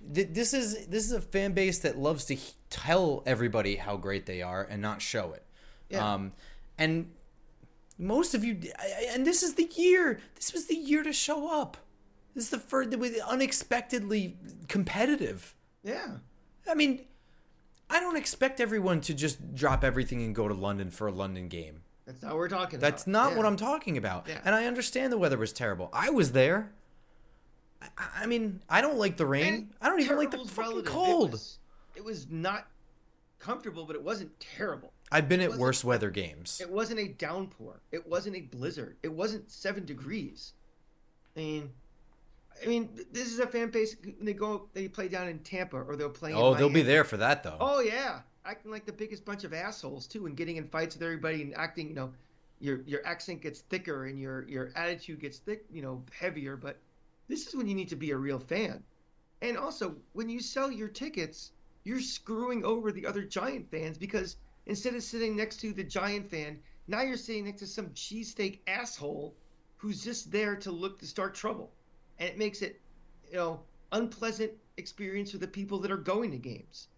This 0.00 0.52
is 0.52 0.86
this 0.86 1.04
is 1.04 1.12
a 1.12 1.20
fan 1.20 1.52
base 1.52 1.78
that 1.80 1.98
loves 1.98 2.24
to 2.26 2.36
tell 2.70 3.22
everybody 3.26 3.76
how 3.76 3.96
great 3.96 4.26
they 4.26 4.42
are 4.42 4.62
and 4.62 4.80
not 4.80 5.00
show 5.02 5.32
it. 5.32 5.44
Yeah. 5.88 6.14
Um, 6.14 6.32
and 6.78 7.10
most 7.98 8.34
of 8.34 8.44
you, 8.44 8.60
and 9.10 9.26
this 9.26 9.42
is 9.42 9.54
the 9.54 9.70
year. 9.76 10.20
This 10.34 10.52
was 10.52 10.66
the 10.66 10.74
year 10.74 11.02
to 11.02 11.12
show 11.12 11.60
up. 11.60 11.76
This 12.34 12.44
is 12.44 12.50
the 12.50 12.58
first 12.58 12.90
that 12.90 12.98
was 12.98 13.16
unexpectedly 13.20 14.36
competitive. 14.68 15.54
Yeah. 15.84 16.16
I 16.68 16.74
mean, 16.74 17.02
I 17.94 18.00
don't 18.00 18.16
expect 18.16 18.60
everyone 18.60 19.00
to 19.02 19.14
just 19.14 19.54
drop 19.54 19.84
everything 19.84 20.20
and 20.22 20.34
go 20.34 20.48
to 20.48 20.54
London 20.54 20.90
for 20.90 21.06
a 21.06 21.12
London 21.12 21.46
game. 21.48 21.82
That's 22.06 22.20
not 22.22 22.32
what 22.32 22.38
we're 22.38 22.48
talking 22.48 22.80
That's 22.80 23.06
not 23.06 23.30
Yeah. 23.30 23.36
what 23.38 23.46
I'm 23.46 23.56
talking 23.56 23.96
about. 23.96 24.26
Yeah. 24.28 24.40
And 24.44 24.52
I 24.52 24.66
understand 24.66 25.12
the 25.12 25.16
weather 25.16 25.38
was 25.38 25.52
terrible. 25.52 25.90
I 25.92 26.10
was 26.10 26.32
there. 26.32 26.72
I, 27.80 27.86
I 28.22 28.26
mean, 28.26 28.60
I 28.68 28.80
don't 28.80 28.98
like 28.98 29.16
the 29.16 29.26
rain. 29.26 29.54
And 29.54 29.68
I 29.80 29.88
don't 29.88 30.00
even 30.00 30.16
like 30.16 30.32
the 30.32 30.38
fucking 30.44 30.82
cold. 30.82 31.28
It 31.28 31.32
was, 31.32 31.58
it 31.96 32.04
was 32.04 32.26
not 32.28 32.66
comfortable, 33.38 33.84
but 33.84 33.94
it 33.94 34.02
wasn't 34.02 34.38
terrible. 34.40 34.92
I've 35.12 35.28
been 35.28 35.40
at 35.40 35.54
worse 35.54 35.84
weather 35.84 36.10
games. 36.10 36.60
It 36.60 36.68
wasn't 36.70 36.98
a 36.98 37.06
downpour. 37.08 37.80
It 37.92 38.08
wasn't 38.08 38.34
a 38.34 38.40
blizzard. 38.40 38.96
It 39.04 39.12
wasn't 39.12 39.50
seven 39.52 39.84
degrees. 39.84 40.52
I 41.36 41.40
mean, 41.40 41.70
I 42.62 42.66
mean, 42.66 42.88
this 43.12 43.28
is 43.28 43.38
a 43.38 43.46
fan 43.46 43.70
base. 43.70 43.96
They 44.20 44.32
go, 44.32 44.68
they 44.72 44.88
play 44.88 45.08
down 45.08 45.28
in 45.28 45.38
Tampa, 45.40 45.76
or 45.76 45.96
they'll 45.96 46.08
play. 46.10 46.30
in 46.30 46.36
Oh, 46.36 46.54
they'll 46.54 46.70
be 46.70 46.82
there 46.82 47.04
for 47.04 47.16
that 47.16 47.42
though. 47.42 47.56
Oh 47.60 47.80
yeah, 47.80 48.20
acting 48.44 48.70
like 48.70 48.86
the 48.86 48.92
biggest 48.92 49.24
bunch 49.24 49.44
of 49.44 49.52
assholes 49.52 50.06
too, 50.06 50.26
and 50.26 50.36
getting 50.36 50.56
in 50.56 50.68
fights 50.68 50.94
with 50.94 51.02
everybody 51.02 51.42
and 51.42 51.54
acting, 51.54 51.88
you 51.88 51.94
know, 51.94 52.12
your 52.60 52.82
your 52.82 53.06
accent 53.06 53.42
gets 53.42 53.60
thicker 53.60 54.06
and 54.06 54.18
your 54.20 54.48
your 54.48 54.70
attitude 54.76 55.20
gets 55.20 55.38
thick, 55.38 55.64
you 55.72 55.82
know, 55.82 56.02
heavier. 56.18 56.56
But 56.56 56.78
this 57.28 57.46
is 57.46 57.54
when 57.54 57.66
you 57.66 57.74
need 57.74 57.88
to 57.88 57.96
be 57.96 58.10
a 58.12 58.16
real 58.16 58.38
fan. 58.38 58.82
And 59.42 59.58
also, 59.58 59.96
when 60.12 60.28
you 60.28 60.40
sell 60.40 60.70
your 60.70 60.88
tickets, 60.88 61.52
you're 61.84 62.00
screwing 62.00 62.64
over 62.64 62.92
the 62.92 63.06
other 63.06 63.22
Giant 63.22 63.70
fans 63.70 63.98
because 63.98 64.36
instead 64.66 64.94
of 64.94 65.02
sitting 65.02 65.36
next 65.36 65.60
to 65.60 65.72
the 65.72 65.84
Giant 65.84 66.30
fan, 66.30 66.60
now 66.86 67.02
you're 67.02 67.16
sitting 67.16 67.44
next 67.44 67.60
to 67.60 67.66
some 67.66 67.90
cheesesteak 67.90 68.60
asshole 68.66 69.34
who's 69.76 70.02
just 70.02 70.30
there 70.30 70.56
to 70.56 70.70
look 70.70 70.98
to 71.00 71.06
start 71.06 71.34
trouble. 71.34 71.70
And 72.18 72.28
it 72.28 72.38
makes 72.38 72.62
it, 72.62 72.80
you 73.30 73.36
know, 73.36 73.60
unpleasant 73.92 74.52
experience 74.76 75.30
for 75.30 75.38
the 75.38 75.46
people 75.46 75.78
that 75.80 75.90
are 75.90 75.96
going 75.96 76.30
to 76.30 76.38
games. 76.38 76.88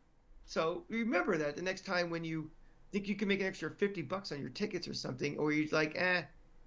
So 0.47 0.85
remember 0.89 1.37
that 1.37 1.57
the 1.57 1.63
next 1.63 1.85
time 1.85 2.11
when 2.11 2.25
you 2.25 2.51
think 2.93 3.09
you 3.09 3.17
can 3.17 3.29
make 3.29 3.41
an 3.41 3.47
extra 3.47 3.71
50 3.71 4.03
bucks 4.03 4.33
on 4.33 4.41
your 4.41 4.51
tickets 4.51 4.87
or 4.87 4.95
something, 4.95 5.37
or 5.37 5.53
you're 5.53 5.69
like, 5.73 5.97
eh, 5.97 6.23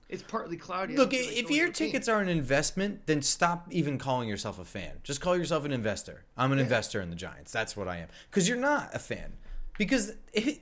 it's 0.09 0.23
partly 0.23 0.57
cloudy. 0.57 0.97
Look, 0.97 1.13
if 1.13 1.51
your 1.51 1.71
tickets 1.71 2.07
are 2.07 2.19
an 2.19 2.29
investment, 2.29 3.05
then 3.05 3.21
stop 3.21 3.67
even 3.69 3.99
calling 3.99 4.27
yourself 4.27 4.57
a 4.57 4.65
fan. 4.65 4.97
Just 5.03 5.21
call 5.21 5.37
yourself 5.37 5.65
an 5.65 5.71
investor. 5.71 6.25
I'm 6.35 6.51
an 6.51 6.57
yeah. 6.57 6.63
investor 6.63 6.99
in 6.99 7.11
the 7.11 7.15
Giants. 7.15 7.51
That's 7.51 7.77
what 7.77 7.87
I 7.87 7.97
am. 7.97 8.07
Because 8.29 8.47
you're 8.47 8.57
not 8.57 8.89
a 8.93 8.99
fan. 8.99 9.33
Because 9.77 10.13
it, 10.33 10.61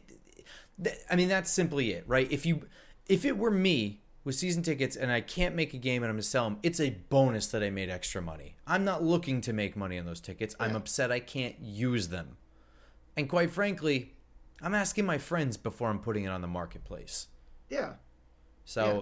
I 1.09 1.15
mean, 1.15 1.29
that's 1.29 1.49
simply 1.49 1.91
it, 1.93 2.03
right? 2.07 2.29
If 2.29 2.45
you, 2.45 2.67
if 3.07 3.23
it 3.23 3.37
were 3.37 3.51
me 3.51 4.01
with 4.27 4.35
season 4.35 4.61
tickets 4.61 4.97
and 4.97 5.09
I 5.09 5.21
can't 5.21 5.55
make 5.55 5.73
a 5.73 5.77
game 5.77 6.03
and 6.03 6.09
I'm 6.09 6.17
gonna 6.17 6.21
sell 6.21 6.43
them, 6.43 6.59
it's 6.61 6.81
a 6.81 6.89
bonus 6.89 7.47
that 7.47 7.63
I 7.63 7.69
made 7.69 7.89
extra 7.89 8.21
money. 8.21 8.57
I'm 8.67 8.83
not 8.83 9.01
looking 9.01 9.39
to 9.41 9.53
make 9.53 9.77
money 9.77 9.97
on 9.97 10.05
those 10.05 10.19
tickets. 10.19 10.53
Yeah. 10.59 10.65
I'm 10.65 10.75
upset 10.75 11.13
I 11.13 11.21
can't 11.21 11.55
use 11.61 12.09
them. 12.09 12.35
And 13.15 13.29
quite 13.29 13.51
frankly, 13.51 14.15
I'm 14.61 14.75
asking 14.75 15.05
my 15.05 15.17
friends 15.17 15.55
before 15.55 15.89
I'm 15.89 15.99
putting 15.99 16.25
it 16.25 16.27
on 16.27 16.41
the 16.41 16.47
marketplace. 16.47 17.27
Yeah. 17.69 17.93
So 18.65 18.85
yeah. 18.85 19.01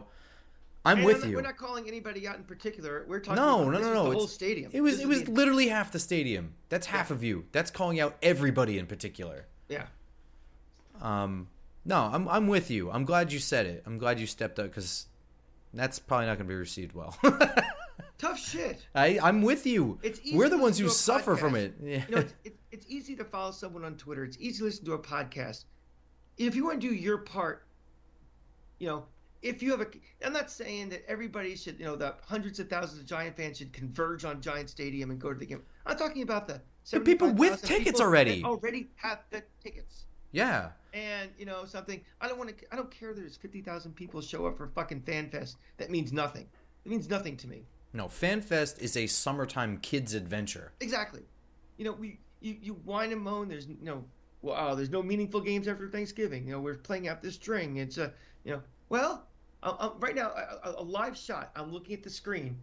I'm 0.86 0.98
and 0.98 1.08
with 1.08 1.24
I'm 1.24 1.32
you. 1.32 1.38
We're 1.38 1.42
not 1.42 1.58
calling 1.58 1.88
anybody 1.88 2.28
out 2.28 2.36
in 2.36 2.44
particular. 2.44 3.04
We're 3.08 3.20
talking 3.20 3.42
no, 3.44 3.64
about 3.64 3.72
no, 3.72 3.80
no, 3.80 3.94
no. 3.96 4.04
the 4.12 4.18
whole 4.20 4.28
stadium. 4.28 4.70
It 4.76 4.82
was 4.82 5.00
it 5.00 5.08
was 5.08 5.28
literally 5.28 5.70
half 5.70 5.92
the 5.92 5.98
stadium. 5.98 6.54
That's 6.70 6.86
half 6.86 7.10
yeah. 7.10 7.16
of 7.16 7.24
you. 7.24 7.46
That's 7.52 7.72
calling 7.72 8.00
out 8.00 8.16
everybody 8.22 8.78
in 8.78 8.86
particular. 8.86 9.48
Yeah. 9.70 9.88
Um 11.02 11.48
no, 11.84 12.12
I'm 12.14 12.28
I'm 12.28 12.46
with 12.46 12.70
you. 12.70 12.92
I'm 12.92 13.06
glad 13.06 13.34
you 13.34 13.40
said 13.40 13.66
it. 13.66 13.82
I'm 13.88 13.98
glad 13.98 14.20
you 14.20 14.28
stepped 14.28 14.60
up 14.60 14.72
cuz 14.72 15.08
that's 15.76 16.00
probably 16.00 16.28
not 16.28 16.38
going 16.38 16.48
to 16.48 16.54
be 16.54 16.56
received 16.56 16.94
well. 16.94 17.18
Tough 18.18 18.40
shit. 18.40 18.86
I 18.96 19.20
I'm 19.22 19.42
with 19.42 19.66
you. 19.66 20.00
It's 20.02 20.20
We're 20.34 20.50
the 20.50 20.58
ones 20.58 20.80
who 20.80 20.90
suffer 20.90 21.36
from 21.36 21.56
it. 21.56 21.76
Yeah. 21.84 22.04
You 22.08 22.16
know, 22.16 22.22
it's, 22.22 22.34
it's, 22.44 22.58
it's 22.72 22.86
easy 22.88 23.16
to 23.18 23.24
follow 23.26 23.52
someone 23.52 23.84
on 23.84 23.96
Twitter. 23.96 24.24
It's 24.24 24.38
easy 24.40 24.60
to 24.60 24.64
listen 24.66 24.86
to 24.86 24.94
a 24.94 25.00
podcast. 25.00 25.66
If 26.38 26.56
you 26.56 26.66
want 26.66 26.82
to 26.82 26.88
do 26.88 26.94
your 26.94 27.20
part, 27.20 27.68
you 28.80 28.88
know, 28.88 29.06
if 29.42 29.62
you 29.62 29.72
have 29.72 29.82
a, 29.82 29.88
I'm 30.26 30.34
not 30.34 30.50
saying 30.50 30.90
that 30.90 31.04
everybody 31.08 31.56
should, 31.56 31.80
you 31.80 31.86
know, 31.86 31.96
the 31.96 32.16
hundreds 32.26 32.60
of 32.60 32.70
thousands 32.70 33.00
of 33.00 33.06
Giant 33.06 33.38
fans 33.38 33.58
should 33.58 33.72
converge 33.74 34.26
on 34.26 34.42
Giant 34.42 34.70
Stadium 34.70 35.12
and 35.12 35.20
go 35.20 35.32
to 35.32 35.40
the 35.40 35.46
game. 35.46 35.62
I'm 35.86 35.98
talking 35.98 36.24
about 36.24 36.48
the, 36.48 36.62
the 36.90 37.00
people 37.00 37.32
with 37.32 37.62
tickets 37.62 38.02
already. 38.02 38.44
Already 38.44 38.90
have 38.96 39.20
the 39.30 39.44
tickets. 39.62 40.06
Yeah. 40.36 40.72
And 40.94 41.30
you 41.38 41.46
know 41.46 41.64
something, 41.66 42.02
I 42.20 42.28
don't 42.28 42.38
want 42.38 42.58
to. 42.58 42.66
I 42.72 42.76
don't 42.76 42.92
care. 42.92 43.12
If 43.12 43.18
There's 43.18 43.38
fifty 43.38 43.62
thousand 43.62 43.96
people 43.96 44.22
show 44.22 44.46
up 44.46 44.58
for 44.58 44.68
fucking 44.68 45.02
FanFest. 45.02 45.56
That 45.78 45.90
means 45.90 46.12
nothing. 46.12 46.48
It 46.84 46.90
means 46.90 47.10
nothing 47.10 47.38
to 47.38 47.48
me. 47.48 47.64
No, 47.94 48.08
FanFest 48.08 48.80
is 48.82 48.98
a 48.98 49.08
summertime 49.08 49.78
kids 49.78 50.14
adventure. 50.14 50.74
Exactly. 50.82 51.22
You 51.78 51.86
know, 51.86 51.94
we 51.94 52.20
you, 52.42 52.58
you 52.62 52.74
whine 52.84 53.14
and 53.14 53.22
moan. 53.22 53.48
There's 53.48 53.68
you 53.68 53.78
know, 53.82 54.04
well, 54.42 54.58
oh, 54.60 54.76
there's 54.76 54.90
no 54.90 55.02
meaningful 55.02 55.40
games 55.40 55.70
after 55.70 55.88
Thanksgiving. 55.88 56.46
You 56.46 56.54
know, 56.54 56.60
we're 56.60 56.76
playing 56.76 57.08
out 57.08 57.22
this 57.22 57.36
string. 57.36 57.78
It's 57.78 57.98
a 57.98 58.12
you 58.44 58.54
know, 58.54 58.62
well, 58.90 59.28
I'm, 59.64 59.76
I'm, 59.80 60.00
right 60.00 60.16
now 60.16 60.34
a, 60.64 60.76
a 60.78 60.84
live 60.84 61.18
shot. 61.18 61.52
I'm 61.56 61.72
looking 61.72 61.96
at 61.96 62.04
the 62.04 62.10
screen, 62.10 62.58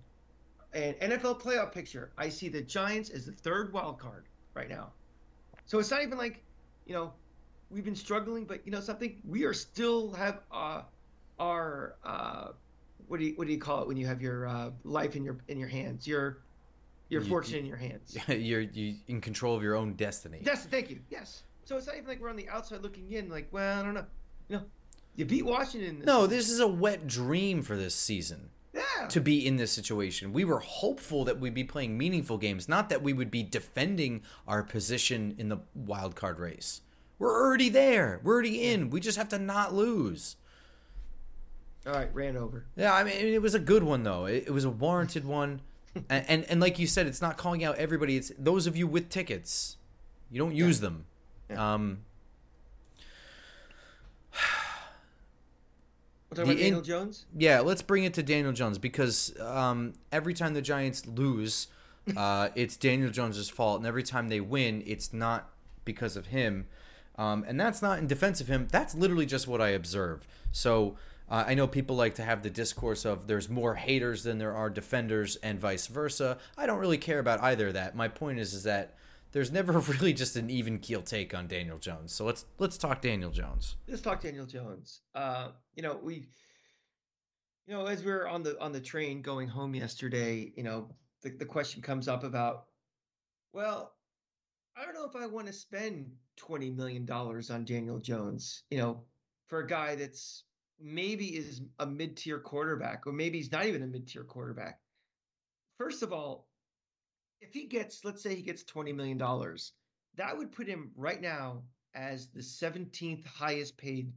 an 0.74 0.94
NFL 1.00 1.40
playoff 1.40 1.72
picture. 1.72 2.12
I 2.18 2.28
see 2.28 2.48
the 2.48 2.60
Giants 2.60 3.08
as 3.08 3.24
the 3.24 3.32
third 3.32 3.72
wild 3.72 3.98
card 3.98 4.26
right 4.52 4.68
now. 4.68 4.92
So 5.64 5.78
it's 5.78 5.90
not 5.90 6.02
even 6.02 6.18
like, 6.18 6.42
you 6.86 6.94
know, 6.94 7.12
we've 7.72 7.84
been 7.84 7.96
struggling, 7.96 8.44
but 8.44 8.60
you 8.64 8.72
know 8.72 8.80
something, 8.80 9.16
we 9.26 9.44
are 9.44 9.54
still 9.54 10.12
have 10.12 10.40
uh, 10.52 10.82
our 11.38 11.96
uh, 12.04 12.48
what 13.08 13.20
do 13.20 13.26
you 13.26 13.32
what 13.34 13.46
do 13.46 13.52
you 13.52 13.58
call 13.58 13.82
it 13.82 13.88
when 13.88 13.96
you 13.96 14.06
have 14.06 14.20
your 14.20 14.46
uh, 14.46 14.70
life 14.84 15.16
in 15.16 15.24
your 15.24 15.38
in 15.48 15.58
your 15.58 15.68
hands, 15.68 16.06
your 16.06 16.38
your 17.08 17.22
you, 17.22 17.28
fortune 17.28 17.54
you, 17.54 17.60
in 17.60 17.66
your 17.66 17.76
hands. 17.76 18.16
You're 18.28 18.62
you 18.62 18.96
in 19.08 19.20
control 19.20 19.56
of 19.56 19.62
your 19.62 19.76
own 19.76 19.94
destiny. 19.94 20.40
Yes, 20.44 20.64
thank 20.66 20.90
you. 20.90 21.00
Yes. 21.10 21.42
So 21.64 21.76
it's 21.76 21.86
not 21.86 21.96
even 21.96 22.08
like 22.08 22.20
we're 22.20 22.30
on 22.30 22.36
the 22.36 22.48
outside 22.48 22.82
looking 22.82 23.12
in, 23.12 23.28
like, 23.28 23.48
well, 23.52 23.80
I 23.80 23.84
don't 23.84 23.94
know, 23.94 24.04
you 24.48 24.56
know, 24.56 24.62
you 25.14 25.24
beat 25.24 25.44
Washington. 25.44 25.98
This 25.98 26.06
no, 26.06 26.26
this 26.26 26.50
is 26.50 26.60
a 26.60 26.66
wet 26.66 27.06
dream 27.06 27.62
for 27.62 27.76
this 27.76 27.94
season. 27.94 28.50
Yeah. 28.74 29.06
To 29.08 29.20
be 29.20 29.46
in 29.46 29.56
this 29.56 29.70
situation, 29.70 30.32
we 30.32 30.44
were 30.44 30.60
hopeful 30.60 31.24
that 31.26 31.38
we'd 31.38 31.52
be 31.52 31.64
playing 31.64 31.98
meaningful 31.98 32.38
games, 32.38 32.68
not 32.68 32.88
that 32.88 33.02
we 33.02 33.12
would 33.12 33.30
be 33.30 33.42
defending 33.42 34.22
our 34.48 34.62
position 34.62 35.34
in 35.36 35.50
the 35.50 35.58
wild 35.74 36.14
card 36.16 36.38
race. 36.38 36.80
We're 37.18 37.40
already 37.40 37.68
there. 37.68 38.20
We're 38.22 38.34
already 38.34 38.64
in. 38.64 38.90
We 38.90 39.00
just 39.00 39.18
have 39.18 39.28
to 39.30 39.38
not 39.38 39.74
lose. 39.74 40.36
All 41.86 41.92
right, 41.92 42.14
ran 42.14 42.36
over. 42.36 42.64
Yeah, 42.76 42.94
I 42.94 43.02
mean, 43.02 43.14
it 43.14 43.42
was 43.42 43.54
a 43.54 43.58
good 43.58 43.82
one 43.82 44.04
though. 44.04 44.26
It, 44.26 44.44
it 44.46 44.50
was 44.50 44.64
a 44.64 44.70
warranted 44.70 45.24
one, 45.24 45.60
and, 46.08 46.24
and, 46.28 46.44
and 46.44 46.60
like 46.60 46.78
you 46.78 46.86
said, 46.86 47.06
it's 47.06 47.20
not 47.20 47.36
calling 47.36 47.64
out 47.64 47.76
everybody. 47.76 48.16
It's 48.16 48.32
those 48.38 48.66
of 48.66 48.76
you 48.76 48.86
with 48.86 49.08
tickets. 49.08 49.76
You 50.30 50.38
don't 50.38 50.54
use 50.54 50.78
yeah. 50.78 50.88
them. 50.88 51.04
Yeah. 51.50 51.74
Um. 51.74 51.98
We'll 56.34 56.46
talk 56.46 56.56
Daniel 56.56 56.78
in, 56.78 56.84
Jones. 56.84 57.26
Yeah, 57.36 57.60
let's 57.60 57.82
bring 57.82 58.04
it 58.04 58.14
to 58.14 58.22
Daniel 58.22 58.54
Jones 58.54 58.78
because 58.78 59.38
um, 59.38 59.92
every 60.10 60.32
time 60.32 60.54
the 60.54 60.62
Giants 60.62 61.06
lose, 61.06 61.68
uh, 62.16 62.48
it's 62.54 62.78
Daniel 62.78 63.10
Jones's 63.10 63.50
fault, 63.50 63.80
and 63.80 63.86
every 63.86 64.02
time 64.02 64.30
they 64.30 64.40
win, 64.40 64.82
it's 64.86 65.12
not 65.12 65.50
because 65.84 66.16
of 66.16 66.28
him. 66.28 66.68
Um, 67.16 67.44
and 67.46 67.60
that's 67.60 67.82
not 67.82 67.98
in 67.98 68.06
defense 68.06 68.40
of 68.40 68.48
him. 68.48 68.68
That's 68.70 68.94
literally 68.94 69.26
just 69.26 69.46
what 69.46 69.60
I 69.60 69.70
observe. 69.70 70.26
So 70.50 70.96
uh, 71.28 71.44
I 71.46 71.54
know 71.54 71.66
people 71.66 71.96
like 71.96 72.14
to 72.16 72.24
have 72.24 72.42
the 72.42 72.50
discourse 72.50 73.04
of 73.04 73.26
there's 73.26 73.48
more 73.48 73.74
haters 73.74 74.22
than 74.22 74.38
there 74.38 74.54
are 74.54 74.68
defenders, 74.68 75.36
and 75.36 75.58
vice 75.58 75.86
versa. 75.86 76.38
I 76.58 76.66
don't 76.66 76.78
really 76.78 76.98
care 76.98 77.18
about 77.18 77.42
either 77.42 77.68
of 77.68 77.74
that. 77.74 77.96
My 77.96 78.08
point 78.08 78.38
is, 78.38 78.52
is 78.52 78.64
that 78.64 78.96
there's 79.32 79.50
never 79.50 79.72
really 79.80 80.12
just 80.12 80.36
an 80.36 80.50
even 80.50 80.78
keel 80.78 81.02
take 81.02 81.34
on 81.34 81.46
Daniel 81.46 81.78
Jones. 81.78 82.12
So 82.12 82.24
let's 82.24 82.44
let's 82.58 82.76
talk 82.76 83.00
Daniel 83.00 83.30
Jones. 83.30 83.76
Let's 83.88 84.02
talk 84.02 84.20
Daniel 84.20 84.46
Jones. 84.46 85.00
Uh, 85.14 85.48
you 85.74 85.82
know 85.82 85.98
we, 86.02 86.26
you 87.66 87.74
know, 87.74 87.86
as 87.86 88.04
we 88.04 88.10
are 88.10 88.28
on 88.28 88.42
the 88.42 88.60
on 88.60 88.72
the 88.72 88.80
train 88.80 89.22
going 89.22 89.48
home 89.48 89.74
yesterday, 89.74 90.52
you 90.56 90.62
know, 90.62 90.88
the 91.22 91.30
the 91.30 91.46
question 91.46 91.80
comes 91.82 92.08
up 92.08 92.24
about, 92.24 92.64
well, 93.52 93.94
I 94.76 94.84
don't 94.84 94.94
know 94.94 95.06
if 95.06 95.16
I 95.16 95.26
want 95.26 95.46
to 95.46 95.52
spend 95.52 96.12
twenty 96.46 96.70
million 96.70 97.04
dollars 97.04 97.50
on 97.50 97.64
Daniel 97.64 97.98
Jones. 97.98 98.64
You 98.70 98.78
know, 98.78 99.04
for 99.48 99.60
a 99.60 99.66
guy 99.66 99.94
that's 99.94 100.44
maybe 100.80 101.36
is 101.36 101.62
a 101.78 101.86
mid 101.86 102.16
tier 102.16 102.40
quarterback, 102.40 103.06
or 103.06 103.12
maybe 103.12 103.38
he's 103.38 103.52
not 103.52 103.66
even 103.66 103.82
a 103.82 103.86
mid 103.86 104.08
tier 104.08 104.24
quarterback. 104.24 104.80
First 105.78 106.02
of 106.02 106.12
all, 106.12 106.48
if 107.40 107.52
he 107.52 107.66
gets, 107.66 108.04
let's 108.04 108.22
say 108.22 108.34
he 108.34 108.42
gets 108.42 108.64
twenty 108.64 108.92
million 108.92 109.18
dollars, 109.18 109.72
that 110.16 110.36
would 110.36 110.52
put 110.52 110.66
him 110.66 110.90
right 110.96 111.20
now 111.20 111.62
as 111.94 112.28
the 112.28 112.42
seventeenth 112.42 113.24
highest 113.26 113.76
paid 113.76 114.12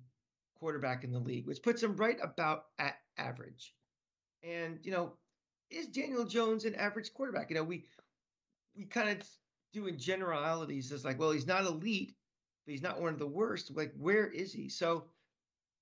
quarterback 0.58 1.04
in 1.04 1.12
the 1.12 1.20
league, 1.20 1.46
which 1.46 1.62
puts 1.62 1.84
him 1.84 1.96
right 1.96 2.18
about 2.24 2.66
at 2.80 2.96
average. 3.18 3.76
And 4.44 4.80
you 4.84 4.92
know, 4.92 5.14
is 5.70 5.88
Daniel 5.88 6.26
Jones 6.26 6.66
an 6.66 6.76
average 6.76 7.14
quarterback? 7.14 7.52
You 7.52 7.58
know, 7.58 7.64
we 7.64 7.86
we 8.76 8.86
kind 8.86 9.10
of 9.10 9.28
doing 9.76 9.98
generalities 9.98 10.92
is 10.94 11.04
like, 11.04 11.20
well, 11.20 11.32
he's 11.32 11.46
not 11.46 11.66
elite, 11.66 12.16
but 12.66 12.72
he's 12.72 12.82
not 12.82 13.02
one 13.02 13.12
of 13.12 13.20
the 13.20 13.28
worst. 13.28 13.76
Like, 13.76 13.94
where 13.98 14.26
is 14.26 14.54
he? 14.54 14.70
So 14.70 15.04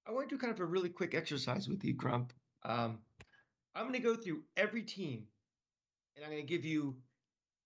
I 0.08 0.12
want 0.12 0.28
to 0.28 0.36
do 0.36 0.40
kind 0.40 0.52
of 0.52 0.60
a 0.60 0.66
really 0.66 0.90
quick 0.90 1.14
exercise 1.14 1.70
with 1.70 1.86
you, 1.86 1.94
Grump. 1.94 2.34
Um, 2.64 2.98
I'm 3.76 3.84
going 3.84 3.94
to 3.94 4.00
go 4.00 4.16
through 4.16 4.42
every 4.58 4.82
team, 4.82 5.26
and 6.16 6.26
I'm 6.26 6.32
going 6.32 6.42
to 6.42 6.48
give 6.48 6.66
you 6.66 6.96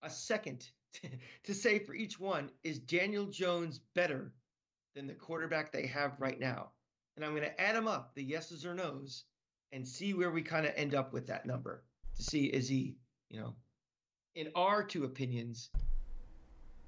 a 0.04 0.10
second 0.10 0.68
to, 0.96 1.10
to 1.46 1.54
say 1.54 1.80
for 1.80 1.96
each 1.96 2.20
one, 2.20 2.52
is 2.64 2.78
Daniel 2.78 3.26
Jones 3.26 3.80
better 3.96 4.34
than 4.96 5.08
the 5.08 5.14
quarterback 5.14 5.72
they 5.72 5.88
have 5.88 6.20
right 6.20 6.40
now? 6.40 6.72
And 7.16 7.24
I'm 7.24 7.32
going 7.32 7.44
to 7.44 7.62
add 7.62 7.76
them 7.76 7.88
up, 7.88 8.14
the 8.16 8.24
yeses 8.24 8.66
or 8.66 8.76
nos, 8.76 9.24
and 9.72 9.88
see 9.88 10.14
where 10.14 10.30
we 10.30 10.42
kind 10.42 10.66
of 10.66 10.74
end 10.76 10.94
up 10.94 11.14
with 11.14 11.28
that 11.28 11.46
number 11.46 11.84
to 12.18 12.24
see 12.24 12.46
is 12.46 12.68
he, 12.68 12.98
you 13.30 13.40
know, 13.40 13.56
in 14.36 14.52
our 14.56 14.84
two 14.84 15.06
opinions, 15.06 15.70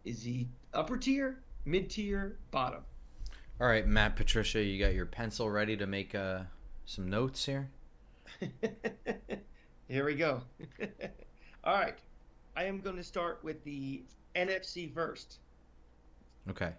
is 0.09 0.23
he 0.23 0.47
upper 0.73 0.97
tier, 0.97 1.39
mid 1.65 1.89
tier, 1.89 2.37
bottom? 2.49 2.81
All 3.61 3.67
right, 3.67 3.85
Matt 3.85 4.15
Patricia, 4.15 4.61
you 4.63 4.83
got 4.83 4.93
your 4.95 5.05
pencil 5.05 5.49
ready 5.49 5.77
to 5.77 5.85
make 5.85 6.15
uh, 6.15 6.39
some 6.85 7.07
notes 7.07 7.45
here? 7.45 7.69
here 9.87 10.05
we 10.05 10.15
go. 10.15 10.41
All 11.63 11.75
right. 11.75 11.97
I 12.55 12.63
am 12.63 12.79
going 12.79 12.95
to 12.95 13.03
start 13.03 13.39
with 13.43 13.63
the 13.63 14.01
NFC 14.35 14.91
first. 14.91 15.37
Okay. 16.49 16.71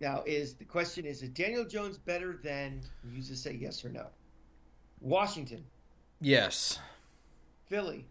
Now, 0.00 0.22
is 0.26 0.54
the 0.54 0.64
question 0.64 1.06
is: 1.06 1.22
Is 1.22 1.30
Daniel 1.30 1.64
Jones 1.64 1.96
better 1.96 2.38
than? 2.42 2.82
You 3.10 3.22
just 3.22 3.42
say 3.42 3.54
yes 3.54 3.84
or 3.84 3.88
no. 3.88 4.06
Washington, 5.00 5.64
Yes. 6.20 6.78
Philly, 7.66 8.04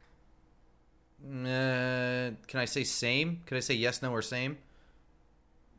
Uh, 1.23 2.31
can 2.47 2.59
I 2.59 2.65
say 2.65 2.83
same? 2.83 3.41
Can 3.45 3.57
I 3.57 3.59
say 3.59 3.75
yes, 3.75 4.01
no, 4.01 4.11
or 4.11 4.21
same? 4.21 4.57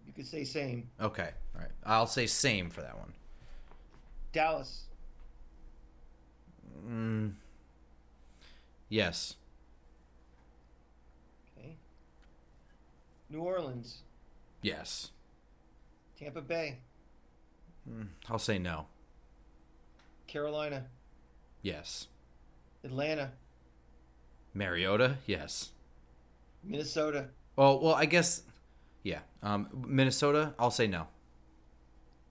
you 0.07 0.13
could 0.13 0.27
say 0.27 0.45
same. 0.45 0.89
Okay. 1.01 1.31
All 1.55 1.61
right. 1.61 1.71
I'll 1.85 2.07
say 2.07 2.27
same 2.27 2.71
for 2.71 2.83
that 2.83 2.97
one. 2.99 3.13
Dallas, 4.33 4.85
Mm, 6.87 7.33
yes. 8.89 9.37
okay. 11.59 11.77
New 13.31 13.41
Orleans, 13.41 13.99
Yes. 14.63 15.11
Tampa 16.19 16.41
Bay, 16.41 16.79
Mm, 17.89 18.09
I'll 18.29 18.39
say 18.39 18.59
no. 18.59 18.87
Carolina, 20.27 20.87
Yes. 21.63 22.07
Atlanta, 22.85 23.33
Mariota? 24.55 25.17
Yes. 25.27 25.71
Minnesota, 26.65 27.27
Oh, 27.59 27.77
well, 27.83 27.95
I 27.95 28.07
guess, 28.07 28.43
yeah. 29.03 29.19
Um, 29.43 29.69
Minnesota? 29.87 30.55
I'll 30.59 30.71
say 30.71 30.87
no. 30.87 31.07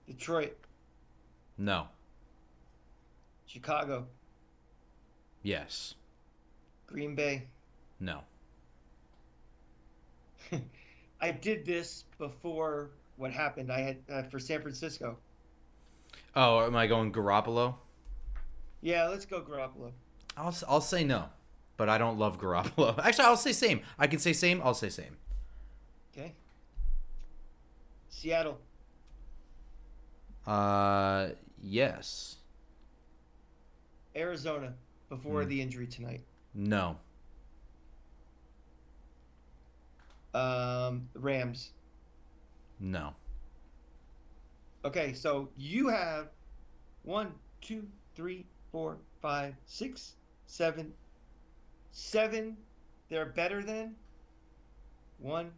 Detroit, 0.06 0.56
No. 1.58 1.86
Chicago, 3.46 4.06
Yes. 5.42 5.94
Green 6.86 7.14
Bay. 7.14 7.46
No. 8.00 8.20
I 11.20 11.30
did 11.30 11.64
this 11.66 12.04
before 12.18 12.90
what 13.16 13.30
happened. 13.32 13.70
I 13.70 13.80
had 13.80 13.96
uh, 14.12 14.22
for 14.24 14.38
San 14.38 14.60
Francisco. 14.62 15.16
Oh, 16.34 16.64
am 16.66 16.74
I 16.76 16.86
going 16.86 17.12
Garoppolo? 17.12 17.74
Yeah, 18.80 19.06
let's 19.08 19.24
go 19.26 19.40
Garoppolo. 19.40 19.92
I'll, 20.36 20.54
I'll 20.68 20.80
say 20.80 21.04
no, 21.04 21.26
but 21.82 21.88
I 21.88 21.98
don't 21.98 22.16
love 22.16 22.38
Garoppolo. 22.38 22.96
Actually, 23.04 23.24
I'll 23.24 23.36
say 23.36 23.50
same. 23.52 23.80
I 23.98 24.06
can 24.06 24.20
say 24.20 24.32
same. 24.32 24.62
I'll 24.62 24.72
say 24.72 24.88
same. 24.88 25.16
Okay. 26.12 26.32
Seattle, 28.08 28.56
Uh, 30.46 31.30
yes. 31.60 32.36
Arizona 34.14 34.74
before 35.08 35.42
Hmm. 35.42 35.48
the 35.48 35.60
injury 35.60 35.88
tonight. 35.88 36.20
No. 36.54 36.98
Um, 40.34 41.08
Rams. 41.14 41.70
No. 42.78 43.12
Okay, 44.84 45.14
so 45.14 45.48
you 45.56 45.88
have 45.88 46.28
one, 47.02 47.32
two, 47.60 47.88
three, 48.14 48.46
four, 48.70 48.98
five, 49.20 49.54
six, 49.66 50.14
seven, 50.46 50.92
seven. 51.92 52.56
They're 53.08 53.26
better 53.26 53.62
than 53.62 53.94
one, 55.18 55.50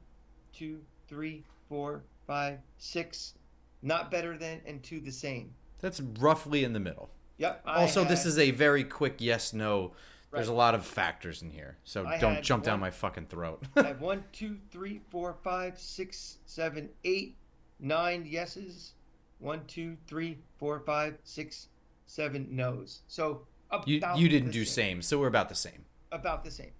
two, 0.53 0.81
three, 1.09 1.45
four, 1.69 2.03
five, 2.27 2.59
six. 2.79 3.35
Not 3.83 4.11
better 4.11 4.37
than, 4.37 4.61
and 4.67 4.83
two 4.83 5.01
the 5.01 5.13
same. 5.13 5.55
That's 5.81 6.01
roughly 6.19 6.65
in 6.65 6.73
the 6.73 6.81
middle. 6.81 7.11
Yep. 7.39 7.63
I 7.67 7.81
Also, 7.81 8.05
this 8.05 8.25
is 8.25 8.39
a 8.39 8.51
very 8.51 8.85
quick 8.85 9.17
yes 9.19 9.53
no. 9.53 9.93
There's 10.33 10.49
a 10.49 10.53
lot 10.53 10.75
of 10.75 10.85
factors 10.85 11.43
in 11.43 11.51
here, 11.51 11.77
so 11.85 12.05
I 12.05 12.19
don't 12.19 12.37
had 12.37 12.45
jump 12.45 12.65
down 12.65 12.81
my 12.81 12.91
fucking 12.91 13.27
throat. 13.27 13.63
I 13.77 13.85
have 13.85 14.01
one, 14.01 14.25
two, 14.33 14.57
three, 14.73 15.01
four, 15.11 15.37
five, 15.45 15.79
six, 15.79 16.39
seven, 16.45 16.89
eight, 17.05 17.37
nine 17.79 18.27
yeses. 18.27 18.95
One, 19.39 19.61
two, 19.67 19.97
three, 20.09 20.39
four, 20.59 20.81
five, 20.81 21.19
six, 21.23 21.69
seven 22.07 22.49
no's. 22.51 23.03
So 23.07 23.43
you 23.87 24.01
you 24.17 24.29
didn't 24.29 24.51
do 24.51 24.65
same. 24.65 24.97
same, 24.97 25.03
so 25.03 25.21
we're 25.21 25.29
about 25.29 25.49
the 25.49 25.55
same. 25.55 25.85
About 26.15 26.45
the 26.45 26.51
same. 26.51 26.71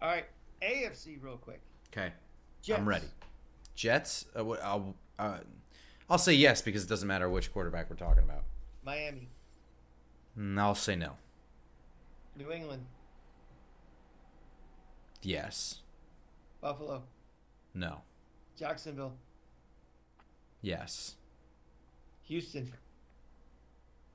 All 0.00 0.08
right, 0.08 0.26
AFC 0.62 1.18
real 1.20 1.36
quick. 1.36 1.60
Okay, 1.92 2.12
Jets. 2.62 2.78
I'm 2.78 2.88
ready. 2.88 3.06
Jets. 3.74 4.26
Uh, 4.36 4.48
I'll 4.62 4.94
uh, 5.18 5.38
I'll 6.08 6.18
say 6.18 6.32
yes 6.34 6.62
because 6.62 6.84
it 6.84 6.88
doesn't 6.88 7.08
matter 7.08 7.28
which 7.28 7.52
quarterback 7.52 7.90
we're 7.90 7.96
talking 7.96 8.22
about. 8.22 8.44
Miami, 8.84 9.28
Mm, 10.38 10.58
I'll 10.60 10.76
say 10.76 10.94
no. 10.94 11.16
New 12.36 12.52
England, 12.52 12.86
Yes. 15.22 15.80
Buffalo, 16.60 17.02
No. 17.74 18.02
Jacksonville, 18.56 19.16
Yes. 20.62 21.16
Houston, 22.22 22.72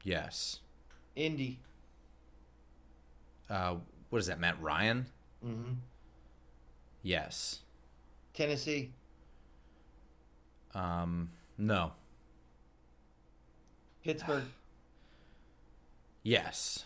Yes. 0.03 0.61
Indy. 1.17 1.59
Uh, 3.49 3.75
what 4.13 4.19
is 4.19 4.27
that? 4.27 4.39
Matt 4.39 4.61
Ryan? 4.61 5.07
Mm-hmm. 5.43 5.71
Yes. 7.01 7.61
Tennessee, 8.35 8.91
Um, 10.75 11.31
no. 11.57 11.93
Pittsburgh. 14.03 14.43
Yes. 16.25 16.85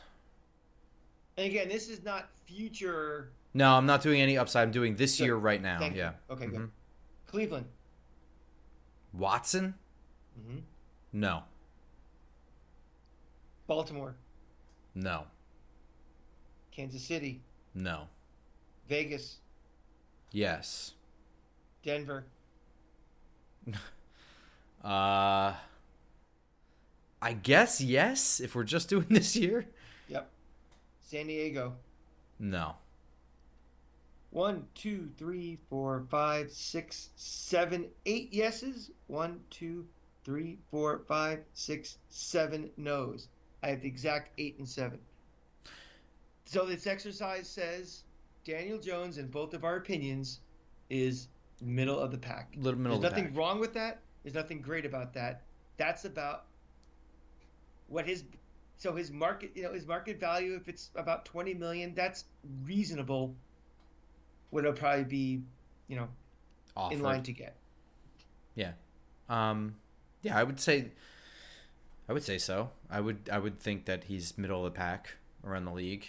and 1.37 1.45
again, 1.45 1.67
this 1.69 1.89
is 1.89 2.01
not 2.03 2.27
future. 2.45 3.29
No, 3.53 3.73
I'm 3.73 3.85
not 3.85 4.01
doing 4.01 4.19
any 4.21 4.35
upside. 4.37 4.63
I'm 4.63 4.71
doing 4.71 4.95
this 4.95 5.17
Good. 5.17 5.25
year 5.25 5.35
right 5.35 5.61
now. 5.61 5.77
Thank 5.79 5.93
you. 5.95 5.99
yeah. 5.99 6.13
Okay, 6.31 6.45
Mhm. 6.45 6.51
good. 6.51 6.71
Cleveland. 7.27 7.65
Watson? 9.13 9.75
Mm-hmm. 10.39 10.59
No. 11.13 11.43
Baltimore, 13.67 14.15
No. 14.95 15.25
Kansas 16.77 17.01
City, 17.03 17.41
No. 17.73 18.07
Vegas, 18.87 19.37
Yes. 20.31 20.93
Denver, 21.83 22.23
Uh 24.83 25.53
I 27.19 27.33
guess 27.33 27.81
yes 27.81 28.39
if 28.39 28.53
we're 28.55 28.63
just 28.63 28.89
doing 28.89 29.07
this 29.09 29.35
year. 29.35 29.65
Yep. 30.07 30.29
San 31.01 31.27
Diego. 31.27 31.73
No. 32.39 32.75
One, 34.29 34.67
two, 34.75 35.09
three, 35.17 35.57
four, 35.69 36.05
five, 36.11 36.51
six, 36.51 37.09
seven, 37.15 37.87
eight 38.05 38.31
yeses. 38.31 38.91
One, 39.07 39.39
two, 39.49 39.87
three, 40.23 40.59
four, 40.69 41.01
five, 41.07 41.39
six, 41.53 41.97
seven 42.09 42.69
no's. 42.77 43.29
I 43.63 43.69
have 43.69 43.81
the 43.81 43.87
exact 43.87 44.29
eight 44.37 44.59
and 44.59 44.69
seven. 44.69 44.99
So 46.47 46.65
this 46.65 46.87
exercise 46.87 47.47
says 47.47 48.03
Daniel 48.45 48.77
Jones, 48.79 49.17
in 49.17 49.27
both 49.27 49.53
of 49.53 49.65
our 49.65 49.75
opinions, 49.75 50.39
is 50.89 51.27
middle 51.61 51.99
of 51.99 52.11
the 52.11 52.17
pack. 52.17 52.53
Little 52.55 52.79
middle 52.79 52.97
There's 52.97 53.11
of 53.11 53.15
the 53.15 53.21
nothing 53.21 53.33
pack. 53.33 53.37
wrong 53.37 53.59
with 53.59 53.73
that. 53.73 53.99
There's 54.23 54.33
nothing 54.33 54.61
great 54.61 54.85
about 54.85 55.13
that. 55.13 55.41
That's 55.75 56.05
about 56.05 56.45
what 57.89 58.07
his 58.07 58.23
so 58.77 58.95
his 58.95 59.11
market 59.11 59.51
you 59.55 59.63
know 59.63 59.73
his 59.73 59.85
market 59.85 60.19
value 60.19 60.55
if 60.55 60.67
it's 60.67 60.91
about 60.95 61.25
20 61.25 61.53
million 61.53 61.95
that's 61.95 62.25
reasonable 62.65 63.33
what 64.49 64.65
it'll 64.65 64.73
probably 64.73 65.05
be 65.05 65.41
you 65.87 65.95
know 65.95 66.07
Offered. 66.75 66.95
in 66.95 67.01
line 67.01 67.23
to 67.23 67.31
get 67.31 67.55
Yeah. 68.55 68.71
Um 69.29 69.75
yeah, 70.21 70.37
I 70.37 70.43
would 70.43 70.59
say 70.59 70.91
I 72.09 72.13
would 72.13 72.23
say 72.23 72.37
so. 72.37 72.69
I 72.89 72.99
would 73.01 73.29
I 73.31 73.39
would 73.39 73.59
think 73.59 73.85
that 73.85 74.05
he's 74.05 74.37
middle 74.37 74.65
of 74.65 74.73
the 74.73 74.77
pack 74.77 75.15
around 75.45 75.65
the 75.65 75.71
league. 75.71 76.07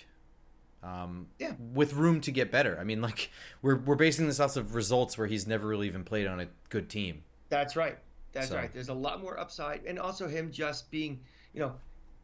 Um 0.83 1.27
Yeah. 1.39 1.55
with 1.75 1.93
room 1.95 2.21
to 2.23 2.31
get 2.31 2.51
better. 2.53 2.79
I 2.81 2.85
mean 2.85 3.01
like 3.03 3.31
we're 3.63 3.77
we're 3.77 3.97
basing 3.97 4.27
this 4.27 4.39
off 4.41 4.57
of 4.57 4.75
results 4.75 5.19
where 5.19 5.27
he's 5.27 5.47
never 5.47 5.67
really 5.67 5.87
even 5.89 6.05
played 6.05 6.27
on 6.27 6.41
a 6.41 6.49
good 6.69 6.89
team. 6.89 7.23
that's 7.49 7.75
right 7.77 7.99
that's 8.33 8.49
So- 8.49 8.57
right 8.57 8.71
there's 8.73 8.91
a 8.91 8.95
lot 8.95 9.21
more 9.23 9.39
upside 9.41 9.85
and 9.87 9.99
also 9.99 10.29
him 10.29 10.53
just 10.53 10.91
being 10.91 11.19
you 11.55 11.61
know 11.61 11.75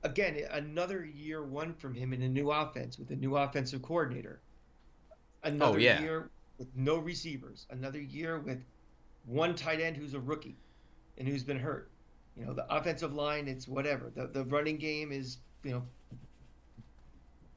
again 0.02 0.38
another 0.50 1.04
year 1.06 1.42
one 1.42 1.72
from 1.74 1.94
him 1.94 2.12
in 2.12 2.20
a 2.22 2.28
new 2.28 2.50
offense 2.52 2.98
with 2.98 3.10
a 3.10 3.16
new 3.16 3.36
offensive 3.36 3.80
coordinator 3.82 4.40
another 5.42 5.76
Oh, 5.76 5.80
yeah. 5.80 6.00
year 6.02 6.30
with 6.58 6.68
no 6.76 6.98
receivers 6.98 7.66
another 7.70 8.00
year 8.00 8.38
with 8.38 8.62
one 9.24 9.54
tight 9.54 9.80
end 9.80 9.96
who's 9.96 10.12
a 10.14 10.20
rookie 10.20 10.56
and 11.18 11.26
who's 11.26 11.42
been 11.42 11.58
hurt 11.58 11.90
you 12.36 12.44
know 12.44 12.52
the 12.52 12.66
offensive 12.74 13.14
line 13.14 13.48
it's 13.48 13.66
whatever 13.66 14.10
the, 14.14 14.26
the 14.26 14.44
running 14.44 14.76
game 14.76 15.10
is 15.10 15.38
you 15.62 15.70
know 15.72 15.82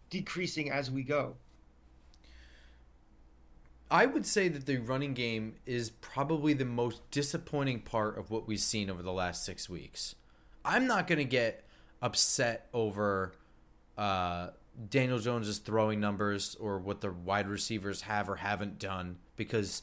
decreasing 0.10 0.72
as 0.72 0.90
we 0.90 1.04
go 1.04 1.36
I 3.90 4.06
would 4.06 4.26
say 4.26 4.50
that 4.50 4.66
the 4.66 4.78
running 4.78 5.14
game 5.14 5.56
is 5.66 5.90
probably 5.90 6.54
the 6.54 6.66
most 6.66 7.10
disappointing 7.10 7.82
part 7.82 8.18
of 8.18 8.30
what 8.30 8.48
we've 8.48 8.60
seen 8.60 8.90
over 8.90 9.02
the 9.02 9.14
last 9.14 9.46
six 9.46 9.70
weeks. 9.70 10.16
I'm 10.66 10.88
not 10.88 11.08
going 11.08 11.20
to 11.20 11.26
get 11.26 11.64
upset 12.02 12.68
over 12.74 13.32
uh, 13.98 14.50
Daniel 14.90 15.20
Jones's 15.20 15.60
throwing 15.60 16.02
numbers 16.02 16.56
or 16.60 16.80
what 16.80 17.00
the 17.00 17.12
wide 17.12 17.48
receivers 17.48 18.02
have 18.02 18.30
or 18.30 18.36
haven't 18.36 18.78
done 18.78 19.18
because, 19.38 19.82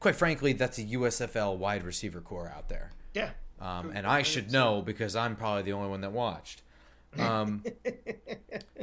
quite 0.00 0.16
frankly, 0.16 0.54
that's 0.54 0.78
a 0.78 0.84
USFL 0.84 1.58
wide 1.58 1.84
receiver 1.84 2.22
corps 2.22 2.52
out 2.56 2.70
there. 2.70 2.92
yeah 3.12 3.30
Um, 3.60 3.92
and 3.94 4.06
I 4.06 4.22
should 4.22 4.50
know 4.50 4.80
because 4.80 5.14
I'm 5.14 5.36
probably 5.36 5.62
the 5.62 5.72
only 5.74 5.90
one 5.90 6.00
that 6.00 6.12
watched. 6.12 6.62
Um, 7.18 7.62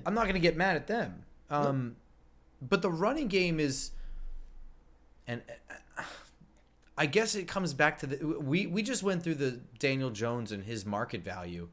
I'm 0.05 0.13
not 0.13 0.23
going 0.23 0.34
to 0.34 0.39
get 0.39 0.55
mad 0.55 0.75
at 0.75 0.88
them. 0.88 1.23
Um, 1.49 1.95
but 2.61 2.82
the 2.82 2.91
running 2.91 3.27
game 3.27 3.59
is, 3.59 3.91
and 5.27 5.41
uh, 5.97 6.03
I 6.97 7.05
guess 7.05 7.34
it 7.36 7.47
comes 7.47 7.73
back 7.73 7.97
to 7.99 8.07
the 8.07 8.25
we 8.39 8.67
we 8.67 8.84
just 8.84 9.03
went 9.03 9.23
through 9.23 9.36
the 9.36 9.61
Daniel 9.80 10.09
Jones 10.09 10.51
and 10.51 10.63
his 10.63 10.86
market 10.86 11.23
value. 11.23 11.69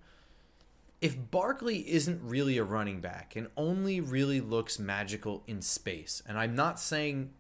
If 1.01 1.31
Barkley 1.31 1.81
isn't 1.91 2.23
really 2.23 2.57
a 2.57 2.65
running 2.65 3.01
back 3.01 3.37
and 3.37 3.49
only 3.57 4.01
really 4.01 4.41
looks 4.41 4.79
magical 4.79 5.43
in 5.47 5.61
space, 5.61 6.23
and 6.27 6.39
I'm 6.39 6.55
not 6.55 6.81
saying 6.81 7.31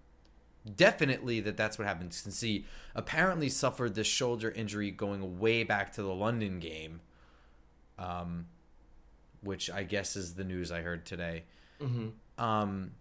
definitely 0.74 1.40
that 1.40 1.56
that's 1.56 1.78
what 1.78 1.86
happened 1.86 2.12
since 2.12 2.40
he 2.40 2.66
apparently 2.94 3.48
suffered 3.48 3.94
this 3.94 4.06
shoulder 4.06 4.50
injury 4.50 4.90
going 4.90 5.38
way 5.38 5.62
back 5.62 5.92
to 5.92 6.02
the 6.02 6.12
London 6.12 6.58
game, 6.58 7.00
um, 7.98 8.46
which 9.46 9.70
I 9.70 9.84
guess 9.84 10.16
is 10.16 10.34
the 10.34 10.44
news 10.44 10.70
I 10.70 10.82
heard 10.82 11.06
today. 11.06 11.44
Mm-hmm. 11.80 12.44
Um, 12.44 12.92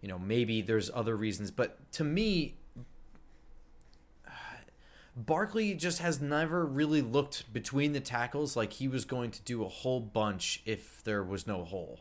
you 0.00 0.08
know, 0.08 0.18
maybe 0.18 0.62
there's 0.62 0.90
other 0.92 1.16
reasons, 1.16 1.50
but 1.50 1.92
to 1.92 2.04
me, 2.04 2.56
Barkley 5.16 5.74
just 5.74 6.00
has 6.00 6.20
never 6.20 6.66
really 6.66 7.02
looked 7.02 7.52
between 7.52 7.92
the 7.92 8.00
tackles 8.00 8.56
like 8.56 8.72
he 8.74 8.88
was 8.88 9.04
going 9.04 9.30
to 9.30 9.42
do 9.42 9.64
a 9.64 9.68
whole 9.68 10.00
bunch 10.00 10.62
if 10.66 11.04
there 11.04 11.22
was 11.22 11.46
no 11.46 11.64
hole. 11.64 12.00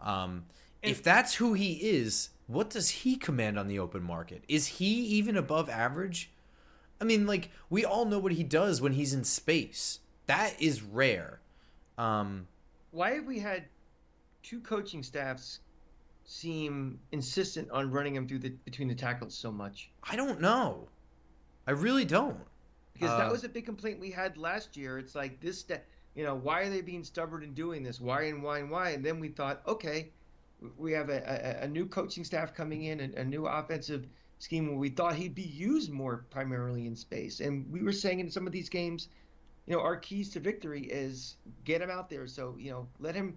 Um, 0.00 0.44
if 0.82 1.02
that's 1.02 1.36
who 1.36 1.54
he 1.54 1.74
is, 1.74 2.30
what 2.46 2.70
does 2.70 2.88
he 2.90 3.16
command 3.16 3.58
on 3.58 3.68
the 3.68 3.78
open 3.78 4.02
market? 4.02 4.44
Is 4.48 4.66
he 4.66 4.86
even 4.86 5.36
above 5.36 5.68
average? 5.68 6.30
I 7.00 7.04
mean, 7.04 7.26
like 7.26 7.50
we 7.70 7.84
all 7.84 8.04
know 8.04 8.18
what 8.18 8.32
he 8.32 8.44
does 8.44 8.80
when 8.80 8.92
he's 8.92 9.14
in 9.14 9.24
space. 9.24 10.00
That 10.26 10.60
is 10.60 10.82
rare. 10.82 11.40
Um, 11.98 12.46
Why 12.92 13.10
have 13.10 13.26
we 13.26 13.38
had 13.38 13.64
two 14.42 14.60
coaching 14.60 15.02
staffs 15.02 15.60
seem 16.24 17.00
insistent 17.12 17.70
on 17.70 17.90
running 17.90 18.14
him 18.14 18.28
through 18.28 18.38
the 18.38 18.50
between 18.64 18.88
the 18.88 18.94
tackles 18.94 19.34
so 19.34 19.50
much? 19.50 19.90
I 20.02 20.16
don't 20.16 20.40
know. 20.40 20.88
I 21.66 21.72
really 21.72 22.04
don't. 22.04 22.40
Because 22.94 23.10
Uh, 23.10 23.18
that 23.18 23.30
was 23.30 23.44
a 23.44 23.48
big 23.48 23.66
complaint 23.66 24.00
we 24.00 24.10
had 24.10 24.36
last 24.38 24.76
year. 24.76 24.98
It's 24.98 25.14
like 25.14 25.40
this, 25.40 25.58
sta- 25.60 25.82
you 26.14 26.24
know, 26.24 26.34
why 26.34 26.62
are 26.62 26.70
they 26.70 26.80
being 26.80 27.04
stubborn 27.04 27.42
and 27.42 27.54
doing 27.54 27.82
this? 27.82 28.00
Why 28.00 28.22
and 28.22 28.42
why 28.42 28.60
and 28.60 28.70
why? 28.70 28.90
And 28.90 29.04
then 29.04 29.20
we 29.20 29.28
thought, 29.28 29.62
okay, 29.66 30.10
we 30.76 30.92
have 30.92 31.10
a, 31.10 31.60
a, 31.60 31.64
a 31.64 31.68
new 31.68 31.86
coaching 31.86 32.24
staff 32.24 32.54
coming 32.54 32.84
in, 32.84 33.00
and 33.00 33.14
a 33.14 33.24
new 33.24 33.46
offensive 33.46 34.06
scheme 34.38 34.68
where 34.68 34.76
we 34.76 34.88
thought 34.88 35.14
he'd 35.14 35.34
be 35.34 35.42
used 35.42 35.90
more 35.90 36.24
primarily 36.30 36.86
in 36.86 36.96
space. 36.96 37.40
And 37.40 37.70
we 37.70 37.82
were 37.82 37.92
saying 37.92 38.20
in 38.20 38.30
some 38.30 38.46
of 38.46 38.52
these 38.52 38.68
games, 38.68 39.08
you 39.68 39.76
know, 39.76 39.82
our 39.82 39.96
keys 39.96 40.30
to 40.30 40.40
victory 40.40 40.82
is 40.84 41.36
get 41.64 41.82
him 41.82 41.90
out 41.90 42.08
there. 42.08 42.26
So 42.26 42.56
you 42.58 42.70
know, 42.70 42.88
let 42.98 43.14
him 43.14 43.36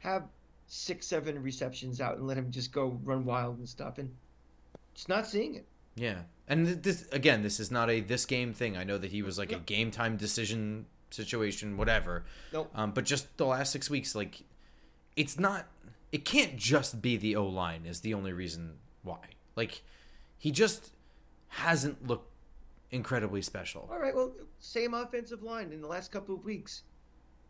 have 0.00 0.24
six, 0.66 1.06
seven 1.06 1.42
receptions 1.42 2.00
out, 2.00 2.18
and 2.18 2.26
let 2.26 2.36
him 2.36 2.50
just 2.50 2.70
go 2.70 2.98
run 3.02 3.24
wild 3.24 3.58
and 3.58 3.68
stuff. 3.68 3.96
And 3.98 4.14
just 4.94 5.08
not 5.08 5.26
seeing 5.26 5.54
it. 5.54 5.66
Yeah, 5.96 6.18
and 6.46 6.66
this 6.66 7.08
again, 7.12 7.42
this 7.42 7.58
is 7.58 7.70
not 7.70 7.88
a 7.88 8.00
this 8.00 8.26
game 8.26 8.52
thing. 8.52 8.76
I 8.76 8.84
know 8.84 8.98
that 8.98 9.10
he 9.10 9.22
was 9.22 9.38
like 9.38 9.52
a 9.52 9.58
game 9.58 9.90
time 9.90 10.18
decision 10.18 10.84
situation, 11.10 11.78
whatever. 11.78 12.24
Nope. 12.52 12.70
Um, 12.74 12.92
but 12.92 13.04
just 13.04 13.36
the 13.38 13.46
last 13.46 13.72
six 13.72 13.88
weeks, 13.88 14.14
like, 14.14 14.42
it's 15.16 15.38
not. 15.38 15.66
It 16.12 16.24
can't 16.24 16.56
just 16.56 17.00
be 17.00 17.16
the 17.16 17.36
O 17.36 17.46
line 17.46 17.86
is 17.86 18.00
the 18.00 18.12
only 18.14 18.32
reason 18.32 18.74
why. 19.02 19.20
Like, 19.56 19.82
he 20.38 20.50
just 20.50 20.92
hasn't 21.48 22.06
looked 22.06 22.29
incredibly 22.92 23.42
special. 23.42 23.88
All 23.90 23.98
right, 23.98 24.14
well, 24.14 24.32
same 24.58 24.94
offensive 24.94 25.42
line 25.42 25.72
in 25.72 25.80
the 25.80 25.86
last 25.86 26.10
couple 26.12 26.34
of 26.34 26.44
weeks. 26.44 26.82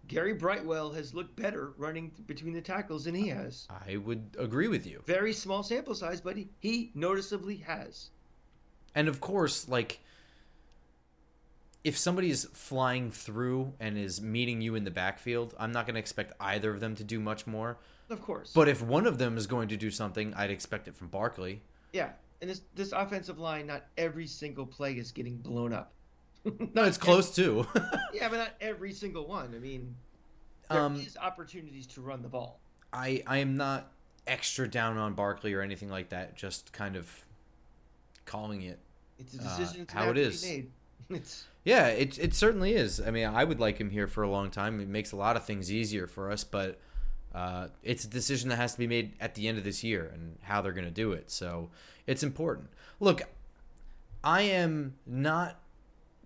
Gary 0.09 0.33
Brightwell 0.35 0.91
has 0.93 1.15
looked 1.15 1.37
better 1.37 1.73
running 1.77 2.11
between 2.27 2.55
the 2.55 2.61
tackles 2.61 3.05
than 3.05 3.15
he 3.15 3.29
has. 3.29 3.69
I 3.87 3.97
would 3.97 4.37
agree 4.39 4.69
with 4.69 4.87
you. 4.87 5.03
Very 5.07 5.33
small 5.33 5.63
sample 5.63 5.95
size, 5.95 6.21
but 6.21 6.37
he, 6.37 6.49
he 6.59 6.91
noticeably 6.95 7.57
has. 7.59 8.11
And 8.95 9.09
of 9.09 9.21
course, 9.21 9.69
like 9.69 10.01
if 11.85 11.97
somebody 11.97 12.31
is 12.31 12.49
flying 12.53 13.11
through 13.11 13.73
and 13.79 13.97
is 13.97 14.21
meeting 14.21 14.61
you 14.61 14.75
in 14.75 14.85
the 14.85 14.91
backfield, 14.91 15.55
I'm 15.59 15.73
not 15.73 15.87
going 15.87 15.95
to 15.95 16.01
expect 16.01 16.33
either 16.41 16.71
of 16.73 16.81
them 16.81 16.95
to 16.97 17.05
do 17.05 17.21
much 17.21 17.47
more. 17.47 17.79
Of 18.09 18.21
course. 18.21 18.53
But 18.53 18.69
if 18.69 18.83
one 18.83 19.07
of 19.07 19.19
them 19.19 19.37
is 19.37 19.47
going 19.47 19.69
to 19.69 19.77
do 19.77 19.91
something, 19.91 20.35
I'd 20.35 20.51
expect 20.51 20.89
it 20.89 20.97
from 20.97 21.09
Barkley. 21.09 21.63
yeah, 21.93 22.11
and 22.41 22.51
this 22.51 22.63
this 22.75 22.93
offensive 22.93 23.39
line, 23.39 23.67
not 23.67 23.85
every 23.99 24.27
single 24.27 24.67
play 24.67 24.95
is 24.95 25.13
getting 25.13 25.37
blown 25.37 25.73
up. 25.73 25.93
No, 26.73 26.85
it's 26.85 26.97
close 26.97 27.35
too. 27.35 27.67
yeah, 28.15 28.31
but 28.31 28.39
not 28.39 28.53
every 28.63 28.95
single 28.95 29.27
one. 29.27 29.53
I 29.55 29.59
mean, 29.59 29.95
there 30.71 30.91
is 30.95 31.19
um, 31.19 31.23
opportunities 31.23 31.87
to 31.89 32.01
run 32.01 32.23
the 32.23 32.29
ball. 32.29 32.61
I 32.95 33.23
I 33.27 33.39
am 33.39 33.57
not 33.57 33.93
extra 34.27 34.67
down 34.67 34.97
on 34.97 35.13
Barkley 35.13 35.53
or 35.53 35.61
anything 35.61 35.91
like 35.91 36.09
that. 36.11 36.37
Just 36.37 36.73
kind 36.73 36.97
of 36.97 37.27
calling 38.25 38.63
it. 38.63 38.79
It's 39.19 39.35
a 39.35 39.43
uh, 39.43 39.43
decision 39.43 39.81
that's 39.81 39.93
how 39.93 40.11
it 40.11 40.17
is. 40.19 40.47
It's 41.11 41.45
Yeah, 41.65 41.89
it 41.89 42.19
it 42.19 42.35
certainly 42.35 42.75
is. 42.75 43.01
I 43.01 43.11
mean, 43.11 43.27
I 43.27 43.43
would 43.43 43.59
like 43.59 43.79
him 43.79 43.91
here 43.91 44.07
for 44.07 44.23
a 44.23 44.31
long 44.31 44.51
time. 44.51 44.79
It 44.81 44.87
makes 44.87 45.11
a 45.11 45.17
lot 45.17 45.37
of 45.37 45.45
things 45.45 45.71
easier 45.71 46.07
for 46.07 46.31
us, 46.31 46.45
but 46.45 46.79
uh, 47.35 47.69
it's 47.83 48.05
a 48.05 48.09
decision 48.09 48.49
that 48.51 48.57
has 48.57 48.73
to 48.75 48.79
be 48.79 48.87
made 48.87 49.15
at 49.21 49.35
the 49.35 49.49
end 49.49 49.59
of 49.59 49.65
this 49.65 49.83
year 49.83 50.11
and 50.15 50.39
how 50.43 50.63
they're 50.63 50.73
going 50.73 50.85
to 50.85 50.91
do 50.91 51.13
it. 51.13 51.31
So 51.31 51.71
it's 52.11 52.23
important. 52.23 52.69
Look, 52.99 53.23
I 54.25 54.43
am 54.43 54.95
not 55.07 55.61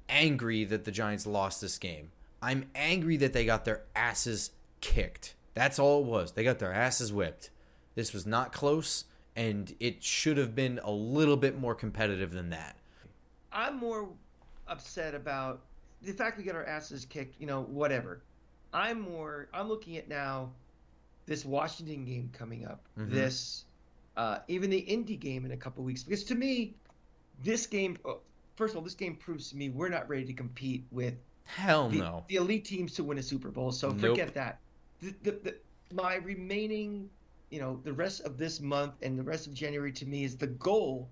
angry 0.09 0.64
that 0.64 0.85
the 0.85 0.91
Giants 0.91 1.26
lost 1.26 1.61
this 1.61 1.76
game. 1.78 2.11
I'm 2.41 2.70
angry 2.74 3.16
that 3.18 3.32
they 3.32 3.45
got 3.45 3.64
their 3.64 3.82
asses 3.95 4.51
kicked. 4.80 5.35
That's 5.55 5.78
all 5.78 6.01
it 6.01 6.07
was. 6.07 6.32
They 6.32 6.43
got 6.43 6.59
their 6.59 6.72
asses 6.72 7.12
whipped. 7.12 7.51
This 7.95 8.12
was 8.12 8.26
not 8.26 8.53
close, 8.53 9.05
and 9.37 9.74
it 9.78 10.03
should 10.03 10.37
have 10.39 10.55
been 10.55 10.80
a 10.82 10.91
little 10.91 11.37
bit 11.37 11.59
more 11.59 11.74
competitive 11.74 12.32
than 12.32 12.51
that. 12.51 12.76
I'm 13.53 13.76
more 13.76 14.09
upset 14.66 15.14
about 15.14 15.61
the 16.03 16.12
fact 16.12 16.39
we 16.39 16.45
got 16.45 16.55
our 16.57 16.64
asses 16.64 17.05
kicked, 17.05 17.41
you 17.41 17.47
know, 17.47 17.62
whatever. 17.62 18.22
I'm 18.72 19.01
more 19.01 19.49
I'm 19.53 19.68
looking 19.68 19.97
at 19.97 20.09
now 20.09 20.51
this 21.26 21.45
Washington 21.45 22.05
game 22.05 22.30
coming 22.32 22.66
up. 22.66 22.80
Mhm. 22.99 23.11
This 23.11 23.64
uh, 24.17 24.39
even 24.49 24.71
the 24.71 24.79
Indy 24.79 25.17
game 25.17 25.45
in 25.45 25.53
a 25.53 25.57
couple 25.57 25.85
weeks 25.85 26.03
because 26.05 26.25
to 26.25 26.35
me 26.35 26.77
this 27.39 27.67
game 27.67 27.97
oh, 28.05 28.23
first 28.57 28.73
of 28.75 28.79
all 28.79 28.85
this 28.85 28.95
game 28.95 29.17
proves 29.17 29.51
to 29.51 29.57
me 29.57 29.69
we're 29.69 29.89
not 29.89 30.09
ready 30.09 30.25
to 30.25 30.33
compete 30.35 30.87
with 30.91 31.15
Hell 31.45 31.91
the, 31.91 31.99
no. 31.99 32.25
the 32.29 32.37
elite 32.37 32.65
teams 32.65 32.95
to 32.95 33.05
win 33.05 33.19
a 33.19 33.23
Super 33.23 33.51
Bowl. 33.51 33.73
So 33.73 33.93
Nope. 33.93 34.17
forget 34.17 34.35
that. 34.35 34.61
The, 35.01 35.15
the, 35.23 35.31
the, 35.33 35.57
my 35.93 36.17
remaining, 36.17 37.11
you 37.51 37.61
know, 37.61 37.81
the 37.85 37.93
rest 37.93 38.23
of 38.23 38.39
this 38.39 38.61
month 38.61 38.95
and 39.03 39.19
the 39.19 39.23
rest 39.25 39.47
of 39.47 39.55
January 39.55 39.93
to 39.93 40.07
me 40.07 40.25
is 40.25 40.37
the 40.37 40.47
goal 40.49 41.11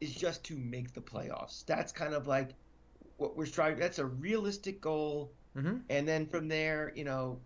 is 0.00 0.14
just 0.14 0.44
to 0.44 0.56
make 0.56 0.92
the 0.92 1.00
playoffs. 1.00 1.64
That's 1.64 1.92
kind 1.92 2.14
of 2.14 2.26
like 2.26 2.54
what 3.16 3.36
we're 3.36 3.46
striving. 3.46 3.78
That's 3.78 3.98
a 3.98 4.06
realistic 4.06 4.80
goal, 4.80 5.34
hmm 5.54 5.78
and 5.88 6.06
then 6.06 6.26
from 6.26 6.48
there, 6.48 6.92
you 6.96 7.04
know, 7.04 7.40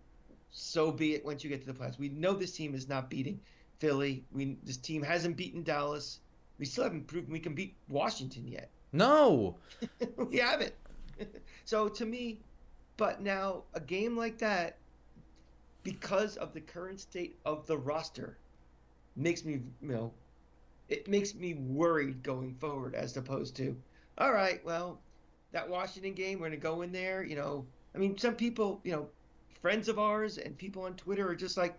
so 0.51 0.93
be 0.93 1.15
it. 1.15 1.25
Once 1.25 1.45
you 1.45 1.51
get 1.51 1.63
to 1.65 1.73
the 1.73 1.79
playoffs, 1.79 1.99
we 1.99 2.09
know 2.09 2.35
this 2.35 2.53
team 2.53 2.75
is 2.75 2.89
not 2.89 3.11
beating 3.11 3.41
Philly. 3.83 4.25
We 4.31 4.57
this 4.63 4.77
team 4.77 5.03
hasn't 5.03 5.37
beaten 5.37 5.65
Dallas. 5.65 6.21
We 6.57 6.67
still 6.67 6.85
haven't 6.85 7.09
proven 7.09 7.33
we 7.33 7.41
can 7.41 7.53
beat 7.53 7.75
Washington 7.89 8.47
yet. 8.47 8.71
No. 8.93 9.57
we 10.17 10.39
haven't. 10.39 10.73
so 11.65 11.89
to 11.89 12.07
me, 12.07 12.39
but 12.97 13.21
now 13.21 13.65
a 13.75 13.81
game 13.81 14.17
like 14.17 14.39
that, 14.39 14.77
because 15.83 16.37
of 16.37 16.55
the 16.55 16.61
current 16.61 17.01
state 17.01 17.37
of 17.45 17.67
the 17.67 17.77
roster, 17.77 18.39
makes 19.17 19.45
me 19.45 19.55
you 19.81 19.89
know, 19.89 20.13
it 20.89 21.09
makes 21.09 21.35
me 21.35 21.55
worried 21.55 22.23
going 22.23 22.55
forward 22.55 22.95
as 22.95 23.17
opposed 23.17 23.57
to, 23.57 23.77
all 24.19 24.33
right, 24.33 24.65
well, 24.65 25.01
that 25.51 25.69
Washington 25.69 26.15
game, 26.15 26.39
we're 26.39 26.47
gonna 26.47 26.57
go 26.57 26.83
in 26.83 26.93
there. 26.93 27.25
You 27.25 27.35
know, 27.35 27.67
I 27.97 27.99
mean, 27.99 28.17
some 28.17 28.37
people, 28.37 28.81
you 28.85 28.93
know, 28.93 29.09
friends 29.61 29.89
of 29.89 29.99
ours 29.99 30.39
and 30.39 30.57
people 30.57 30.85
on 30.85 30.95
Twitter 30.95 31.29
are 31.29 31.35
just 31.35 31.57
like, 31.57 31.77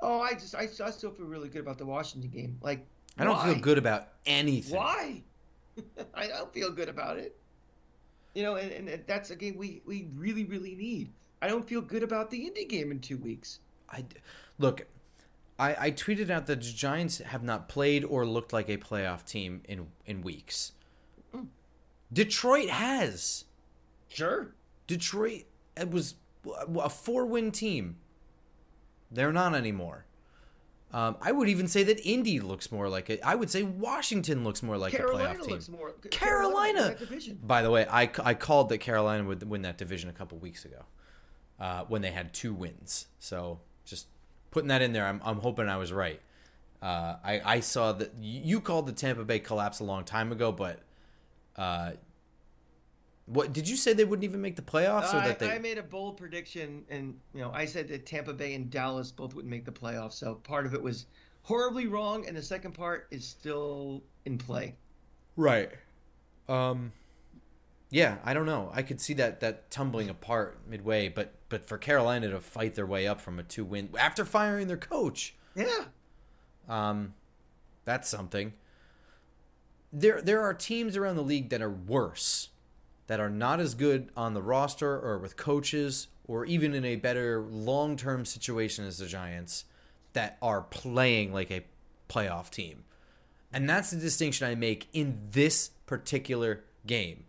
oh, 0.00 0.20
I 0.20 0.34
just 0.34 0.54
I, 0.54 0.68
I 0.84 0.90
still 0.90 1.10
feel 1.10 1.26
really 1.26 1.48
good 1.48 1.60
about 1.60 1.78
the 1.78 1.86
Washington 1.86 2.30
game. 2.30 2.58
Like, 2.62 2.86
I 3.18 3.24
don't 3.24 3.36
why? 3.36 3.52
feel 3.52 3.60
good 3.60 3.78
about 3.78 4.08
anything. 4.26 4.76
Why? 4.76 5.22
I 6.14 6.26
don't 6.26 6.52
feel 6.52 6.70
good 6.70 6.88
about 6.88 7.18
it. 7.18 7.36
You 8.34 8.42
know, 8.42 8.56
and, 8.56 8.70
and 8.70 9.02
that's 9.06 9.30
a 9.30 9.36
game 9.36 9.56
we, 9.56 9.80
we 9.86 10.08
really, 10.14 10.44
really 10.44 10.74
need. 10.74 11.10
I 11.40 11.48
don't 11.48 11.66
feel 11.66 11.80
good 11.80 12.02
about 12.02 12.30
the 12.30 12.46
Indy 12.46 12.64
game 12.66 12.90
in 12.90 13.00
two 13.00 13.16
weeks. 13.18 13.60
I 13.90 14.04
look. 14.58 14.86
I, 15.58 15.86
I 15.86 15.90
tweeted 15.90 16.28
out 16.28 16.46
that 16.46 16.60
the 16.60 16.70
Giants 16.70 17.18
have 17.18 17.42
not 17.42 17.68
played 17.68 18.04
or 18.04 18.26
looked 18.26 18.52
like 18.52 18.68
a 18.68 18.76
playoff 18.76 19.24
team 19.24 19.62
in 19.68 19.86
in 20.04 20.22
weeks. 20.22 20.72
Mm. 21.34 21.46
Detroit 22.12 22.68
has. 22.68 23.44
Sure. 24.08 24.54
Detroit 24.86 25.44
it 25.76 25.90
was 25.90 26.14
a 26.78 26.88
four 26.88 27.26
win 27.26 27.52
team. 27.52 27.96
They're 29.10 29.32
not 29.32 29.54
anymore. 29.54 30.04
Um, 30.92 31.16
I 31.20 31.32
would 31.32 31.48
even 31.48 31.68
say 31.68 31.82
that 31.82 32.00
Indy 32.06 32.40
looks 32.40 32.70
more 32.70 32.88
like 32.88 33.10
it. 33.10 33.20
I 33.24 33.34
would 33.34 33.50
say 33.50 33.62
Washington 33.62 34.44
looks 34.44 34.62
more 34.62 34.78
like 34.78 34.92
Carolina 34.92 35.30
a 35.30 35.34
playoff 35.34 35.40
team. 35.42 35.50
looks 35.50 35.68
more. 35.68 35.92
Carolina. 36.10 36.94
division. 36.98 37.38
By 37.42 37.62
the 37.62 37.70
way, 37.70 37.86
I, 37.90 38.10
I 38.22 38.34
called 38.34 38.68
that 38.68 38.78
Carolina 38.78 39.24
would 39.24 39.42
win 39.48 39.62
that 39.62 39.78
division 39.78 40.08
a 40.08 40.12
couple 40.12 40.38
weeks 40.38 40.64
ago 40.64 40.84
uh, 41.60 41.84
when 41.88 42.02
they 42.02 42.12
had 42.12 42.32
two 42.32 42.54
wins. 42.54 43.08
So 43.18 43.60
just 43.84 44.06
putting 44.50 44.68
that 44.68 44.80
in 44.80 44.92
there, 44.92 45.06
I'm, 45.06 45.20
I'm 45.24 45.38
hoping 45.40 45.68
I 45.68 45.76
was 45.76 45.92
right. 45.92 46.20
Uh, 46.80 47.16
I, 47.24 47.40
I 47.44 47.60
saw 47.60 47.92
that 47.92 48.12
you 48.20 48.60
called 48.60 48.86
the 48.86 48.92
Tampa 48.92 49.24
Bay 49.24 49.38
collapse 49.40 49.80
a 49.80 49.84
long 49.84 50.04
time 50.04 50.30
ago, 50.30 50.52
but 50.52 50.80
uh, 51.56 51.92
what 53.26 53.52
did 53.52 53.68
you 53.68 53.76
say 53.76 53.92
they 53.92 54.04
wouldn't 54.04 54.24
even 54.24 54.40
make 54.40 54.56
the 54.56 54.62
playoffs, 54.62 55.12
or 55.12 55.18
I, 55.18 55.28
that 55.28 55.38
they? 55.38 55.50
I 55.50 55.58
made 55.58 55.78
a 55.78 55.82
bold 55.82 56.16
prediction, 56.16 56.84
and 56.88 57.18
you 57.34 57.40
know, 57.40 57.50
I 57.52 57.64
said 57.64 57.88
that 57.88 58.06
Tampa 58.06 58.32
Bay 58.32 58.54
and 58.54 58.70
Dallas 58.70 59.10
both 59.10 59.34
wouldn't 59.34 59.50
make 59.50 59.64
the 59.64 59.72
playoffs. 59.72 60.14
So 60.14 60.36
part 60.36 60.64
of 60.66 60.74
it 60.74 60.82
was 60.82 61.06
horribly 61.42 61.86
wrong, 61.86 62.26
and 62.26 62.36
the 62.36 62.42
second 62.42 62.72
part 62.72 63.08
is 63.10 63.26
still 63.26 64.02
in 64.24 64.38
play. 64.38 64.74
Right. 65.36 65.70
Um 66.48 66.92
yeah, 67.90 68.18
I 68.24 68.34
don't 68.34 68.46
know. 68.46 68.70
I 68.72 68.82
could 68.82 69.00
see 69.00 69.14
that 69.14 69.40
that 69.40 69.70
tumbling 69.70 70.08
apart 70.08 70.58
midway, 70.68 71.08
but 71.08 71.34
but 71.48 71.66
for 71.66 71.78
Carolina 71.78 72.28
to 72.30 72.40
fight 72.40 72.74
their 72.74 72.86
way 72.86 73.06
up 73.06 73.20
from 73.20 73.38
a 73.38 73.42
two 73.42 73.64
win 73.64 73.90
after 73.98 74.24
firing 74.24 74.66
their 74.68 74.76
coach, 74.76 75.34
Yeah, 75.54 75.84
um 76.68 77.14
that's 77.84 78.08
something. 78.08 78.54
There 79.92 80.20
there 80.20 80.42
are 80.42 80.52
teams 80.54 80.96
around 80.96 81.16
the 81.16 81.22
league 81.22 81.50
that 81.50 81.62
are 81.62 81.70
worse, 81.70 82.48
that 83.06 83.20
are 83.20 83.30
not 83.30 83.60
as 83.60 83.74
good 83.74 84.10
on 84.16 84.34
the 84.34 84.42
roster 84.42 84.98
or 84.98 85.18
with 85.18 85.36
coaches 85.36 86.08
or 86.26 86.44
even 86.44 86.74
in 86.74 86.84
a 86.84 86.96
better 86.96 87.40
long-term 87.40 88.24
situation 88.24 88.84
as 88.84 88.98
the 88.98 89.06
Giants 89.06 89.64
that 90.12 90.36
are 90.42 90.62
playing 90.62 91.32
like 91.32 91.50
a 91.50 91.64
playoff 92.08 92.50
team. 92.50 92.84
And 93.52 93.68
that's 93.68 93.90
the 93.90 93.96
distinction 93.96 94.46
I 94.46 94.54
make 94.54 94.88
in 94.92 95.18
this 95.30 95.70
particular 95.86 96.64
game. 96.86 97.24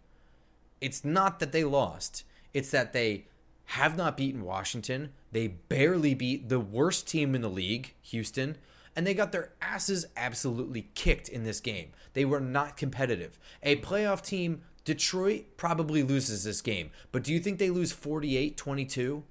It's 0.81 1.05
not 1.05 1.39
that 1.39 1.51
they 1.51 1.63
lost, 1.63 2.23
it's 2.53 2.71
that 2.71 2.93
they 2.93 3.25
have 3.71 3.97
not 3.97 4.15
beaten 4.17 4.43
Washington. 4.43 5.11
They 5.31 5.47
barely 5.47 6.13
beat 6.13 6.47
the 6.47 6.59
worst 6.59 7.05
team 7.07 7.35
in 7.35 7.41
the 7.41 7.49
league, 7.49 7.93
Houston, 8.03 8.57
and 8.95 9.05
they 9.05 9.13
got 9.13 9.33
their 9.33 9.51
asses 9.61 10.05
absolutely 10.15 10.87
kicked 10.95 11.27
in 11.27 11.43
this 11.43 11.59
game. 11.59 11.89
They 12.13 12.23
were 12.23 12.39
not 12.39 12.77
competitive. 12.77 13.37
A 13.61 13.75
playoff 13.75 14.21
team, 14.21 14.61
Detroit 14.87 15.57
probably 15.57 16.01
loses 16.01 16.45
this 16.45 16.61
game, 16.61 16.91
but 17.11 17.21
do 17.21 17.33
you 17.33 17.41
think 17.41 17.59
they 17.59 17.69
lose 17.69 17.91
48 17.91 18.55
22? 18.55 19.25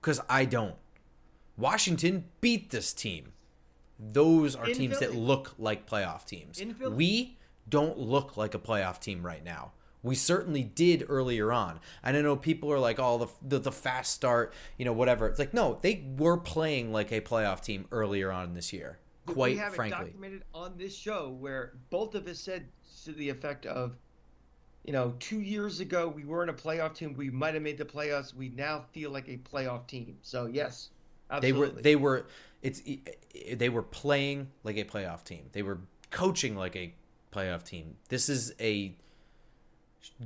Because 0.00 0.22
I 0.26 0.46
don't. 0.46 0.76
Washington 1.58 2.24
beat 2.40 2.70
this 2.70 2.94
team. 2.94 3.34
Those 3.98 4.56
are 4.56 4.70
In 4.70 4.74
teams 4.74 4.98
that 5.00 5.14
look 5.14 5.52
like 5.58 5.86
playoff 5.86 6.24
teams. 6.24 6.62
We 6.80 7.36
don't 7.68 7.98
look 7.98 8.38
like 8.38 8.54
a 8.54 8.58
playoff 8.58 8.98
team 9.00 9.22
right 9.22 9.44
now. 9.44 9.72
We 10.02 10.14
certainly 10.14 10.62
did 10.62 11.04
earlier 11.10 11.52
on. 11.52 11.78
And 12.02 12.16
I 12.16 12.22
know 12.22 12.34
people 12.34 12.72
are 12.72 12.78
like, 12.78 12.98
"Oh, 12.98 13.18
the, 13.18 13.26
the 13.46 13.58
the 13.58 13.72
fast 13.72 14.14
start, 14.14 14.54
you 14.78 14.86
know, 14.86 14.94
whatever." 14.94 15.28
It's 15.28 15.38
like, 15.38 15.52
no, 15.52 15.78
they 15.82 16.06
were 16.16 16.38
playing 16.38 16.90
like 16.90 17.12
a 17.12 17.20
playoff 17.20 17.60
team 17.60 17.84
earlier 17.92 18.32
on 18.32 18.54
this 18.54 18.72
year. 18.72 18.98
Quite 19.26 19.52
we 19.52 19.58
have 19.58 19.74
frankly, 19.74 19.98
it 19.98 20.04
documented 20.12 20.44
on 20.54 20.78
this 20.78 20.96
show 20.96 21.36
where 21.38 21.74
both 21.90 22.14
of 22.14 22.26
us 22.26 22.40
said 22.40 22.64
to 23.04 23.12
the 23.12 23.28
effect 23.28 23.66
of, 23.66 23.98
you 24.84 24.92
know, 24.92 25.14
two 25.18 25.40
years 25.40 25.80
ago 25.80 26.08
we 26.08 26.24
weren't 26.24 26.50
a 26.50 26.54
playoff 26.54 26.94
team. 26.94 27.14
We 27.16 27.30
might 27.30 27.54
have 27.54 27.62
made 27.62 27.78
the 27.78 27.84
playoffs. 27.84 28.34
We 28.34 28.50
now 28.50 28.84
feel 28.92 29.10
like 29.10 29.28
a 29.28 29.38
playoff 29.38 29.86
team. 29.86 30.16
So 30.22 30.46
yes, 30.46 30.90
they 31.40 31.52
were 31.52 31.68
they 31.68 31.96
were 31.96 32.26
it's 32.62 32.82
they 33.54 33.68
were 33.68 33.82
playing 33.82 34.48
like 34.64 34.76
a 34.76 34.84
playoff 34.84 35.24
team. 35.24 35.48
They 35.52 35.62
were 35.62 35.78
coaching 36.10 36.56
like 36.56 36.76
a 36.76 36.94
playoff 37.32 37.64
team. 37.64 37.96
This 38.08 38.28
is 38.28 38.54
a 38.60 38.94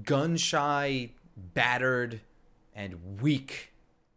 gun 0.05 0.37
shy, 0.37 1.11
battered, 1.37 2.21
and 2.75 3.21
weak 3.21 3.73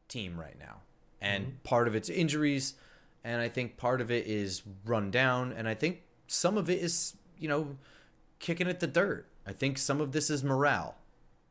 team 0.07 0.39
right 0.39 0.57
now. 0.59 0.81
And 1.21 1.45
mm-hmm. 1.45 1.55
part 1.63 1.87
of 1.87 1.95
it's 1.95 2.09
injuries, 2.09 2.75
and 3.23 3.41
I 3.41 3.49
think 3.49 3.77
part 3.77 4.01
of 4.01 4.11
it 4.11 4.27
is 4.27 4.63
run 4.85 5.11
down, 5.11 5.51
and 5.51 5.67
I 5.67 5.73
think 5.73 6.03
some 6.27 6.57
of 6.57 6.69
it 6.69 6.79
is, 6.79 7.15
you 7.39 7.47
know, 7.47 7.77
kicking 8.39 8.67
at 8.67 8.79
the 8.79 8.87
dirt. 8.87 9.27
I 9.47 9.53
think 9.53 9.77
some 9.77 10.01
of 10.01 10.11
this 10.11 10.29
is 10.29 10.43
morale. 10.43 10.95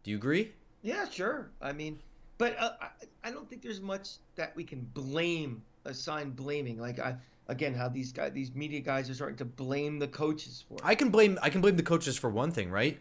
Do 0.05 0.11
you 0.11 0.19
agree? 0.19 0.53
Yeah, 0.83 1.09
sure. 1.09 1.49
I 1.63 1.73
mean, 1.73 1.99
but 2.39 2.55
uh, 2.59 2.73
I, 2.81 2.89
I 3.25 3.31
don't 3.31 3.49
think 3.49 3.63
there's 3.63 3.81
much 3.81 4.11
that 4.37 4.55
we 4.55 4.63
can 4.65 4.89
blame, 4.93 5.63
assign 5.87 6.31
blaming. 6.31 6.79
Like 6.79 6.99
I, 7.01 7.17
again, 7.49 7.75
how 7.75 7.89
these 7.89 8.13
guys, 8.13 8.33
these 8.33 8.55
media 8.55 8.81
guys 8.81 9.09
are 9.09 9.15
starting 9.15 9.39
to 9.39 9.47
blame 9.47 9.99
the 9.99 10.09
coaches 10.09 10.63
for. 10.69 10.75
it. 10.75 10.81
I 10.85 10.95
can 10.95 11.09
blame 11.09 11.39
I 11.43 11.49
can 11.49 11.63
blame 11.63 11.77
the 11.77 11.83
coaches 11.83 12.17
for 12.19 12.29
one 12.29 12.53
thing, 12.53 12.71
right? 12.71 13.01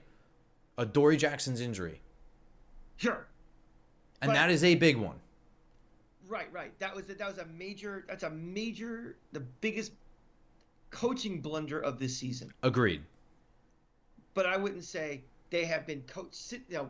Adoree 0.77 1.17
Jackson's 1.17 1.59
injury. 1.61 2.01
Sure. 2.97 3.27
And 4.21 4.29
But- 4.29 4.35
that 4.35 4.49
is 4.49 4.63
a 4.63 4.75
big 4.75 4.95
one. 4.97 5.19
Right, 6.27 6.47
right. 6.51 6.71
That 6.79 6.95
was 6.95 7.07
a, 7.09 7.13
that 7.13 7.27
was 7.27 7.37
a 7.37 7.45
major. 7.45 8.03
That's 8.07 8.23
a 8.23 8.31
major, 8.31 9.17
the 9.31 9.41
biggest 9.41 9.91
coaching 10.89 11.39
blunder 11.39 11.79
of 11.79 11.99
this 11.99 12.17
season. 12.17 12.51
Agreed. 12.63 13.03
But 14.35 14.45
I 14.45 14.57
wouldn't 14.57 14.83
say 14.83 15.23
they 15.49 15.65
have 15.65 15.87
been 15.87 16.01
coached. 16.01 16.51
You 16.51 16.59
know, 16.69 16.89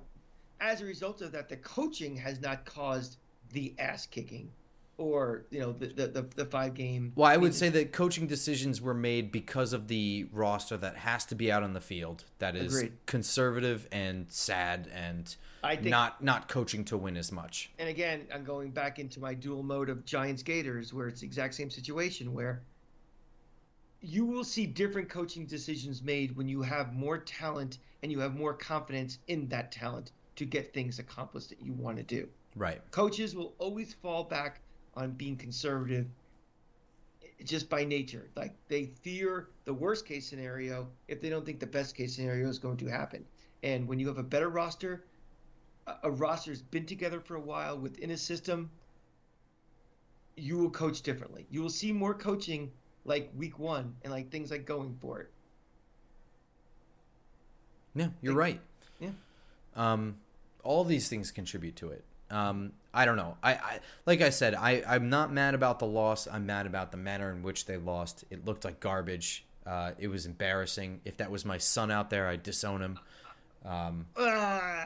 as 0.60 0.82
a 0.82 0.86
result 0.86 1.22
of 1.22 1.32
that, 1.32 1.48
the 1.48 1.58
coaching 1.58 2.18
has 2.18 2.42
not 2.42 2.66
caused 2.66 3.18
the 3.54 3.74
ass 3.78 4.08
kicking, 4.08 4.50
or 4.98 5.44
you 5.52 5.60
know, 5.60 5.72
the 5.72 6.08
the, 6.08 6.26
the, 6.36 6.46
five 6.46 6.74
game. 6.74 7.14
Well, 7.16 7.32
I 7.32 7.38
would 7.38 7.54
say 7.54 7.70
that 7.70 7.94
coaching 7.94 8.26
decisions 8.26 8.82
were 8.82 8.96
made 8.96 9.32
because 9.32 9.72
of 9.74 9.88
the 9.88 10.28
roster 10.34 10.76
that 10.78 10.98
has 10.98 11.24
to 11.26 11.36
be 11.36 11.52
out 11.52 11.62
on 11.62 11.74
the 11.74 11.80
field. 11.82 12.26
That 12.40 12.56
is 12.56 12.76
Agreed. 12.76 12.94
conservative 13.06 13.88
and 13.92 14.26
sad 14.30 14.90
and 14.92 15.34
I 15.64 15.76
think- 15.76 15.90
not 15.90 16.24
not 16.24 16.48
coaching 16.50 16.84
to 16.86 16.98
win 16.98 17.16
as 17.16 17.32
much. 17.32 17.70
and 17.78 17.88
again, 17.90 18.26
I'm 18.34 18.44
going 18.44 18.72
back 18.72 18.98
into 18.98 19.20
my 19.20 19.36
dual 19.36 19.62
mode 19.62 19.90
of 19.90 20.04
Giants 20.04 20.42
Gators, 20.42 20.94
where 20.96 21.08
it's 21.08 21.22
the 21.22 21.28
exact 21.28 21.54
same 21.54 21.70
situation 21.70 22.34
where 22.34 22.64
you 24.06 24.24
will 24.24 24.44
see 24.44 24.68
different 24.68 25.10
coaching 25.10 25.48
decisions 25.48 26.04
made 26.04 26.36
when 26.36 26.48
you 26.48 26.62
have 26.62 26.94
more 26.94 27.18
talent 27.18 27.80
and 28.04 28.12
you 28.12 28.20
have 28.20 28.36
more 28.36 28.54
confidence 28.54 29.18
in 29.28 29.48
that 29.48 29.72
talent 29.72 30.12
to 30.36 30.46
get 30.46 30.74
things 30.74 31.00
accomplished 31.00 31.50
that 31.50 31.60
you 31.60 31.74
want 31.74 31.98
to 31.98 32.04
do. 32.04 32.28
Right. 32.56 32.80
Coaches 32.92 33.36
will 33.36 33.56
always 33.58 33.96
fall 33.96 34.24
back 34.24 34.62
on 34.94 35.12
being 35.12 35.36
conservative 35.36 36.06
just 37.44 37.68
by 37.68 37.84
nature. 37.84 38.30
Like 38.36 38.54
they 38.68 38.86
fear 38.86 39.50
the 39.66 39.74
worst 39.74 40.06
case 40.06 40.28
scenario 40.28 40.88
if 41.08 41.20
they 41.20 41.30
don't 41.30 41.46
think 41.46 41.60
the 41.60 41.66
best 41.66 41.96
case 41.96 42.16
scenario 42.16 42.48
is 42.48 42.60
going 42.60 42.78
to 42.78 42.88
happen. 42.88 43.26
And 43.64 43.88
when 43.88 43.98
you 43.98 44.08
have 44.08 44.20
a 44.20 44.24
better 44.24 44.50
roster, 44.50 45.04
a- 45.88 45.98
a 46.04 46.12
roster's 46.12 46.62
been 46.62 46.86
together 46.86 47.20
for 47.20 47.36
a 47.36 47.42
while 47.42 47.80
within 47.80 48.12
a 48.12 48.18
system, 48.18 48.70
you 50.38 50.58
will 50.60 50.70
coach 50.70 51.02
differently. 51.02 51.48
You 51.50 51.64
will 51.64 51.70
see 51.70 51.92
more 51.92 52.14
coaching 52.14 52.72
like 53.06 53.32
week 53.38 53.58
one 53.60 53.96
and 54.04 54.12
like 54.12 54.30
things 54.32 54.52
like 54.52 54.66
going 54.66 54.98
for 55.02 55.22
it. 55.22 55.32
Yeah, 57.96 58.10
you're 58.22 58.36
right. 58.36 58.60
Yeah. 59.00 59.12
Um, 59.76 60.18
all 60.64 60.84
these 60.84 61.08
things 61.08 61.32
contribute 61.32 61.76
to 61.78 61.90
it. 61.92 62.04
Um, 62.30 62.74
I 62.94 63.06
don't 63.06 63.18
know. 63.18 63.38
I, 63.44 63.54
I 63.54 63.80
like 64.06 64.22
I 64.22 64.30
said, 64.32 64.56
I 64.56 64.84
I'm 64.88 65.10
not 65.10 65.32
mad 65.32 65.54
about 65.54 65.80
the 65.80 65.86
loss. 65.86 66.28
I'm 66.28 66.46
mad 66.46 66.66
about 66.66 66.92
the 66.92 66.98
manner 66.98 67.32
in 67.32 67.44
which 67.44 67.66
they 67.66 67.78
lost. 67.78 68.26
It 68.30 68.46
looked 68.46 68.66
like 68.66 68.80
garbage. 68.80 69.46
Uh, 69.66 69.92
it 69.98 70.08
was 70.08 70.26
embarrassing. 70.26 71.02
If 71.06 71.18
that 71.18 71.32
was 71.32 71.46
my 71.46 71.58
son 71.58 71.92
out 71.92 72.10
there, 72.10 72.28
I'd 72.28 72.44
disown 72.44 72.82
him. 72.82 73.00
Um, 73.64 74.06
Uh, 74.16 74.86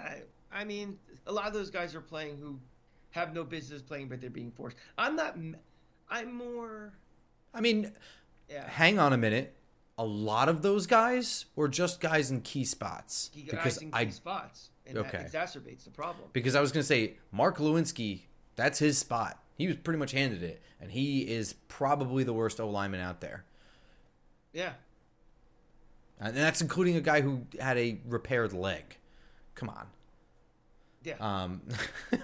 I 0.52 0.64
mean, 0.66 0.98
a 1.28 1.32
lot 1.32 1.48
of 1.48 1.54
those 1.54 1.70
guys 1.70 1.96
are 1.96 2.02
playing 2.02 2.38
who 2.38 2.60
have 3.12 3.34
no 3.34 3.44
business 3.44 3.82
playing, 3.82 4.08
but 4.08 4.22
they're 4.22 4.30
being 4.30 4.52
forced. 4.52 4.78
I'm 4.98 5.16
not. 5.16 5.38
I'm 6.10 6.34
more. 6.34 6.94
I 7.54 7.62
mean, 7.62 7.94
Yeah. 8.50 8.68
hang 8.70 9.00
on 9.00 9.14
a 9.14 9.18
minute. 9.18 9.56
A 9.98 10.04
lot 10.06 10.48
of 10.50 10.62
those 10.62 10.88
guys 10.88 11.46
were 11.56 11.68
just 11.68 12.00
guys 12.00 12.32
in 12.32 12.42
key 12.42 12.64
spots 12.64 13.30
He 13.34 13.44
because 13.44 13.76
guys 13.76 13.78
in 13.82 13.90
I 13.94 14.08
spots, 14.10 14.70
and 14.88 14.98
Okay. 14.98 15.18
that 15.18 15.32
exacerbates 15.32 15.84
the 15.84 15.90
problem. 15.92 16.30
because 16.34 16.56
I 16.56 16.62
was 16.62 16.72
going 16.72 16.82
to 16.84 16.88
say 16.88 17.16
Mark 17.32 17.58
Glowinski, 17.58 18.22
that's 18.56 18.80
his 18.80 18.98
spot. 18.98 19.44
He 19.56 19.68
was 19.68 19.76
pretty 19.76 20.00
much 20.00 20.12
handed 20.14 20.42
it, 20.42 20.62
and 20.80 20.92
he 20.92 21.22
is 21.30 21.54
probably 21.68 22.24
the 22.24 22.32
worst 22.34 22.60
O 22.62 22.70
lineman 22.70 23.02
out 23.02 23.20
there, 23.20 23.44
Yeah, 24.54 24.74
and 26.20 26.36
that's 26.36 26.62
including 26.62 26.96
a 26.96 27.02
guy 27.02 27.20
who 27.22 27.46
had 27.60 27.78
a 27.78 28.00
repaired 28.06 28.54
leg. 28.54 28.98
Come 29.56 29.68
on. 29.70 29.88
yeah. 31.04 31.16
Um, 31.20 31.62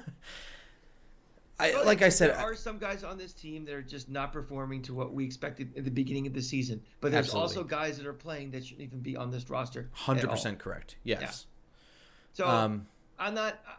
I 1.59 1.71
But 1.71 1.85
like 1.85 2.01
I 2.01 2.09
said, 2.09 2.31
there 2.31 2.37
are 2.37 2.55
some 2.55 2.77
guys 2.77 3.03
on 3.03 3.17
this 3.17 3.31
team 3.31 3.63
that 3.65 3.73
are 3.73 3.81
just 3.81 4.09
not 4.09 4.33
performing 4.33 4.81
to 4.83 4.93
what 4.93 5.13
we 5.13 5.23
expected 5.23 5.71
at 5.77 5.85
the 5.85 5.91
beginning 5.91 6.27
of 6.27 6.33
the 6.33 6.41
season. 6.41 6.81
But 6.99 7.11
there's 7.11 7.27
Absolutely. 7.27 7.41
also 7.57 7.63
guys 7.63 7.97
that 7.97 8.05
are 8.05 8.13
playing 8.13 8.51
that 8.51 8.65
shouldn't 8.65 8.81
even 8.85 8.99
be 8.99 9.15
on 9.15 9.31
this 9.31 9.49
roster. 9.49 9.89
Hundred 9.93 10.29
percent 10.29 10.59
correct. 10.59 10.97
Yes. 11.03 11.47
So 12.33 12.45
Um, 12.45 12.85
I'm 13.17 13.33
not. 13.33 13.53
Uh, 13.67 13.71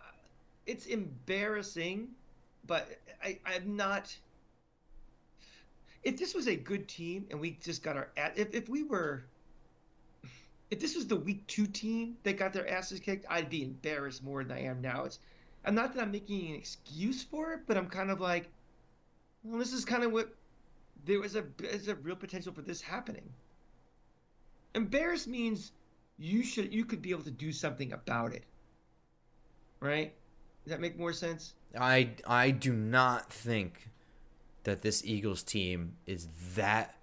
it's 0.64 0.86
embarrassing, 0.86 2.08
but 2.66 2.98
I, 3.22 3.38
I'm 3.44 3.76
not. 3.76 4.16
if 6.02 6.16
this 6.16 6.34
was 6.34 6.46
a 6.48 6.56
good 6.56 6.88
team 6.88 7.26
and 7.30 7.38
we 7.38 7.58
just 7.62 7.82
got 7.82 7.96
our 7.96 8.08
if 8.36 8.54
if 8.54 8.68
we 8.70 8.84
were 8.84 9.24
if 10.70 10.80
this 10.80 10.96
was 10.96 11.06
the 11.06 11.16
week 11.16 11.46
two 11.46 11.66
team 11.66 12.16
that 12.22 12.38
got 12.38 12.52
their 12.52 12.68
asses 12.68 13.00
kicked, 13.00 13.26
I'd 13.28 13.50
be 13.50 13.62
embarrassed 13.62 14.24
more 14.24 14.42
than 14.42 14.56
I 14.56 14.62
am 14.62 14.80
now. 14.80 15.04
It's 15.04 15.18
I'm 15.66 15.74
not 15.74 15.94
that 15.94 16.02
I'm 16.02 16.12
making 16.12 16.48
an 16.48 16.54
excuse 16.54 17.24
for 17.24 17.52
it, 17.52 17.60
but 17.66 17.76
I'm 17.76 17.88
kind 17.88 18.10
of 18.10 18.20
like, 18.20 18.48
well, 19.42 19.58
this 19.58 19.72
is 19.72 19.84
kind 19.84 20.04
of 20.04 20.12
what 20.12 20.32
there 21.04 21.20
was 21.20 21.34
a 21.36 21.44
there's 21.58 21.88
a 21.88 21.96
real 21.96 22.16
potential 22.16 22.52
for 22.52 22.62
this 22.62 22.80
happening. 22.80 23.28
Embarrassed 24.74 25.26
means 25.26 25.72
you 26.18 26.42
should 26.44 26.72
you 26.72 26.84
could 26.84 27.02
be 27.02 27.10
able 27.10 27.24
to 27.24 27.30
do 27.30 27.52
something 27.52 27.92
about 27.92 28.32
it. 28.32 28.44
Right? 29.80 30.14
Does 30.64 30.70
that 30.70 30.80
make 30.80 30.98
more 30.98 31.12
sense? 31.12 31.54
I 31.78 32.10
I 32.26 32.50
do 32.50 32.72
not 32.72 33.32
think 33.32 33.88
that 34.64 34.82
this 34.82 35.04
Eagles 35.04 35.42
team 35.42 35.96
is 36.06 36.28
that 36.54 36.95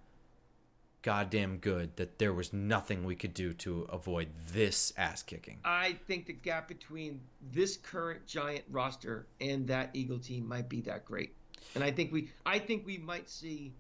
goddamn 1.03 1.57
good 1.57 1.95
that 1.97 2.17
there 2.17 2.33
was 2.33 2.51
nothing 2.53 3.03
we 3.03 3.15
could 3.15 3.33
do 3.33 3.53
to 3.53 3.81
avoid 3.89 4.29
this 4.51 4.93
ass 4.97 5.21
kicking. 5.21 5.59
I 5.63 5.97
think 6.07 6.25
the 6.25 6.33
gap 6.33 6.67
between 6.67 7.19
this 7.51 7.77
current 7.77 8.25
giant 8.25 8.63
roster 8.71 9.27
and 9.39 9.67
that 9.67 9.91
Eagle 9.93 10.17
team 10.17 10.47
might 10.47 10.69
be 10.69 10.81
that 10.81 11.05
great. 11.05 11.35
And 11.75 11.83
I 11.83 11.91
think 11.91 12.11
we 12.11 12.31
I 12.45 12.57
think 12.57 12.85
we 12.85 12.97
might 12.97 13.29
see 13.29 13.73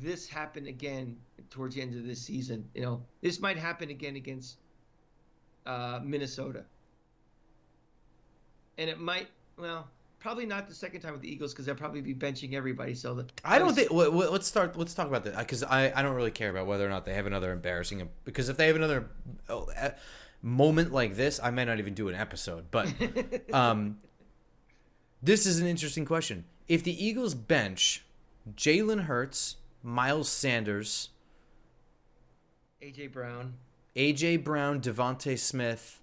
this 0.00 0.28
happen 0.28 0.66
again 0.66 1.16
towards 1.48 1.76
the 1.76 1.82
end 1.82 1.94
of 1.96 2.04
this 2.04 2.20
season. 2.20 2.68
You 2.74 2.82
know, 2.82 3.02
this 3.22 3.40
might 3.40 3.56
happen 3.56 3.90
again 3.90 4.16
against 4.16 4.58
uh, 5.64 6.00
Minnesota. 6.02 6.64
And 8.78 8.90
it 8.90 9.00
might 9.00 9.28
well, 9.58 9.88
probably 10.26 10.44
not 10.44 10.66
the 10.66 10.74
second 10.74 11.00
time 11.02 11.12
with 11.12 11.22
the 11.22 11.32
Eagles 11.32 11.52
because 11.52 11.66
they'll 11.66 11.76
probably 11.76 12.00
be 12.00 12.12
benching 12.12 12.54
everybody. 12.54 12.94
So 12.94 13.14
the, 13.14 13.26
I 13.44 13.60
don't 13.60 13.74
think. 13.74 13.92
Well, 13.92 14.10
let's 14.10 14.48
start. 14.48 14.76
Let's 14.76 14.92
talk 14.92 15.06
about 15.06 15.22
that 15.22 15.38
because 15.38 15.62
I, 15.62 15.92
I 15.94 16.02
don't 16.02 16.16
really 16.16 16.32
care 16.32 16.50
about 16.50 16.66
whether 16.66 16.84
or 16.84 16.88
not 16.88 17.04
they 17.04 17.14
have 17.14 17.26
another 17.26 17.52
embarrassing. 17.52 18.08
Because 18.24 18.48
if 18.48 18.56
they 18.56 18.66
have 18.66 18.74
another 18.74 19.08
oh, 19.48 19.70
uh, 19.80 19.90
moment 20.42 20.92
like 20.92 21.14
this, 21.14 21.38
I 21.40 21.52
might 21.52 21.66
not 21.66 21.78
even 21.78 21.94
do 21.94 22.08
an 22.08 22.16
episode. 22.16 22.72
But 22.72 22.92
um, 23.52 23.98
this 25.22 25.46
is 25.46 25.60
an 25.60 25.68
interesting 25.68 26.04
question. 26.04 26.44
If 26.66 26.82
the 26.82 27.04
Eagles 27.04 27.36
bench 27.36 28.04
Jalen 28.56 29.04
Hurts, 29.04 29.58
Miles 29.80 30.28
Sanders, 30.28 31.10
AJ 32.82 33.12
Brown, 33.12 33.54
AJ 33.94 34.42
Brown, 34.42 34.80
DeVonta 34.80 35.38
Smith, 35.38 36.00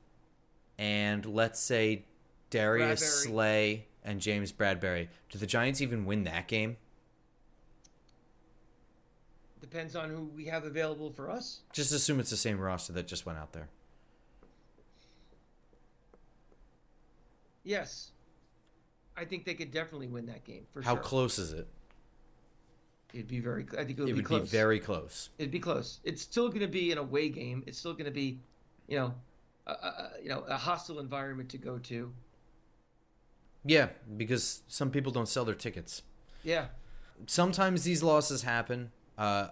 and 0.78 1.26
let's 1.26 1.60
say 1.60 2.06
Darius 2.50 3.04
Bradberry. 3.04 3.28
Slay 3.28 3.88
and 4.04 4.20
James 4.20 4.52
Bradberry. 4.52 5.08
Do 5.30 5.38
the 5.40 5.48
Giants 5.48 5.82
even 5.82 6.06
win 6.06 6.24
that 6.26 6.48
game? 6.48 6.78
Depends 9.62 9.96
on 9.96 10.10
who 10.10 10.30
we 10.36 10.46
have 10.46 10.66
available 10.66 11.10
for 11.12 11.30
us. 11.32 11.62
Just 11.72 11.94
assume 11.94 12.20
it's 12.20 12.30
the 12.30 12.38
same 12.38 12.60
roster 12.60 12.94
that 12.94 13.08
just 13.08 13.26
went 13.26 13.40
out 13.40 13.54
there. 13.54 13.70
Yes. 17.64 18.12
I 19.16 19.26
think 19.26 19.46
they 19.46 19.54
could 19.54 19.72
definitely 19.72 20.08
win 20.08 20.26
that 20.26 20.44
game 20.44 20.66
for 20.74 20.82
How 20.82 20.96
sure. 20.96 21.04
close 21.04 21.40
is 21.40 21.54
it? 21.54 21.68
It'd 23.14 23.28
be 23.28 23.40
very. 23.40 23.66
I 23.78 23.84
think 23.86 24.00
it 24.00 24.02
would, 24.02 24.10
it 24.10 24.14
be 24.14 24.14
would 24.14 24.26
close. 24.26 24.42
be 24.42 24.48
very 24.58 24.80
close. 24.80 25.30
It'd 25.38 25.52
be 25.52 25.60
close. 25.60 26.00
It's 26.04 26.22
still 26.22 26.50
going 26.50 26.62
to 26.62 26.68
be 26.68 26.92
an 26.92 26.98
away 26.98 27.30
game. 27.30 27.64
It's 27.68 27.78
still 27.78 27.94
going 27.94 28.06
to 28.06 28.12
be, 28.12 28.40
you 28.88 28.98
know, 28.98 29.14
a, 29.68 29.72
a, 29.72 30.12
you 30.22 30.30
know, 30.30 30.40
a 30.48 30.58
hostile 30.58 31.00
environment 31.00 31.48
to 31.50 31.60
go 31.60 31.78
to. 31.78 32.12
Yeah, 33.66 33.90
because 34.18 34.62
some 34.68 34.92
people 34.92 35.12
don't 35.12 35.28
sell 35.28 35.46
their 35.46 35.56
tickets. 35.56 36.02
Yeah. 36.44 36.68
Sometimes 37.28 37.84
these 37.84 38.04
losses 38.04 38.44
happen. 38.44 38.92
Uh, 39.18 39.48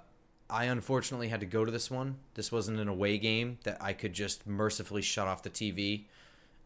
I 0.49 0.65
unfortunately 0.65 1.29
had 1.29 1.39
to 1.39 1.45
go 1.45 1.63
to 1.63 1.71
this 1.71 1.89
one. 1.89 2.17
This 2.33 2.51
wasn't 2.51 2.79
an 2.79 2.89
away 2.89 3.17
game 3.17 3.59
that 3.63 3.77
I 3.81 3.93
could 3.93 4.13
just 4.13 4.45
mercifully 4.45 5.01
shut 5.01 5.27
off 5.27 5.43
the 5.43 5.49
TV 5.49 6.05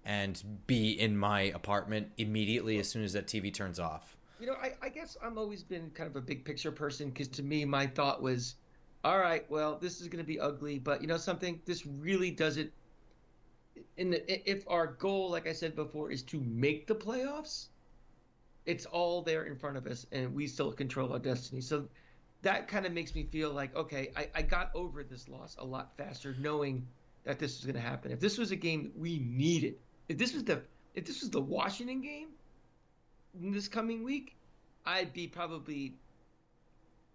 and 0.03 0.41
be 0.65 0.91
in 0.91 1.17
my 1.17 1.41
apartment 1.41 2.11
immediately 2.17 2.79
as 2.79 2.89
soon 2.89 3.03
as 3.03 3.13
that 3.13 3.27
TV 3.27 3.53
turns 3.53 3.79
off. 3.79 4.17
You 4.39 4.47
know, 4.47 4.55
I, 4.61 4.73
I 4.81 4.89
guess 4.89 5.17
I'm 5.23 5.37
always 5.37 5.63
been 5.63 5.91
kind 5.91 6.09
of 6.09 6.15
a 6.15 6.21
big 6.21 6.45
picture 6.45 6.71
person 6.71 7.09
because 7.09 7.27
to 7.29 7.43
me, 7.43 7.63
my 7.63 7.85
thought 7.87 8.21
was, 8.21 8.55
all 9.03 9.19
right, 9.19 9.49
well, 9.49 9.77
this 9.79 10.01
is 10.01 10.07
going 10.07 10.23
to 10.23 10.27
be 10.27 10.39
ugly, 10.39 10.79
but 10.79 11.01
you 11.01 11.07
know 11.07 11.17
something? 11.17 11.61
This 11.65 11.85
really 11.85 12.31
doesn't 12.31 12.71
in 13.97 14.11
the, 14.11 14.51
if 14.51 14.63
our 14.67 14.88
goal, 14.88 15.32
like 15.32 15.47
I 15.47 15.53
said 15.53 15.76
before, 15.76 16.11
is 16.11 16.23
to 16.23 16.39
make 16.41 16.88
the 16.88 16.95
playoffs, 16.95 17.67
it's 18.65 18.86
all 18.86 19.21
there 19.21 19.43
in 19.43 19.55
front 19.55 19.78
of 19.78 19.86
us, 19.88 20.05
and 20.11 20.34
we 20.34 20.47
still 20.47 20.71
control 20.71 21.13
our 21.13 21.19
destiny. 21.19 21.61
So 21.61 21.88
that 22.41 22.67
kind 22.67 22.86
of 22.86 22.91
makes 22.91 23.15
me 23.15 23.23
feel 23.23 23.51
like, 23.51 23.76
okay, 23.76 24.11
I, 24.15 24.30
I 24.36 24.41
got 24.41 24.71
over 24.76 25.03
this 25.03 25.28
loss 25.28 25.55
a 25.59 25.65
lot 25.65 25.95
faster, 25.97 26.36
knowing 26.39 26.86
that 27.23 27.39
this 27.39 27.57
was 27.57 27.65
going 27.65 27.76
to 27.76 27.89
happen. 27.89 28.11
If 28.11 28.19
this 28.19 28.38
was 28.38 28.51
a 28.51 28.55
game 28.55 28.91
we 28.95 29.19
needed, 29.19 29.76
if 30.09 30.17
this 30.17 30.34
was 30.34 30.43
the 30.43 30.61
if 30.93 31.05
this 31.05 31.21
was 31.21 31.30
the 31.30 31.41
Washington 31.41 32.01
game 32.01 32.30
this 33.34 33.67
coming 33.67 34.03
week, 34.03 34.36
I'd 34.86 35.11
be 35.11 35.28
probably 35.28 35.95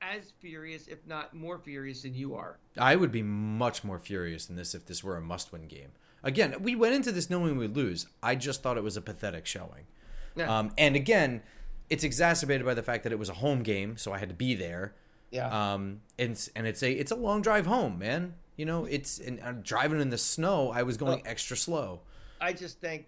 as 0.02 0.32
furious, 0.40 0.86
if 0.86 1.06
not 1.06 1.34
more 1.34 1.58
furious 1.58 2.02
than 2.02 2.14
you 2.14 2.34
are. 2.34 2.58
I 2.78 2.96
would 2.96 3.12
be 3.12 3.22
much 3.22 3.84
more 3.84 3.98
furious 3.98 4.46
than 4.46 4.56
this 4.56 4.74
if 4.74 4.86
this 4.86 5.04
were 5.04 5.16
a 5.16 5.20
must-win 5.20 5.66
game. 5.66 5.92
Again, 6.22 6.56
we 6.60 6.74
went 6.74 6.94
into 6.94 7.12
this 7.12 7.30
knowing 7.30 7.56
we'd 7.56 7.76
lose. 7.76 8.06
I 8.22 8.34
just 8.34 8.62
thought 8.62 8.76
it 8.76 8.84
was 8.84 8.96
a 8.96 9.00
pathetic 9.00 9.46
showing. 9.46 9.86
Yeah. 10.36 10.58
Um, 10.58 10.72
and 10.76 10.96
again, 10.96 11.42
it's 11.88 12.04
exacerbated 12.04 12.64
by 12.64 12.74
the 12.74 12.82
fact 12.82 13.04
that 13.04 13.12
it 13.12 13.18
was 13.18 13.28
a 13.28 13.34
home 13.34 13.62
game, 13.62 13.96
so 13.96 14.12
I 14.12 14.18
had 14.18 14.28
to 14.28 14.34
be 14.34 14.54
there. 14.54 14.94
Yeah. 15.30 15.48
Um, 15.74 16.00
and 16.18 16.48
and 16.54 16.66
it's 16.66 16.82
a 16.82 16.92
it's 16.92 17.10
a 17.10 17.16
long 17.16 17.42
drive 17.42 17.66
home, 17.66 17.98
man. 17.98 18.34
You 18.56 18.66
know, 18.66 18.84
it's 18.84 19.18
and 19.18 19.40
I'm 19.42 19.62
driving 19.62 20.00
in 20.00 20.10
the 20.10 20.18
snow. 20.18 20.70
I 20.70 20.82
was 20.82 20.96
going 20.96 21.12
well, 21.12 21.22
extra 21.24 21.56
slow. 21.56 22.00
I 22.40 22.52
just 22.52 22.80
thank 22.80 23.06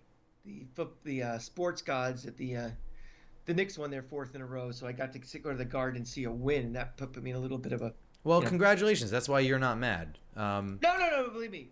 the 0.74 0.88
the 1.04 1.22
uh, 1.22 1.38
sports 1.38 1.82
gods 1.82 2.26
at 2.26 2.36
the 2.36 2.56
uh, 2.56 2.68
the 3.44 3.54
Knicks 3.54 3.78
won 3.78 3.90
their 3.90 4.02
fourth 4.02 4.34
in 4.34 4.40
a 4.40 4.46
row, 4.46 4.70
so 4.70 4.86
I 4.86 4.92
got 4.92 5.12
to 5.12 5.38
go 5.38 5.50
to 5.50 5.56
the 5.56 5.64
Garden 5.64 5.98
and 5.98 6.08
see 6.08 6.24
a 6.24 6.30
win, 6.30 6.66
and 6.66 6.76
that 6.76 6.96
put 6.96 7.22
me 7.22 7.30
in 7.30 7.36
a 7.36 7.40
little 7.40 7.58
bit 7.58 7.72
of 7.72 7.82
a. 7.82 7.92
Well, 8.24 8.40
congratulations. 8.40 9.10
That's 9.10 9.28
why 9.28 9.40
you're 9.40 9.58
not 9.58 9.78
mad. 9.78 10.18
Um, 10.36 10.78
no, 10.82 10.96
no, 10.96 11.10
no. 11.10 11.30
Believe 11.30 11.50
me, 11.50 11.70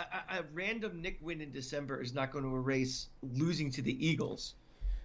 a, 0.00 0.38
a, 0.38 0.44
random 0.52 1.00
Knick 1.00 1.18
win 1.20 1.40
in 1.40 1.52
December 1.52 2.00
is 2.00 2.14
not 2.14 2.32
going 2.32 2.44
to 2.44 2.54
erase 2.54 3.08
losing 3.34 3.70
to 3.72 3.82
the 3.82 4.06
Eagles. 4.06 4.54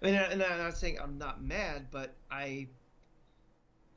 I 0.01 0.05
mean, 0.05 0.15
and 0.15 0.43
I'm 0.43 0.57
not 0.57 0.77
saying 0.77 0.97
I'm 1.01 1.17
not 1.17 1.43
mad, 1.43 1.87
but 1.91 2.15
I, 2.29 2.67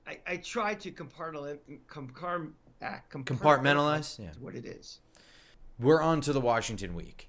I, 0.06 0.18
I 0.26 0.36
try 0.36 0.74
to 0.74 0.90
compartmentalize, 0.90 1.58
compartmentalize, 1.88 2.52
ah, 2.82 3.00
compartmentalize 3.10 4.18
yeah. 4.18 4.30
what 4.40 4.54
it 4.54 4.64
is. 4.64 5.00
We're 5.78 6.02
on 6.02 6.20
to 6.22 6.32
the 6.32 6.40
Washington 6.40 6.94
week. 6.94 7.28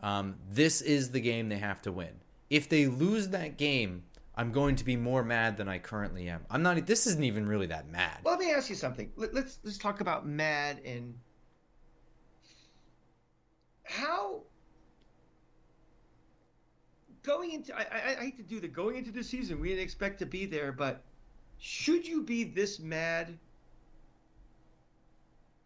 Um, 0.00 0.36
this 0.48 0.80
is 0.80 1.10
the 1.10 1.20
game 1.20 1.48
they 1.48 1.58
have 1.58 1.82
to 1.82 1.92
win. 1.92 2.20
If 2.50 2.68
they 2.68 2.86
lose 2.86 3.30
that 3.30 3.56
game, 3.56 4.04
I'm 4.36 4.52
going 4.52 4.76
to 4.76 4.84
be 4.84 4.96
more 4.96 5.24
mad 5.24 5.56
than 5.56 5.68
I 5.68 5.78
currently 5.78 6.28
am. 6.28 6.44
I'm 6.48 6.62
not. 6.62 6.86
This 6.86 7.08
isn't 7.08 7.24
even 7.24 7.46
really 7.46 7.66
that 7.66 7.90
mad. 7.90 8.18
Well, 8.22 8.38
let 8.38 8.46
me 8.46 8.52
ask 8.52 8.70
you 8.70 8.76
something. 8.76 9.10
Let, 9.16 9.34
let's 9.34 9.58
let's 9.64 9.78
talk 9.78 10.00
about 10.00 10.26
mad 10.26 10.80
and 10.84 11.14
how 13.88 14.42
going 17.22 17.52
into 17.52 17.76
I, 17.76 17.80
I, 17.80 18.16
I 18.20 18.24
hate 18.24 18.36
to 18.36 18.42
do 18.42 18.60
the 18.60 18.68
going 18.68 18.96
into 18.96 19.10
the 19.10 19.24
season 19.24 19.60
we 19.60 19.68
didn't 19.68 19.82
expect 19.82 20.18
to 20.20 20.26
be 20.26 20.46
there 20.46 20.72
but 20.72 21.02
should 21.58 22.06
you 22.06 22.22
be 22.22 22.44
this 22.44 22.78
mad 22.78 23.38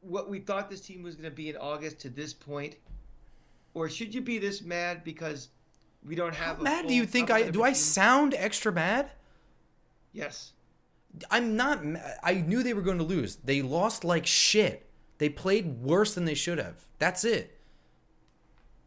what 0.01 0.29
we 0.29 0.41
thought 0.41 0.71
this 0.71 0.81
team 0.81 1.03
was 1.03 1.15
going 1.15 1.31
to 1.31 1.35
be 1.35 1.49
in 1.49 1.57
august 1.57 2.01
to 2.01 2.09
this 2.09 2.33
point? 2.33 2.77
Or 3.75 3.89
should 3.89 4.15
you 4.15 4.21
be 4.21 4.39
this 4.39 4.61
mad 4.63 5.05
because 5.05 5.49
we 6.05 6.15
don't 6.15 6.35
have 6.35 6.59
How 6.59 6.63
mad 6.63 6.89
do 6.89 6.95
you 6.95 7.07
think 7.07 7.31
i 7.31 7.43
do 7.43 7.53
team? 7.53 7.63
i 7.63 7.73
sound 7.73 8.35
extra 8.35 8.73
mad? 8.73 9.11
Yes. 10.13 10.53
I'm 11.31 11.57
not 11.57 11.81
i 12.23 12.35
knew 12.35 12.63
they 12.63 12.75
were 12.75 12.83
going 12.83 12.99
to 12.99 13.05
lose. 13.05 13.37
They 13.37 13.63
lost 13.63 14.05
like 14.05 14.27
shit. 14.27 14.87
They 15.19 15.29
played 15.29 15.83
worse 15.83 16.15
than 16.15 16.25
they 16.25 16.35
should 16.35 16.59
have. 16.59 16.87
That's 16.99 17.25
it 17.25 17.57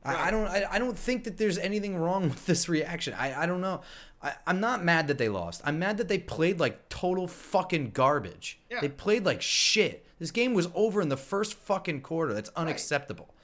Right. 0.06 0.16
I, 0.16 0.28
I, 0.28 0.32
don't. 0.32 0.48
I, 0.48 0.66
I, 0.72 0.80
don't 0.80 0.98
think 0.98 1.24
that 1.24 1.38
there's 1.38 1.58
anything 1.58 1.98
wrong 1.98 2.30
with 2.30 2.46
this 2.46 2.70
reaction. 2.70 3.16
I, 3.16 3.44
I 3.44 3.46
don't 3.46 3.62
know. 3.62 3.82
I, 4.22 4.34
I'm 4.46 4.60
not 4.60 4.84
mad 4.84 5.08
that 5.08 5.18
they 5.18 5.30
lost. 5.30 5.62
I'm 5.66 5.80
mad 5.80 5.98
that 5.98 6.08
they 6.08 6.20
played 6.20 6.60
like 6.60 6.90
total 6.90 7.28
fucking 7.28 7.92
garbage. 7.92 8.60
Yeah. 8.70 8.82
They 8.82 8.90
played 8.90 9.26
like 9.26 9.42
shit. 9.42 10.06
This 10.20 10.32
game 10.32 10.54
was 10.54 10.70
over 10.76 11.02
in 11.02 11.10
the 11.10 11.18
first 11.18 11.56
fucking 11.56 12.02
quarter. 12.02 12.34
That's 12.34 12.52
unacceptable. 12.56 13.26
Right. 13.26 13.36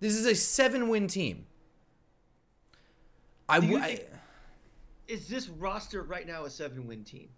This 0.00 0.14
is 0.14 0.26
a 0.26 0.34
seven-win 0.34 1.08
team. 1.08 1.46
I, 3.48 3.58
I 3.58 4.00
is 5.08 5.28
this 5.28 5.48
roster 5.48 6.02
right 6.02 6.26
now 6.26 6.44
a 6.44 6.50
seven-win 6.50 7.04
team? 7.04 7.28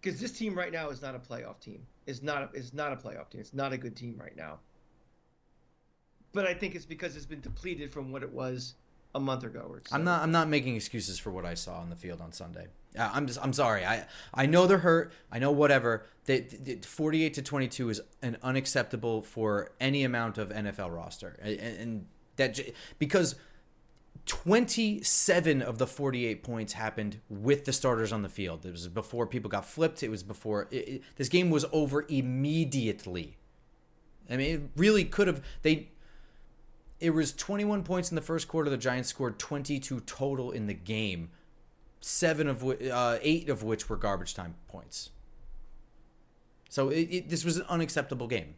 Because 0.00 0.20
this 0.20 0.32
team 0.32 0.54
right 0.54 0.72
now 0.72 0.90
is 0.90 1.02
not 1.02 1.14
a 1.14 1.18
playoff 1.18 1.58
team. 1.60 1.86
It's 2.06 2.22
not. 2.22 2.42
A, 2.42 2.48
it's 2.52 2.74
not 2.74 2.92
a 2.92 2.96
playoff 2.96 3.30
team. 3.30 3.40
It's 3.40 3.54
not 3.54 3.72
a 3.72 3.78
good 3.78 3.96
team 3.96 4.16
right 4.18 4.36
now 4.36 4.58
but 6.32 6.46
I 6.46 6.54
think 6.54 6.74
it's 6.74 6.84
because 6.84 7.16
it's 7.16 7.26
been 7.26 7.40
depleted 7.40 7.92
from 7.92 8.12
what 8.12 8.22
it 8.22 8.32
was 8.32 8.74
a 9.14 9.20
month 9.20 9.44
ago. 9.44 9.66
Or 9.68 9.80
so. 9.84 9.94
I'm 9.94 10.04
not. 10.04 10.22
I'm 10.22 10.32
not 10.32 10.48
making 10.48 10.76
excuses 10.76 11.18
for 11.18 11.30
what 11.30 11.44
I 11.44 11.54
saw 11.54 11.78
on 11.78 11.90
the 11.90 11.96
field 11.96 12.20
on 12.20 12.32
Sunday. 12.32 12.66
Uh, 12.98 13.10
I'm 13.12 13.26
just. 13.26 13.38
I'm 13.42 13.52
sorry. 13.52 13.84
I. 13.84 14.06
I 14.34 14.46
know 14.46 14.66
they're 14.66 14.78
hurt. 14.78 15.12
I 15.32 15.38
know 15.38 15.50
whatever. 15.50 16.04
That 16.26 16.84
48 16.84 17.34
to 17.34 17.42
22 17.42 17.90
is 17.90 18.00
an 18.22 18.36
unacceptable 18.42 19.22
for 19.22 19.72
any 19.80 20.04
amount 20.04 20.38
of 20.38 20.50
NFL 20.50 20.94
roster, 20.94 21.38
and, 21.42 21.58
and 21.58 22.06
that 22.36 22.60
because 22.98 23.34
27 24.26 25.62
of 25.62 25.78
the 25.78 25.86
48 25.86 26.42
points 26.42 26.74
happened 26.74 27.20
with 27.30 27.64
the 27.64 27.72
starters 27.72 28.12
on 28.12 28.20
the 28.22 28.28
field. 28.28 28.66
It 28.66 28.72
was 28.72 28.86
before 28.88 29.26
people 29.26 29.48
got 29.48 29.64
flipped. 29.64 30.02
It 30.02 30.10
was 30.10 30.22
before 30.22 30.68
it, 30.70 30.76
it, 30.76 31.02
this 31.16 31.30
game 31.30 31.48
was 31.48 31.64
over 31.72 32.04
immediately. 32.08 33.38
I 34.30 34.36
mean, 34.36 34.54
it 34.54 34.62
really 34.76 35.04
could 35.04 35.28
have. 35.28 35.42
They 35.62 35.88
it 37.00 37.10
was 37.10 37.32
21 37.32 37.84
points 37.84 38.10
in 38.10 38.14
the 38.16 38.20
first 38.22 38.48
quarter. 38.48 38.70
The 38.70 38.76
Giants 38.76 39.08
scored 39.08 39.38
22 39.38 40.00
total 40.00 40.50
in 40.50 40.66
the 40.66 40.74
game, 40.74 41.30
seven 42.00 42.48
of 42.48 42.62
which, 42.62 42.82
uh, 42.88 43.18
eight 43.22 43.48
of 43.48 43.62
which 43.62 43.88
were 43.88 43.96
garbage 43.96 44.34
time 44.34 44.54
points. 44.68 45.10
So 46.68 46.88
it, 46.90 47.02
it, 47.10 47.28
this 47.28 47.44
was 47.44 47.56
an 47.56 47.64
unacceptable 47.68 48.26
game. 48.26 48.54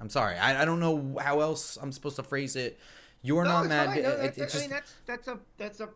I'm 0.00 0.08
sorry. 0.10 0.36
I, 0.36 0.62
I 0.62 0.64
don't 0.64 0.80
know 0.80 1.16
how 1.20 1.40
else 1.40 1.76
I'm 1.80 1.92
supposed 1.92 2.16
to 2.16 2.22
phrase 2.22 2.56
it. 2.56 2.78
You're 3.20 3.44
No, 3.44 3.50
not 3.50 3.68
mad. 3.68 3.86
No, 4.02 4.10
It- 4.10 4.38
it's 4.38 4.56
I 4.56 4.60
mean, 4.60 4.70
that's 4.70 4.94
that's 5.06 5.28
a 5.28 5.38
that's 5.56 5.80
a 5.80 5.88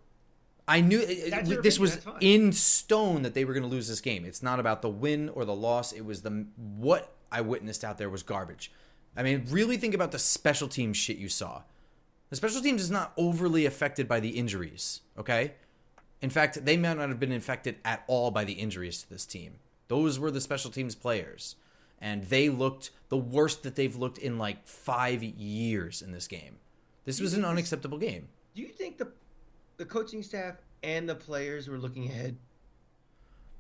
I 0.69 0.81
knew 0.81 1.01
it- 1.01 1.31
That's 1.31 1.49
it- 1.49 1.53
your 1.53 1.63
this 1.63 1.77
opinion, 1.77 2.05
was 2.07 2.15
in 2.21 2.53
stone 2.53 3.23
that 3.23 3.35
they 3.35 3.45
were 3.45 3.53
going 3.53 3.63
to 3.65 3.69
lose 3.69 3.89
this 3.89 4.01
game. 4.01 4.25
It's 4.25 4.43
not 4.43 4.61
about 4.61 4.83
the 4.83 4.89
win 4.91 5.29
or 5.31 5.45
the 5.45 5.55
loss. 5.55 5.93
It 5.93 6.05
was 6.05 6.23
the 6.23 6.47
what 6.57 7.15
I 7.33 7.41
witnessed 7.41 7.85
out 7.85 7.99
there 7.99 8.11
was 8.11 8.23
garbage. 8.23 8.71
I 9.17 9.23
mean, 9.23 9.47
really 9.49 9.77
think 9.77 9.95
about 9.95 10.13
the 10.13 10.19
special 10.19 10.69
team 10.69 10.93
shit 10.93 11.17
you 11.17 11.29
saw. 11.29 11.63
The 12.31 12.37
special 12.37 12.61
teams 12.61 12.83
is 12.83 12.91
not 12.91 13.13
overly 13.17 13.67
affected 13.67 14.09
by 14.09 14.21
the 14.21 14.31
injuries. 14.31 15.03
Okay, 15.19 15.55
in 16.21 16.31
fact, 16.31 16.65
they 16.65 16.77
might 16.77 16.97
not 16.97 17.09
have 17.09 17.21
been 17.21 17.33
infected 17.33 17.77
at 17.85 18.03
all 18.07 18.31
by 18.31 18.45
the 18.45 18.55
injuries 18.55 19.03
to 19.03 19.09
this 19.09 19.27
team. 19.27 19.57
Those 19.89 20.19
were 20.19 20.31
the 20.31 20.41
special 20.41 20.71
teams 20.71 20.95
players, 20.95 21.57
and 22.01 22.25
they 22.25 22.49
looked 22.49 22.91
the 23.09 23.17
worst 23.17 23.63
that 23.63 23.77
they've 23.77 23.95
looked 23.95 24.19
in 24.19 24.39
like 24.39 24.67
five 24.67 25.23
years 25.23 26.03
in 26.03 26.13
this 26.13 26.27
game. 26.27 26.57
This 27.05 27.21
was 27.21 27.35
an 27.35 27.45
unacceptable 27.45 27.99
game. 27.99 28.29
Do 28.55 28.63
you 28.63 28.69
think 28.69 28.99
the 28.99 29.13
the 29.77 29.85
coaching 29.85 30.23
staff 30.23 30.57
and 30.83 31.09
the 31.09 31.15
players 31.15 31.69
were 31.69 31.79
looking 31.79 32.07
ahead, 32.07 32.37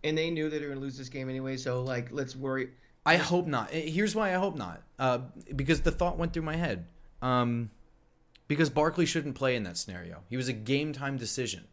and 0.02 0.18
they 0.18 0.30
knew 0.30 0.50
that 0.50 0.58
they 0.58 0.64
were 0.64 0.72
going 0.72 0.80
to 0.80 0.84
lose 0.84 0.98
this 0.98 1.08
game 1.08 1.28
anyway? 1.28 1.56
So 1.56 1.82
like, 1.82 2.08
let's 2.10 2.34
worry. 2.34 2.70
I 3.04 3.16
hope 3.16 3.46
not. 3.46 3.70
Here's 3.70 4.16
why 4.16 4.30
I 4.30 4.38
hope 4.38 4.56
not. 4.56 4.82
Uh, 4.98 5.18
because 5.54 5.82
the 5.82 5.92
thought 5.92 6.18
went 6.18 6.32
through 6.32 6.42
my 6.42 6.56
head. 6.56 6.86
Um, 7.22 7.70
because 8.49 8.70
Barkley 8.70 9.07
shouldn't 9.07 9.34
play 9.34 9.57
in 9.57 9.62
that 9.64 9.76
scenario. 9.76 10.22
He 10.28 10.36
was 10.36 10.49
a 10.49 10.53
game 10.53 10.92
time 10.92 11.16
decision. 11.16 11.64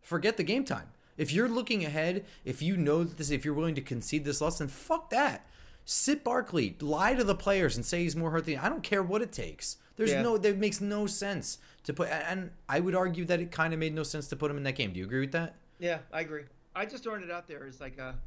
Forget 0.00 0.36
the 0.36 0.42
game 0.42 0.64
time. 0.64 0.88
If 1.16 1.32
you're 1.32 1.48
looking 1.48 1.84
ahead, 1.84 2.24
if 2.44 2.62
you 2.62 2.76
know 2.76 3.04
this, 3.04 3.30
if 3.30 3.44
you're 3.44 3.54
willing 3.54 3.74
to 3.74 3.80
concede 3.82 4.24
this 4.24 4.40
loss, 4.40 4.58
then 4.58 4.68
fuck 4.68 5.10
that. 5.10 5.46
Sit 5.84 6.22
Barkley, 6.24 6.76
lie 6.80 7.14
to 7.14 7.24
the 7.24 7.34
players, 7.34 7.76
and 7.76 7.84
say 7.84 8.02
he's 8.02 8.16
more 8.16 8.30
hurt 8.30 8.46
than 8.46 8.58
I 8.58 8.68
don't 8.68 8.82
care 8.82 9.02
what 9.02 9.22
it 9.22 9.32
takes. 9.32 9.76
There's 9.96 10.12
Yeah. 10.12 10.22
no, 10.22 10.38
that 10.38 10.56
makes 10.56 10.80
no 10.80 11.06
sense 11.06 11.58
to 11.84 11.92
put. 11.92 12.08
And 12.08 12.52
I 12.68 12.80
would 12.80 12.94
argue 12.94 13.24
that 13.26 13.40
it 13.40 13.50
kind 13.50 13.72
of 13.74 13.80
made 13.80 13.94
no 13.94 14.02
sense 14.02 14.28
to 14.28 14.36
put 14.36 14.50
him 14.50 14.56
in 14.56 14.62
that 14.62 14.76
game. 14.76 14.92
Do 14.92 14.98
you 14.98 15.04
agree 15.04 15.20
with 15.20 15.32
that? 15.32 15.56
Yeah, 15.78 15.98
I 16.12 16.20
agree. 16.20 16.44
I 16.74 16.86
just 16.86 17.02
throwing 17.02 17.22
it 17.22 17.30
out 17.30 17.48
there 17.48 17.66
as 17.66 17.80
like 17.80 17.98
a. 17.98 18.18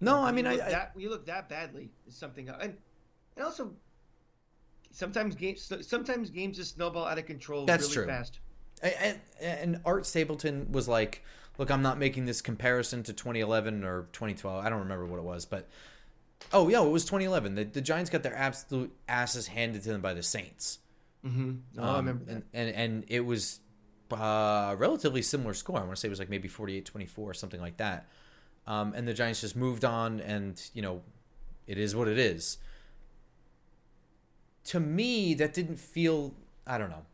No, 0.00 0.22
I 0.22 0.30
mean, 0.32 0.44
you 0.44 0.52
I, 0.52 0.54
look 0.54 0.64
I 0.64 0.70
that 0.70 0.92
you 0.96 1.10
look 1.10 1.26
that 1.26 1.48
badly 1.48 1.90
is 2.06 2.14
something, 2.14 2.48
and 2.48 2.76
and 3.36 3.44
also 3.44 3.72
sometimes 4.90 5.34
games 5.34 5.70
sometimes 5.82 6.30
games 6.30 6.56
just 6.56 6.74
snowball 6.76 7.04
out 7.04 7.18
of 7.18 7.26
control 7.26 7.66
That's 7.66 7.84
really 7.84 7.94
true. 7.94 8.06
fast. 8.06 8.38
and, 8.82 9.18
and 9.40 9.80
Art 9.84 10.06
Stapleton 10.06 10.70
was 10.72 10.88
like, 10.88 11.24
"Look, 11.58 11.70
I'm 11.70 11.82
not 11.82 11.98
making 11.98 12.26
this 12.26 12.40
comparison 12.40 13.02
to 13.04 13.12
2011 13.12 13.84
or 13.84 14.08
2012. 14.12 14.64
I 14.64 14.68
don't 14.70 14.80
remember 14.80 15.04
what 15.06 15.18
it 15.18 15.24
was, 15.24 15.44
but 15.44 15.68
oh 16.52 16.68
yeah, 16.68 16.82
it 16.82 16.88
was 16.90 17.04
2011. 17.04 17.54
The, 17.54 17.64
the 17.64 17.80
Giants 17.80 18.10
got 18.10 18.22
their 18.22 18.36
absolute 18.36 18.92
asses 19.08 19.48
handed 19.48 19.82
to 19.82 19.88
them 19.90 20.00
by 20.00 20.14
the 20.14 20.22
Saints. 20.22 20.78
Mm-hmm. 21.26 21.52
Oh, 21.78 21.82
I 21.82 21.88
Um, 21.88 21.96
remember 21.96 22.24
that. 22.26 22.32
and, 22.34 22.44
and 22.54 22.68
and 22.76 23.04
it 23.08 23.20
was 23.20 23.60
uh, 24.12 24.74
relatively 24.78 25.20
similar 25.22 25.52
score. 25.54 25.76
I 25.76 25.80
want 25.80 25.92
to 25.92 25.96
say 25.96 26.08
it 26.08 26.10
was 26.10 26.18
like 26.20 26.30
maybe 26.30 26.48
48-24 26.48 27.18
or 27.18 27.34
something 27.34 27.60
like 27.60 27.76
that. 27.78 28.08
Um, 28.66 28.92
and 28.94 29.06
the 29.08 29.14
Giants 29.14 29.40
just 29.40 29.56
moved 29.56 29.84
on, 29.84 30.20
and 30.20 30.60
you 30.74 30.82
know, 30.82 31.02
it 31.66 31.76
is 31.78 31.96
what 31.96 32.06
it 32.06 32.18
is. 32.18 32.58
To 34.68 34.80
me, 34.80 35.34
that 35.34 35.52
didn't 35.52 35.78
feel. 35.78 36.34
I 36.66 36.78
don't 36.78 36.90
know. 36.90 37.04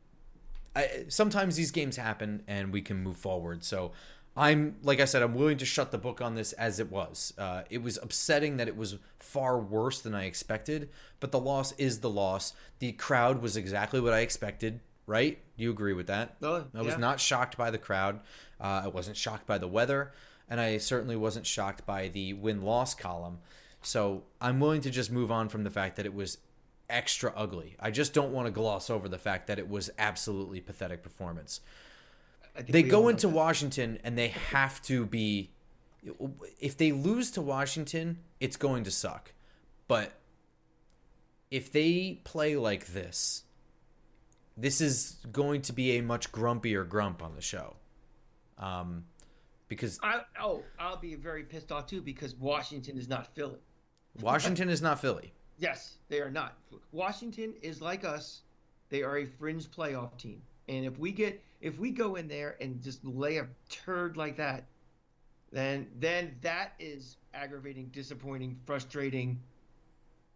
I, 0.77 1.05
sometimes 1.09 1.57
these 1.57 1.71
games 1.71 1.97
happen, 1.97 2.43
and 2.49 2.73
we 2.73 2.83
can 2.83 3.03
move 3.03 3.17
forward. 3.17 3.63
So, 3.63 3.93
I'm 4.37 4.77
like 4.83 5.01
I 5.01 5.05
said, 5.05 5.23
I'm 5.23 5.35
willing 5.35 5.59
to 5.59 5.65
shut 5.65 5.93
the 5.93 5.99
book 5.99 6.21
on 6.21 6.35
this 6.35 6.53
as 6.55 6.81
it 6.81 6.91
was. 6.91 7.33
Uh, 7.39 7.63
it 7.71 7.83
was 7.83 7.99
upsetting 8.03 8.57
that 8.57 8.67
it 8.67 8.77
was 8.77 8.97
far 9.21 9.59
worse 9.59 10.01
than 10.01 10.15
I 10.15 10.25
expected, 10.25 10.89
but 11.21 11.31
the 11.31 11.39
loss 11.39 11.73
is 11.79 12.01
the 12.01 12.11
loss. 12.11 12.55
The 12.81 12.93
crowd 12.93 13.41
was 13.41 13.57
exactly 13.57 14.01
what 14.01 14.13
I 14.13 14.21
expected. 14.21 14.81
Right? 15.07 15.39
You 15.57 15.71
agree 15.71 15.93
with 15.93 16.07
that? 16.07 16.37
Oh, 16.43 16.65
I 16.75 16.81
was 16.81 16.97
not 16.97 17.21
shocked 17.21 17.59
by 17.59 17.71
the 17.71 17.77
crowd. 17.79 18.21
Uh, 18.59 18.83
I 18.85 18.89
wasn't 18.89 19.19
shocked 19.19 19.47
by 19.47 19.59
the 19.59 19.69
weather, 19.69 20.13
and 20.49 20.59
I 20.59 20.79
certainly 20.79 21.15
wasn't 21.15 21.47
shocked 21.47 21.85
by 21.85 22.09
the 22.09 22.33
win 22.33 22.63
loss 22.63 22.95
column. 22.95 23.41
So 23.83 24.23
I'm 24.41 24.61
willing 24.61 24.81
to 24.81 24.91
just 24.91 25.13
move 25.13 25.31
on 25.31 25.51
from 25.51 25.63
the 25.63 25.71
fact 25.71 25.97
that 25.97 26.07
it 26.07 26.15
was 26.15 26.39
extra 26.89 27.33
ugly. 27.37 27.77
I 27.81 27.91
just 27.91 28.13
don't 28.13 28.33
want 28.33 28.47
to 28.47 28.51
gloss 28.51 28.91
over 28.91 29.09
the 29.09 29.19
fact 29.19 29.47
that 29.47 29.59
it 29.59 29.69
was 29.69 29.91
absolutely 29.99 30.61
pathetic 30.61 31.03
performance. 31.03 31.61
They 32.69 32.83
go 32.83 33.09
into 33.09 33.27
that. 33.27 33.35
Washington 33.35 33.99
and 34.05 34.17
they 34.17 34.29
have 34.29 34.81
to 34.83 35.07
be. 35.07 35.51
If 36.61 36.77
they 36.77 36.93
lose 36.93 37.31
to 37.33 37.41
Washington, 37.41 38.19
it's 38.39 38.57
going 38.57 38.85
to 38.85 38.91
suck. 38.91 39.33
But 39.89 40.13
if 41.51 41.73
they 41.73 42.21
play 42.25 42.57
like 42.57 42.87
this, 42.89 43.45
this 44.57 44.81
is 44.81 45.17
going 45.33 45.63
to 45.63 45.73
be 45.73 45.97
a 45.97 46.03
much 46.03 46.31
grumpier 46.31 46.89
grump 46.89 47.23
on 47.23 47.35
the 47.35 47.41
show. 47.41 47.77
Um, 48.59 49.05
because 49.69 49.99
I, 50.03 50.21
oh, 50.41 50.63
I'll 50.79 50.99
be 50.99 51.15
very 51.15 51.43
pissed 51.43 51.73
off 51.73 51.87
too 51.87 52.01
because 52.01 52.35
Washington 52.35 52.99
is 52.99 53.09
not 53.09 53.35
Philly. 53.35 53.59
Washington 54.21 54.69
is 54.69 54.81
not 54.81 55.01
Philly. 55.01 55.33
Yes, 55.59 55.99
they 56.09 56.21
are 56.21 56.31
not. 56.31 56.57
Washington 56.93 57.55
is 57.63 57.81
like 57.81 58.05
us. 58.05 58.43
They 58.89 59.03
are 59.03 59.19
a 59.19 59.27
fringe 59.27 59.71
playoff 59.71 60.17
team. 60.19 60.43
And 60.69 60.85
if 60.85 60.99
we 60.99 61.13
get 61.13 61.43
if 61.61 61.79
we 61.79 61.91
go 61.91 62.17
in 62.17 62.29
there 62.29 62.57
and 62.61 62.83
just 62.83 63.05
lay 63.05 63.39
a 63.39 63.47
turd 63.69 64.17
like 64.17 64.37
that, 64.37 64.65
then 65.53 65.87
then 65.99 66.37
that 66.43 66.73
is 66.79 67.17
aggravating, 67.33 67.87
disappointing, 67.87 68.59
frustrating. 68.67 69.41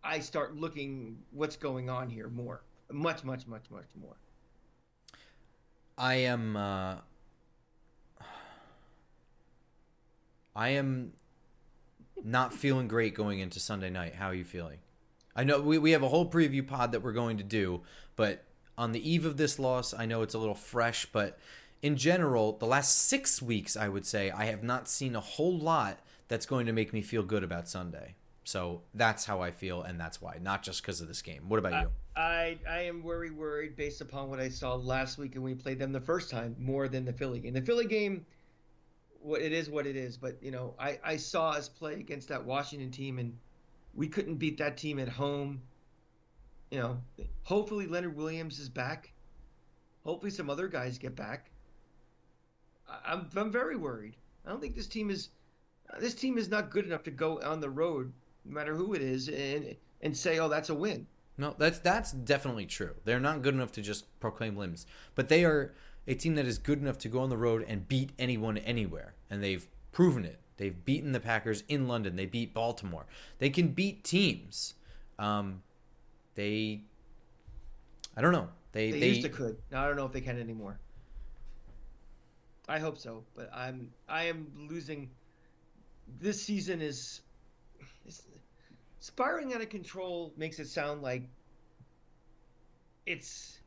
I 0.04 0.20
start 0.20 0.56
looking 0.56 1.18
what's 1.32 1.56
going 1.56 1.90
on 1.90 2.08
here 2.08 2.28
more. 2.28 2.62
Much, 2.90 3.24
much, 3.24 3.46
much, 3.46 3.64
much 3.70 3.88
more. 4.00 4.16
I 5.98 6.14
am. 6.14 6.56
Uh, 6.56 6.96
I 10.54 10.70
am 10.70 11.12
not 12.24 12.52
feeling 12.52 12.88
great 12.88 13.14
going 13.14 13.40
into 13.40 13.60
Sunday 13.60 13.90
night. 13.90 14.14
How 14.14 14.26
are 14.26 14.34
you 14.34 14.44
feeling? 14.44 14.78
I 15.39 15.45
know 15.45 15.61
we, 15.61 15.78
we 15.78 15.93
have 15.93 16.03
a 16.03 16.09
whole 16.09 16.28
preview 16.28 16.66
pod 16.66 16.91
that 16.91 17.05
we're 17.05 17.12
going 17.12 17.36
to 17.36 17.45
do, 17.45 17.82
but 18.16 18.43
on 18.76 18.91
the 18.91 19.09
eve 19.09 19.24
of 19.24 19.36
this 19.36 19.61
loss, 19.61 19.95
I 19.95 20.05
know 20.05 20.22
it's 20.22 20.34
a 20.34 20.39
little 20.39 20.57
fresh, 20.57 21.07
but 21.07 21.39
in 21.80 21.97
general, 21.97 22.55
the 22.59 22.66
last 22.66 23.07
six 23.07 23.41
weeks, 23.41 23.76
I 23.76 23.89
would 23.89 24.05
say, 24.05 24.32
I 24.32 24.47
have 24.47 24.64
not 24.64 24.89
seen 24.89 25.14
a 25.14 25.20
whole 25.20 25.57
lot 25.57 26.01
that's 26.26 26.45
going 26.45 26.66
to 26.66 26.72
make 26.72 26.93
me 26.93 27.03
feel 27.03 27.22
good 27.22 27.45
about 27.45 27.68
Sunday. 27.68 28.16
So 28.43 28.82
that's 28.95 29.26
how 29.26 29.41
I 29.41 29.53
feel, 29.53 29.82
and 29.82 30.01
that's 30.01 30.20
why, 30.20 30.39
not 30.43 30.64
just 30.64 30.82
because 30.82 31.01
of 31.01 31.07
this 31.07 31.22
game. 31.22 31.49
What 31.49 31.61
about 31.61 31.82
you? 31.82 31.91
I 32.16 32.59
I 32.68 32.80
am 32.80 33.05
very 33.05 33.30
worried 33.30 33.76
based 33.76 34.01
upon 34.01 34.30
what 34.30 34.41
I 34.41 34.49
saw 34.49 34.74
last 34.74 35.18
week 35.18 35.36
and 35.36 35.45
we 35.45 35.55
played 35.55 35.78
them 35.78 35.93
the 35.93 36.01
first 36.01 36.30
time 36.30 36.57
more 36.59 36.89
than 36.89 37.05
the 37.05 37.12
Philly 37.12 37.39
game. 37.39 37.53
The 37.53 37.62
Philly 37.62 37.86
game, 37.86 38.26
what 39.20 39.41
it 39.41 39.53
is, 39.53 39.70
what 39.70 39.86
it 39.86 39.95
is. 39.95 40.16
But 40.16 40.43
you 40.43 40.51
know, 40.51 40.74
I 40.80 40.99
I 41.05 41.16
saw 41.16 41.51
us 41.51 41.68
play 41.68 42.01
against 42.01 42.26
that 42.30 42.45
Washington 42.45 42.91
team 42.91 43.20
and 43.20 43.39
we 43.99 44.07
couldn't 44.07 44.36
beat 44.36 44.57
that 44.59 44.76
team 44.76 45.01
at 45.01 45.09
home. 45.09 45.61
You 46.70 46.78
know, 46.78 47.26
hopefully 47.42 47.86
Leonard 47.86 48.16
Williams 48.16 48.61
is 48.61 48.68
back. 48.68 49.12
Hopefully 50.05 50.30
some 50.30 50.49
other 50.49 50.68
guys 50.68 50.99
get 50.99 51.16
back. 51.16 51.51
I'm 53.05 53.28
I'm 53.36 53.51
very 53.51 53.76
worried. 53.76 54.14
I 54.46 54.51
don't 54.51 54.61
think 54.61 54.76
this 54.76 54.86
team 54.86 55.11
is 55.11 55.30
this 55.99 56.14
team 56.14 56.38
is 56.38 56.49
not 56.49 56.70
good 56.70 56.86
enough 56.86 57.03
to 57.05 57.11
go 57.11 57.40
on 57.42 57.61
the 57.61 57.68
road, 57.68 58.12
no 58.44 58.55
matter 58.55 58.74
who 58.74 58.94
it 58.94 59.03
is, 59.03 59.28
and 59.28 59.74
and 60.01 60.16
say, 60.16 60.38
oh, 60.38 60.49
that's 60.49 60.68
a 60.68 60.74
win. 60.74 61.07
No, 61.36 61.55
that's 61.59 61.80
that's 61.80 62.12
definitely 62.12 62.66
true. 62.66 62.94
They're 63.05 63.18
not 63.18 63.42
good 63.42 63.55
enough 63.55 63.72
to 63.72 63.82
just 63.82 64.05
proclaim 64.20 64.57
limbs, 64.57 64.86
but 65.16 65.28
they 65.28 65.44
are 65.44 65.74
a 66.07 66.14
team 66.14 66.36
that 66.36 66.46
is 66.46 66.59
good 66.59 66.80
enough 66.80 66.99
to 66.99 67.09
go 67.09 67.18
on 67.20 67.30
the 67.30 67.36
road 67.36 67.64
and 67.66 67.88
beat 67.88 68.12
anyone 68.18 68.59
anywhere, 68.59 69.14
and 69.28 69.42
they've 69.42 69.66
proven 69.90 70.24
it. 70.24 70.38
They've 70.59 70.84
beaten 70.84 71.12
the 71.12 71.20
Packers 71.20 71.62
in 71.68 71.88
London. 71.88 72.16
They 72.16 72.26
beat 72.26 72.52
Baltimore. 72.52 73.06
They 73.38 73.48
can 73.48 73.68
beat 73.68 74.04
teams. 74.04 74.74
Um, 75.18 75.62
they, 76.34 76.82
I 78.16 78.20
don't 78.20 78.32
know. 78.32 78.48
They 78.72 78.90
They, 78.90 79.00
they, 79.00 79.09
used 79.09 79.22
to 79.22 79.28
could. 79.28 79.56
Now 79.72 79.84
I 79.84 79.86
don't 79.86 79.96
know 79.96 80.04
if 80.04 80.12
they 80.12 80.20
can 80.20 80.38
anymore. 80.38 80.78
I 82.68 82.78
hope 82.78 82.98
so, 82.98 83.24
but 83.34 83.50
I'm 83.54 83.90
I 84.09 84.24
am 84.24 84.46
losing. 84.68 85.09
This 86.20 86.42
season 86.42 86.82
is, 86.82 87.22
is 88.06 88.22
spiraling 89.00 89.54
out 89.54 89.62
of 89.62 89.70
control. 89.70 90.34
Makes 90.36 90.59
it 90.59 90.68
sound 90.68 91.02
like 91.02 91.22
it's 93.06 93.59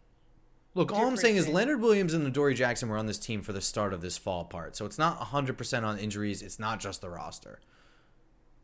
Look, 0.73 0.91
all 0.91 1.05
I'm 1.07 1.17
saying 1.17 1.35
is. 1.35 1.47
Leonard 1.49 1.81
Williams 1.81 2.13
and 2.13 2.25
Adoree 2.25 2.53
Jackson 2.55 2.87
were 2.87 2.97
on 2.97 3.05
this 3.05 3.19
team 3.19 3.41
for 3.41 3.51
the 3.51 3.59
start 3.61 3.93
of 3.93 4.01
this 4.01 4.17
fall 4.17 4.45
part. 4.45 4.75
So 4.77 4.85
it's 4.85 4.97
not 4.97 5.19
100% 5.19 5.83
on 5.83 5.97
injuries. 5.99 6.41
It's 6.41 6.59
not 6.59 6.79
just 6.79 7.01
the 7.01 7.09
roster. 7.09 7.59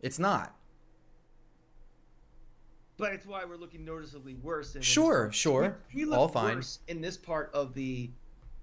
It's 0.02 0.18
not. 0.18 0.56
But 2.98 3.14
it's 3.14 3.26
why 3.26 3.46
we're 3.46 3.58
looking 3.58 3.86
noticeably 3.86 4.36
worse. 4.36 4.76
Sure, 4.82 5.30
sure. 5.32 5.78
We, 5.94 6.04
we 6.04 6.10
look 6.10 6.18
All 6.20 6.28
fine. 6.28 6.56
worse 6.56 6.80
in 6.88 7.02
this 7.02 7.18
part 7.18 7.52
of 7.54 7.74
the 7.74 8.10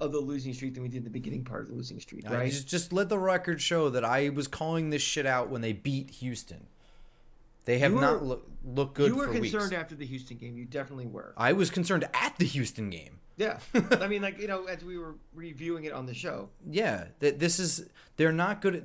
of 0.01 0.11
the 0.11 0.19
losing 0.19 0.53
streak 0.53 0.75
than 0.75 0.83
we 0.83 0.89
did 0.89 0.99
in 0.99 1.05
the 1.05 1.11
beginning 1.11 1.45
part 1.45 1.63
of 1.63 1.69
the 1.69 1.75
losing 1.75 2.01
streak, 2.01 2.29
right? 2.29 2.51
just, 2.51 2.67
just 2.67 2.93
let 2.93 3.09
the 3.09 3.19
record 3.19 3.61
show 3.63 3.89
that 3.91 4.05
I 4.05 4.29
was 4.31 4.49
calling 4.49 4.91
this 4.91 5.01
shit 5.03 5.25
out 5.25 5.51
when 5.51 5.61
they 5.61 5.73
beat 5.73 6.11
Houston. 6.11 6.67
They 7.65 7.79
have 7.79 7.93
You 7.93 8.01
not 8.01 8.21
were- 8.21 8.27
look, 8.27 8.51
looked 8.65 8.95
good 8.95 9.07
you 9.11 9.17
were 9.17 9.29
concerned 9.29 9.71
weeks. 9.71 9.73
after 9.73 9.95
the 9.95 10.05
Houston 10.05 10.37
game. 10.37 10.57
You 10.59 10.65
definitely 10.65 11.07
were. 11.07 11.33
I 11.37 11.53
was 11.53 11.71
concerned 11.71 12.09
at 12.13 12.37
the 12.39 12.45
Houston 12.45 12.91
game. 12.91 13.21
Yeah, 13.37 13.59
I 14.01 14.07
mean, 14.07 14.23
like 14.23 14.39
you 14.39 14.47
know, 14.47 14.67
as 14.67 14.85
we 14.85 14.97
were 14.99 15.17
reviewing 15.35 15.85
it 15.85 15.93
on 15.93 16.07
the 16.07 16.15
show, 16.15 16.49
Yeah, 16.69 17.07
that 17.21 17.39
this 17.39 17.59
is 17.59 17.89
they're 18.17 18.33
not 18.33 18.61
good 18.61 18.77
at 18.77 18.85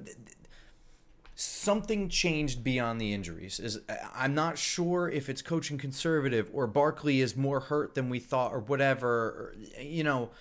something 1.36 2.10
changed 2.10 2.64
beyond 2.66 3.00
the 3.00 3.14
injuries. 3.14 3.60
Is 3.62 3.80
I'm 4.14 4.36
not 4.36 4.58
sure 4.58 5.10
if 5.10 5.30
it's 5.30 5.42
coaching 5.42 5.78
conservative 5.78 6.50
or 6.52 6.68
Barkley 6.68 7.22
is 7.22 7.38
more 7.38 7.62
hurt 7.62 7.96
than 7.96 8.10
we 8.10 8.20
thought 8.20 8.54
or 8.54 8.60
whatever. 8.60 9.10
Or, 9.10 9.56
you 9.82 10.04
know, 10.04 10.32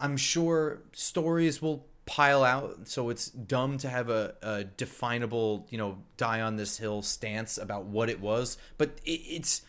I'm 0.00 0.16
sure 0.16 0.80
stories 0.92 1.60
will 1.60 1.86
pile 2.06 2.44
out, 2.44 2.88
so 2.88 3.10
it's 3.10 3.28
dumb 3.28 3.76
to 3.78 3.88
have 3.90 4.08
a, 4.08 4.34
a 4.42 4.64
definable, 4.64 5.66
you 5.68 5.76
know, 5.76 5.98
die 6.16 6.40
on 6.40 6.56
this 6.56 6.78
hill 6.78 7.02
stance 7.02 7.58
about 7.58 7.84
what 7.84 8.08
it 8.08 8.18
was. 8.20 8.56
But 8.78 9.00
it, 9.04 9.20
it's 9.20 9.62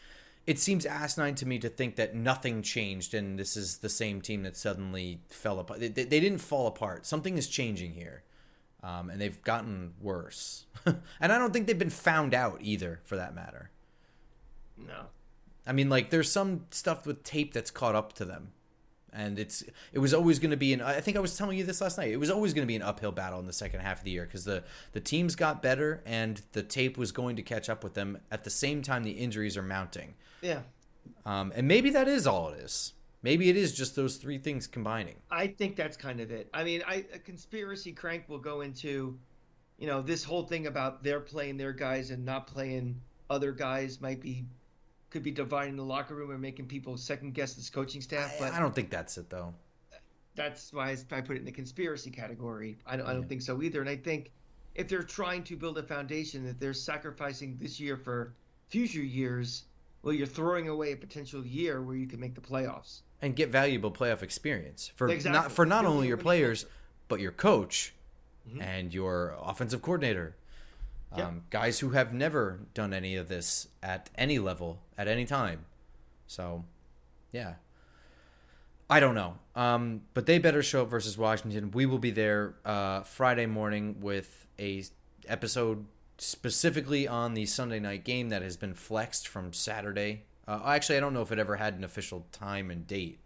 it 0.45 0.59
seems 0.59 0.85
asinine 0.85 1.35
to 1.35 1.45
me 1.45 1.57
to 1.59 1.69
think 1.69 1.95
that 1.95 2.15
nothing 2.15 2.61
changed 2.61 3.13
and 3.13 3.39
this 3.39 3.55
is 3.55 3.77
the 3.77 3.89
same 3.89 4.21
team 4.21 4.43
that 4.43 4.57
suddenly 4.57 5.21
fell 5.29 5.59
apart. 5.59 5.79
They, 5.79 5.87
they 5.87 6.19
didn't 6.19 6.39
fall 6.39 6.67
apart. 6.67 7.05
Something 7.05 7.37
is 7.37 7.47
changing 7.47 7.93
here. 7.93 8.23
Um, 8.83 9.09
and 9.09 9.21
they've 9.21 9.41
gotten 9.43 9.93
worse. 10.01 10.65
and 10.85 11.31
I 11.31 11.37
don't 11.37 11.53
think 11.53 11.67
they've 11.67 11.79
been 11.79 11.89
found 11.89 12.33
out 12.33 12.57
either, 12.61 12.99
for 13.05 13.15
that 13.15 13.33
matter. 13.33 13.71
no. 14.77 15.05
I 15.65 15.71
mean, 15.71 15.87
like, 15.87 16.09
there's 16.09 16.29
some 16.29 16.65
stuff 16.71 17.07
with 17.07 17.23
tape 17.23 17.53
that's 17.53 17.71
caught 17.71 17.95
up 17.95 18.11
to 18.13 18.25
them. 18.25 18.51
And 19.13 19.37
it's 19.37 19.63
it 19.91 19.99
was 19.99 20.13
always 20.13 20.39
going 20.39 20.51
to 20.51 20.57
be 20.57 20.73
an 20.73 20.81
I 20.81 20.99
think 21.01 21.17
I 21.17 21.19
was 21.19 21.37
telling 21.37 21.57
you 21.57 21.63
this 21.63 21.81
last 21.81 21.97
night. 21.97 22.11
It 22.11 22.19
was 22.19 22.31
always 22.31 22.53
going 22.53 22.63
to 22.65 22.67
be 22.67 22.75
an 22.75 22.81
uphill 22.81 23.11
battle 23.11 23.39
in 23.39 23.45
the 23.45 23.53
second 23.53 23.81
half 23.81 23.99
of 23.99 24.03
the 24.03 24.11
year 24.11 24.25
because 24.25 24.45
the 24.45 24.63
the 24.93 24.99
teams 24.99 25.35
got 25.35 25.61
better 25.61 26.01
and 26.05 26.41
the 26.53 26.63
tape 26.63 26.97
was 26.97 27.11
going 27.11 27.35
to 27.35 27.41
catch 27.43 27.69
up 27.69 27.83
with 27.83 27.93
them 27.93 28.17
at 28.31 28.43
the 28.43 28.49
same 28.49 28.81
time 28.81 29.03
the 29.03 29.11
injuries 29.11 29.55
are 29.57 29.63
mounting. 29.63 30.15
Yeah, 30.41 30.61
Um, 31.25 31.53
and 31.55 31.67
maybe 31.67 31.89
that 31.91 32.07
is 32.07 32.27
all 32.27 32.49
it 32.49 32.59
is. 32.59 32.93
Maybe 33.21 33.49
it 33.49 33.55
is 33.55 33.73
just 33.73 33.95
those 33.95 34.17
three 34.17 34.37
things 34.37 34.67
combining. 34.67 35.15
I 35.31 35.47
think 35.47 35.77
that's 35.77 35.95
kind 35.95 36.19
of 36.19 36.31
it. 36.31 36.49
I 36.53 36.63
mean, 36.65 36.83
I 36.85 37.05
a 37.13 37.19
conspiracy 37.19 37.93
crank 37.93 38.27
will 38.27 38.39
go 38.39 38.61
into, 38.61 39.17
you 39.77 39.87
know, 39.87 40.01
this 40.01 40.23
whole 40.25 40.43
thing 40.43 40.67
about 40.67 41.03
they're 41.03 41.21
playing 41.21 41.55
their 41.57 41.71
guys 41.71 42.09
and 42.11 42.25
not 42.25 42.47
playing 42.47 42.99
other 43.29 43.53
guys 43.53 44.01
might 44.01 44.19
be 44.21 44.43
could 45.13 45.23
be 45.23 45.31
dividing 45.31 45.75
the 45.75 45.83
locker 45.83 46.15
room 46.15 46.31
and 46.31 46.41
making 46.41 46.65
people 46.65 46.97
second 46.97 47.35
guess 47.35 47.53
this 47.53 47.69
coaching 47.69 48.01
staff. 48.01 48.33
But 48.39 48.51
I 48.51 48.59
don't 48.59 48.73
think 48.73 48.89
that's 48.89 49.15
it 49.19 49.29
though. 49.29 49.53
that's 50.35 50.73
why 50.73 50.97
I 51.11 51.21
put 51.21 51.35
it 51.35 51.39
in 51.39 51.45
the 51.45 51.51
conspiracy 51.51 52.09
category. 52.09 52.75
I 52.87 52.97
don't, 52.97 53.05
I 53.05 53.13
don't 53.13 53.29
think 53.29 53.43
so 53.43 53.61
either. 53.61 53.79
And 53.79 53.87
I 53.89 53.95
think 53.95 54.31
if 54.73 54.87
they're 54.87 55.03
trying 55.03 55.43
to 55.43 55.55
build 55.55 55.77
a 55.77 55.83
foundation 55.83 56.43
that 56.47 56.59
they're 56.59 56.73
sacrificing 56.73 57.55
this 57.61 57.79
year 57.79 57.95
for 57.95 58.33
future 58.69 59.03
years, 59.03 59.65
well, 60.01 60.13
you're 60.15 60.25
throwing 60.25 60.67
away 60.67 60.93
a 60.93 60.97
potential 60.97 61.45
year 61.45 61.83
where 61.83 61.95
you 61.95 62.07
can 62.07 62.19
make 62.19 62.33
the 62.33 62.41
playoffs. 62.41 63.01
And 63.21 63.35
get 63.35 63.49
valuable 63.49 63.91
playoff 63.91 64.23
experience 64.23 64.91
for 64.95 65.07
Exactly. 65.09 65.39
not 65.39 65.51
for 65.51 65.67
not 65.67 65.85
only 65.85 66.07
your 66.07 66.17
players, 66.17 66.65
but 67.07 67.19
your 67.19 67.31
coach 67.31 67.93
Mhm. 68.49 68.61
and 68.61 68.93
your 68.93 69.37
offensive 69.39 69.83
coordinator. 69.83 70.35
Yeah. 71.15 71.27
Um, 71.27 71.43
guys 71.49 71.79
who 71.79 71.91
have 71.91 72.13
never 72.13 72.61
done 72.73 72.93
any 72.93 73.15
of 73.15 73.27
this 73.27 73.67
at 73.81 74.09
any 74.15 74.39
level 74.39 74.81
at 74.97 75.07
any 75.07 75.25
time. 75.25 75.65
So, 76.27 76.65
yeah. 77.31 77.55
I 78.89 78.99
don't 78.99 79.15
know. 79.15 79.35
Um, 79.55 80.01
but 80.13 80.25
they 80.25 80.39
better 80.39 80.63
show 80.63 80.83
up 80.83 80.89
versus 80.89 81.17
Washington. 81.17 81.71
We 81.71 81.85
will 81.85 81.99
be 81.99 82.11
there 82.11 82.55
uh, 82.65 83.01
Friday 83.01 83.45
morning 83.45 83.97
with 84.01 84.47
a 84.59 84.83
episode 85.27 85.85
specifically 86.17 87.07
on 87.07 87.33
the 87.33 87.45
Sunday 87.45 87.79
night 87.79 88.03
game 88.03 88.29
that 88.29 88.41
has 88.41 88.57
been 88.57 88.73
flexed 88.73 89.27
from 89.27 89.53
Saturday. 89.53 90.23
Uh, 90.47 90.59
actually, 90.65 90.97
I 90.97 90.99
don't 90.99 91.13
know 91.13 91.21
if 91.21 91.31
it 91.31 91.39
ever 91.39 91.55
had 91.55 91.75
an 91.75 91.83
official 91.83 92.27
time 92.31 92.69
and 92.69 92.85
date. 92.85 93.19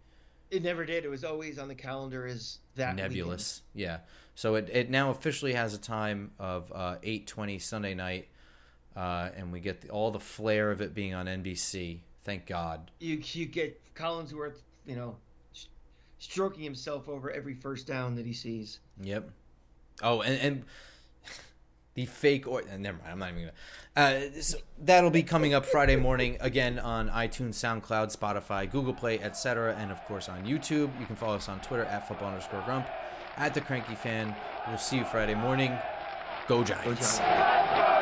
It 0.50 0.62
never 0.62 0.84
did. 0.84 1.04
It 1.04 1.08
was 1.08 1.24
always 1.24 1.58
on 1.58 1.68
the 1.68 1.74
calendar 1.74 2.26
as 2.26 2.58
that 2.76 2.96
nebulous. 2.96 3.62
Yeah. 3.74 3.98
So 4.34 4.54
it, 4.54 4.70
it 4.72 4.90
now 4.90 5.10
officially 5.10 5.52
has 5.52 5.74
a 5.74 5.78
time 5.78 6.30
of 6.38 6.72
uh, 6.72 6.96
eight 7.02 7.26
twenty 7.26 7.58
Sunday 7.58 7.94
night, 7.94 8.28
uh, 8.96 9.30
and 9.36 9.52
we 9.52 9.60
get 9.60 9.82
the, 9.82 9.90
all 9.90 10.10
the 10.10 10.20
flair 10.20 10.70
of 10.70 10.80
it 10.80 10.94
being 10.94 11.14
on 11.14 11.26
NBC. 11.26 12.00
Thank 12.22 12.46
God. 12.46 12.90
You 12.98 13.20
you 13.32 13.46
get 13.46 13.80
Collinsworth, 13.94 14.60
you 14.86 14.96
know, 14.96 15.16
stroking 16.18 16.62
himself 16.62 17.08
over 17.08 17.30
every 17.30 17.54
first 17.54 17.86
down 17.86 18.14
that 18.14 18.26
he 18.26 18.32
sees. 18.32 18.80
Yep. 19.00 19.30
Oh, 20.02 20.22
and 20.22 20.40
and 20.40 20.64
the 21.98 22.06
fake 22.06 22.46
or 22.46 22.60
uh, 22.60 22.76
never 22.76 22.98
mind. 22.98 23.10
I'm 23.10 23.18
not 23.18 23.30
even 23.30 23.40
gonna. 23.42 23.52
Uh, 23.96 24.40
so 24.40 24.58
that'll 24.78 25.10
be 25.10 25.24
coming 25.24 25.52
up 25.52 25.66
Friday 25.66 25.96
morning 25.96 26.36
again 26.40 26.78
on 26.78 27.08
iTunes, 27.08 27.54
SoundCloud, 27.54 28.16
Spotify, 28.16 28.70
Google 28.70 28.94
Play, 28.94 29.18
etc., 29.18 29.74
and 29.76 29.90
of 29.90 30.02
course 30.04 30.28
on 30.28 30.44
YouTube. 30.44 30.88
You 31.00 31.06
can 31.06 31.16
follow 31.16 31.34
us 31.34 31.48
on 31.48 31.58
Twitter 31.60 31.84
at 31.84 32.06
football 32.06 32.28
underscore 32.28 32.62
grump, 32.62 32.86
at 33.36 33.52
the 33.52 33.60
Cranky 33.60 33.96
Fan. 33.96 34.32
We'll 34.68 34.78
see 34.78 34.98
you 34.98 35.04
Friday 35.04 35.34
morning. 35.34 35.76
Go 36.46 36.62
Giants. 36.62 37.18
Go 37.18 37.24
Giants. 37.24 37.97